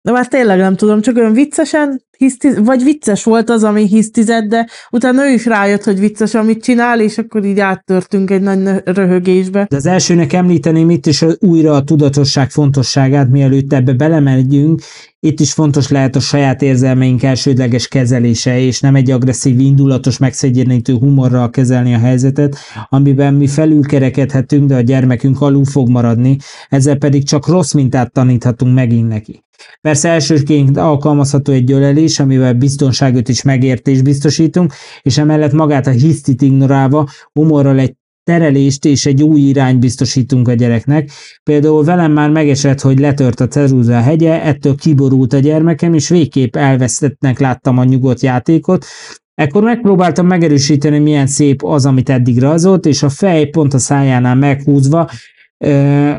De 0.03 0.13
már 0.13 0.29
tényleg 0.29 0.59
nem 0.59 0.77
tudom, 0.77 1.01
csak 1.01 1.17
olyan 1.17 1.33
viccesen 1.33 2.03
hisztiz, 2.23 2.59
vagy 2.65 2.83
vicces 2.83 3.25
volt 3.25 3.51
az, 3.51 3.65
ami 3.65 3.87
hisztizett, 3.87 4.45
de 4.45 4.69
utána 4.91 5.29
ő 5.29 5.33
is 5.33 5.47
rájött, 5.47 5.85
hogy 5.85 5.99
vicces, 5.99 6.35
amit 6.35 6.63
csinál, 6.63 7.01
és 7.01 7.19
akkor 7.19 7.45
így 7.45 7.61
áttörtünk 7.61 8.31
egy 8.31 8.43
nagy 8.43 8.83
röhögésbe. 8.85 9.67
De 9.71 9.77
az 9.77 9.87
elsőnek 9.87 10.33
említeném 10.33 10.91
itt 10.91 11.07
is 11.07 11.25
újra 11.39 11.73
a 11.73 11.83
tudatosság 11.83 12.51
fontosságát, 12.51 13.31
mielőtt 13.31 13.73
ebbe 13.73 13.93
belemegyünk. 13.93 14.81
Itt 15.21 15.41
is 15.41 15.53
fontos 15.53 15.89
lehet 15.89 16.17
a 16.17 16.21
saját 16.21 16.63
érzelmeink 16.63 17.23
elsődleges 17.23 17.89
kezelése, 17.89 18.61
és 18.61 18.81
nem 18.81 18.95
egy 18.95 19.11
agresszív, 19.11 19.61
indulatos, 19.61 20.19
megszegyenítő 20.19 20.95
humorral 20.95 21.51
kezelni 21.51 21.95
a 21.95 21.99
helyzetet, 21.99 22.57
amiben 22.89 23.35
mi 23.35 23.47
felülkerekedhetünk, 23.47 24.69
de 24.69 24.75
a 24.77 24.81
gyermekünk 24.81 25.41
alul 25.41 25.65
fog 25.65 25.89
maradni, 25.89 26.37
ezzel 26.69 26.97
pedig 26.97 27.25
csak 27.25 27.47
rossz 27.47 27.73
mintát 27.73 28.13
taníthatunk 28.13 28.75
megint 28.75 29.09
neki. 29.09 29.43
Persze 29.81 30.09
elsőként 30.09 30.77
alkalmazható 30.77 31.53
egy 31.53 31.65
ölelés, 32.13 32.19
amivel 32.19 32.55
biztonságot 32.55 33.29
is 33.29 33.43
megértés 33.43 34.03
biztosítunk, 34.03 34.73
és 35.03 35.19
emellett 35.19 35.53
magát 35.53 35.87
a 35.87 35.91
hisztit 35.91 36.43
ignorálva 36.43 37.09
humorral 37.33 37.79
egy 37.79 37.95
terelést 38.25 38.85
és 38.85 39.07
egy 39.07 39.23
új 39.23 39.41
irány 39.41 39.79
biztosítunk 39.79 40.49
a 40.49 40.55
gyereknek. 40.55 41.11
Például 41.43 41.85
velem 41.85 42.13
már 42.13 42.31
megesett, 42.31 42.81
hogy 42.81 42.99
letört 42.99 43.41
a 43.41 43.49
ceruza 43.49 44.01
hegye, 44.01 44.43
ettől 44.43 44.75
kiborult 44.75 45.33
a 45.33 45.39
gyermekem, 45.39 45.95
és 45.95 46.09
végképp 46.09 46.57
elvesztettnek 46.57 47.39
láttam 47.39 47.79
a 47.79 47.85
nyugodt 47.85 48.21
játékot, 48.21 48.87
Ekkor 49.35 49.63
megpróbáltam 49.63 50.27
megerősíteni, 50.27 50.99
milyen 50.99 51.27
szép 51.27 51.65
az, 51.65 51.87
amit 51.87 52.09
eddig 52.09 52.39
rajzolt, 52.39 52.87
és 52.87 53.03
a 53.03 53.09
fej 53.09 53.45
pont 53.45 53.75
a 53.75 53.79
szájánál 53.79 54.35
meghúzva, 54.35 55.11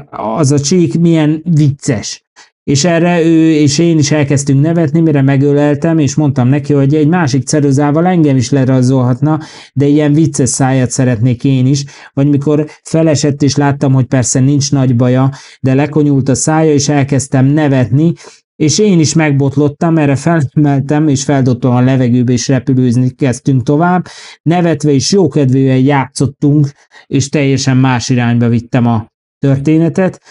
az 0.10 0.52
a 0.52 0.60
csík 0.60 1.00
milyen 1.00 1.42
vicces. 1.44 2.24
És 2.64 2.84
erre 2.84 3.24
ő 3.24 3.52
és 3.52 3.78
én 3.78 3.98
is 3.98 4.12
elkezdtünk 4.12 4.62
nevetni, 4.62 5.00
mire 5.00 5.22
megöleltem, 5.22 5.98
és 5.98 6.16
mondtam 6.16 6.48
neki, 6.48 6.74
hogy 6.74 6.96
egy 6.96 7.08
másik 7.08 7.48
ceruzával 7.48 8.06
engem 8.06 8.36
is 8.38 8.50
lerajzolhatna, 8.50 9.40
de 9.74 9.86
ilyen 9.86 10.14
vicces 10.14 10.50
szájat 10.50 10.90
szeretnék 10.90 11.44
én 11.44 11.66
is, 11.66 11.86
vagy 12.14 12.28
mikor 12.28 12.66
felesett 12.84 13.42
és 13.42 13.56
láttam, 13.56 13.94
hogy 13.94 14.06
persze 14.06 14.40
nincs 14.40 14.72
nagy 14.72 14.96
baja, 14.96 15.30
de 15.60 15.74
lekonyult 15.74 16.30
a 16.30 16.36
szája, 16.36 16.74
és 16.74 16.90
elkezdtem 16.90 17.46
nevetni, 17.46 18.14
és 18.56 18.80
én 18.80 19.00
is 19.00 19.14
megbotlottam, 19.14 19.98
erre 19.98 20.16
felemeltem, 20.16 21.08
és 21.08 21.24
feldobtam 21.24 21.72
a 21.72 21.82
levegőbe, 21.82 22.32
és 22.32 22.48
repülőzni 22.48 23.10
kezdtünk 23.10 23.64
tovább. 23.64 24.06
Nevetve 24.42 24.92
és 24.92 25.12
jókedvűen 25.12 25.80
játszottunk, 25.80 26.68
és 27.06 27.30
teljesen 27.30 27.78
más 27.78 28.10
irányba 28.10 28.50
vittem 28.50 28.88
a 28.88 29.08
történetet, 29.40 30.22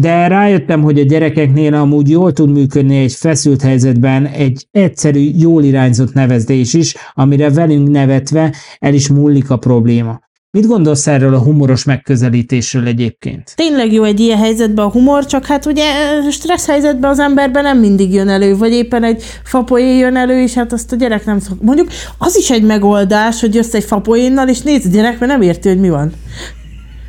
de 0.00 0.26
rájöttem, 0.26 0.82
hogy 0.82 0.98
a 0.98 1.04
gyerekeknél 1.04 1.74
amúgy 1.74 2.10
jól 2.10 2.32
tud 2.32 2.50
működni 2.52 2.98
egy 2.98 3.12
feszült 3.12 3.62
helyzetben 3.62 4.26
egy 4.26 4.66
egyszerű, 4.70 5.30
jól 5.38 5.62
irányzott 5.64 6.12
nevezdés 6.12 6.74
is, 6.74 6.94
amire 7.14 7.50
velünk 7.50 7.88
nevetve 7.88 8.54
el 8.78 8.94
is 8.94 9.08
múlik 9.08 9.50
a 9.50 9.56
probléma. 9.56 10.20
Mit 10.50 10.66
gondolsz 10.66 11.06
erről 11.06 11.34
a 11.34 11.38
humoros 11.38 11.84
megközelítésről 11.84 12.86
egyébként? 12.86 13.52
Tényleg 13.54 13.92
jó 13.92 14.02
egy 14.02 14.20
ilyen 14.20 14.38
helyzetben 14.38 14.84
a 14.84 14.90
humor, 14.90 15.26
csak 15.26 15.46
hát 15.46 15.66
ugye 15.66 15.84
stressz 16.30 16.66
helyzetben 16.66 17.10
az 17.10 17.18
emberben 17.18 17.62
nem 17.62 17.78
mindig 17.78 18.12
jön 18.12 18.28
elő, 18.28 18.56
vagy 18.56 18.72
éppen 18.72 19.04
egy 19.04 19.22
fapoé 19.44 19.98
jön 19.98 20.16
elő, 20.16 20.42
és 20.42 20.54
hát 20.54 20.72
azt 20.72 20.92
a 20.92 20.96
gyerek 20.96 21.24
nem 21.24 21.38
szok. 21.38 21.62
Mondjuk 21.62 21.88
az 22.18 22.36
is 22.36 22.50
egy 22.50 22.62
megoldás, 22.62 23.40
hogy 23.40 23.54
jössz 23.54 23.74
egy 23.74 23.84
fapoénnal, 23.84 24.48
és 24.48 24.60
nézd 24.60 24.86
a 24.86 24.90
gyerek, 24.96 25.18
mert 25.18 25.32
nem 25.32 25.42
érti, 25.42 25.68
hogy 25.68 25.80
mi 25.80 25.90
van. 25.90 26.12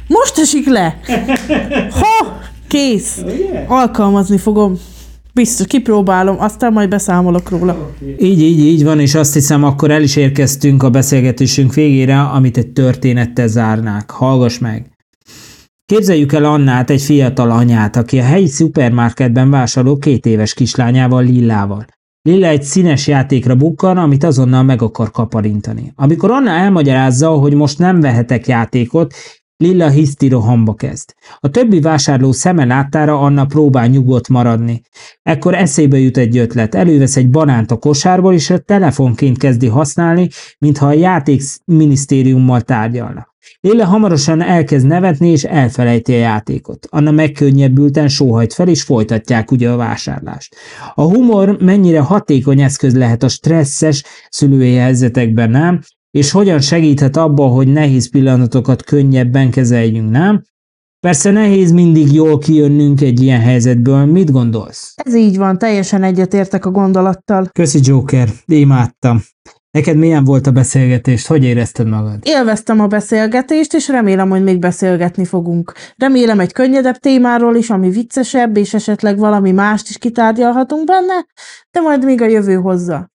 Most 0.08 0.38
esik 0.38 0.68
le! 0.68 1.00
Ha! 2.00 2.48
Kész! 2.70 3.24
Alkalmazni 3.68 4.38
fogom. 4.38 4.78
Biztos, 5.34 5.68
kipróbálom, 5.68 6.36
aztán 6.40 6.74
majd 6.74 6.90
beszámolok 6.90 7.50
róla. 7.50 7.92
Így, 8.20 8.42
így, 8.42 8.60
így 8.60 8.84
van, 8.84 9.00
és 9.00 9.16
azt 9.16 9.34
hiszem, 9.34 9.64
akkor 9.64 9.92
el 9.92 10.02
is 10.02 10.16
érkeztünk 10.16 10.84
a 10.84 10.90
beszélgetésünk 10.90 11.74
végére, 11.74 12.22
amit 12.22 12.58
egy 12.58 12.68
történettel 12.68 13.48
zárnák. 13.48 14.10
Hallgass 14.10 14.58
meg! 14.58 14.92
Képzeljük 15.86 16.34
el 16.34 16.44
Annát, 16.44 16.90
egy 16.90 17.02
fiatal 17.02 17.52
anyát, 17.52 17.96
aki 17.96 18.20
a 18.20 18.24
helyi 18.24 18.48
szupermarketben 18.48 19.50
vásárol 19.50 19.98
két 19.98 20.26
éves 20.26 20.54
kislányával, 20.54 21.24
Lillával. 21.24 21.86
Lilla 22.22 22.48
egy 22.48 22.64
színes 22.64 23.08
játékra 23.08 23.56
bukkan, 23.56 23.98
amit 23.98 24.24
azonnal 24.24 24.64
meg 24.64 24.82
akar 24.82 25.12
kaparintani. 25.12 25.92
Amikor 25.96 26.32
Anna 26.32 26.52
elmagyarázza, 26.52 27.30
hogy 27.30 27.54
most 27.54 27.80
nem 27.80 28.00
vehetek 28.00 28.48
játékot, 28.48 29.14
Lilla 29.64 29.90
hiszti 29.90 30.28
rohamba 30.28 30.74
kezd. 30.74 31.14
A 31.40 31.50
többi 31.50 31.80
vásárló 31.80 32.32
szeme 32.32 32.66
láttára 32.66 33.20
Anna 33.20 33.46
próbál 33.46 33.88
nyugodt 33.88 34.30
maradni. 34.30 34.82
Ekkor 35.22 35.56
eszébe 35.56 35.98
jut 35.98 36.18
egy 36.18 36.38
ötlet, 36.38 36.76
elővesz 36.76 37.16
egy 37.16 37.30
banánt 37.30 37.72
a 37.72 37.78
kosárból, 37.78 38.34
és 38.34 38.50
a 38.50 38.58
telefonként 38.58 39.38
kezdi 39.38 39.68
használni, 39.68 40.28
mintha 40.60 40.88
a 40.88 40.94
játék 40.94 41.42
minisztériummal 41.66 42.62
tárgyalna. 42.62 43.28
Lilla 43.62 43.86
hamarosan 43.86 44.42
elkezd 44.42 44.88
nevetni, 44.88 45.30
és 45.30 45.44
elfelejti 45.44 46.14
a 46.14 46.18
játékot. 46.18 46.88
Anna 46.90 47.12
megkönnyebbülten 47.12 48.08
sóhajt 48.08 48.54
fel, 48.54 48.68
és 48.68 48.84
folytatják 48.84 49.52
ugye 49.52 49.70
a 49.70 49.76
vásárlást. 49.76 50.56
A 50.96 51.02
humor 51.02 51.58
mennyire 51.62 52.00
hatékony 52.00 52.62
eszköz 52.62 52.96
lehet 52.96 53.24
a 53.24 53.28
stresszes 53.28 54.04
szülői 54.30 54.76
helyzetekben, 54.76 55.50
nem? 55.50 55.82
És 56.12 56.32
hogyan 56.32 56.60
segíthet 56.60 57.18
abba, 57.18 57.48
hogy 57.48 57.68
nehéz 57.68 58.10
pillanatokat 58.10 58.84
könnyebben 58.84 59.52
kezeljünk, 59.52 60.10
nem? 60.10 60.44
Persze 61.00 61.32
nehéz 61.32 61.72
mindig 61.72 62.14
jól 62.14 62.38
kijönnünk 62.38 63.02
egy 63.02 63.22
ilyen 63.22 63.42
helyzetből, 63.42 64.06
mit 64.06 64.32
gondolsz? 64.32 64.94
Ez 65.04 65.16
így 65.16 65.38
van, 65.38 65.58
teljesen 65.58 66.04
egyetértek 66.04 66.66
a 66.66 66.72
gondolattal. 66.72 67.50
Köszi 67.52 67.80
Joker, 67.84 68.30
imádtam. 68.46 69.22
Neked 69.72 69.98
milyen 69.98 70.24
volt 70.24 70.48
a 70.48 70.52
beszélgetést? 70.52 71.28
Hogy 71.28 71.44
érezted 71.44 71.88
magad? 71.88 72.20
Élveztem 72.24 72.80
a 72.80 72.88
beszélgetést, 72.88 73.74
és 73.74 73.88
remélem, 73.88 74.30
hogy 74.30 74.44
még 74.44 74.60
beszélgetni 74.60 75.26
fogunk. 75.26 75.74
Remélem 75.96 76.40
egy 76.40 76.52
könnyedebb 76.52 76.96
témáról 76.96 77.56
is, 77.56 77.70
ami 77.70 77.90
viccesebb, 77.90 78.58
és 78.58 78.74
esetleg 78.74 79.18
valami 79.18 79.52
mást 79.52 79.90
is 79.90 79.98
kitárgyalhatunk 79.98 80.86
benne, 80.86 81.26
de 81.72 81.80
majd 81.80 82.06
még 82.06 82.22
a 82.22 82.28
jövő 82.28 82.56
hozza. 82.56 83.12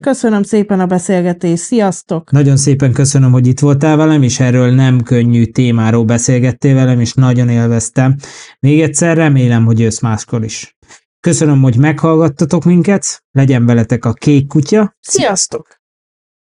Köszönöm 0.00 0.42
szépen 0.42 0.80
a 0.80 0.86
beszélgetést, 0.86 1.62
sziasztok! 1.62 2.30
Nagyon 2.30 2.56
szépen 2.56 2.92
köszönöm, 2.92 3.32
hogy 3.32 3.46
itt 3.46 3.60
voltál 3.60 3.96
velem, 3.96 4.22
és 4.22 4.40
erről 4.40 4.70
nem 4.70 5.02
könnyű 5.02 5.44
témáról 5.44 6.04
beszélgettél 6.04 6.74
velem, 6.74 7.00
és 7.00 7.14
nagyon 7.14 7.48
élveztem. 7.48 8.16
Még 8.60 8.80
egyszer 8.80 9.16
remélem, 9.16 9.64
hogy 9.64 9.78
jössz 9.78 10.00
máskor 10.00 10.44
is. 10.44 10.76
Köszönöm, 11.20 11.62
hogy 11.62 11.76
meghallgattatok 11.76 12.64
minket, 12.64 13.24
legyen 13.30 13.66
veletek 13.66 14.04
a 14.04 14.12
kék 14.12 14.46
kutya. 14.46 14.96
Sziasztok! 15.00 15.82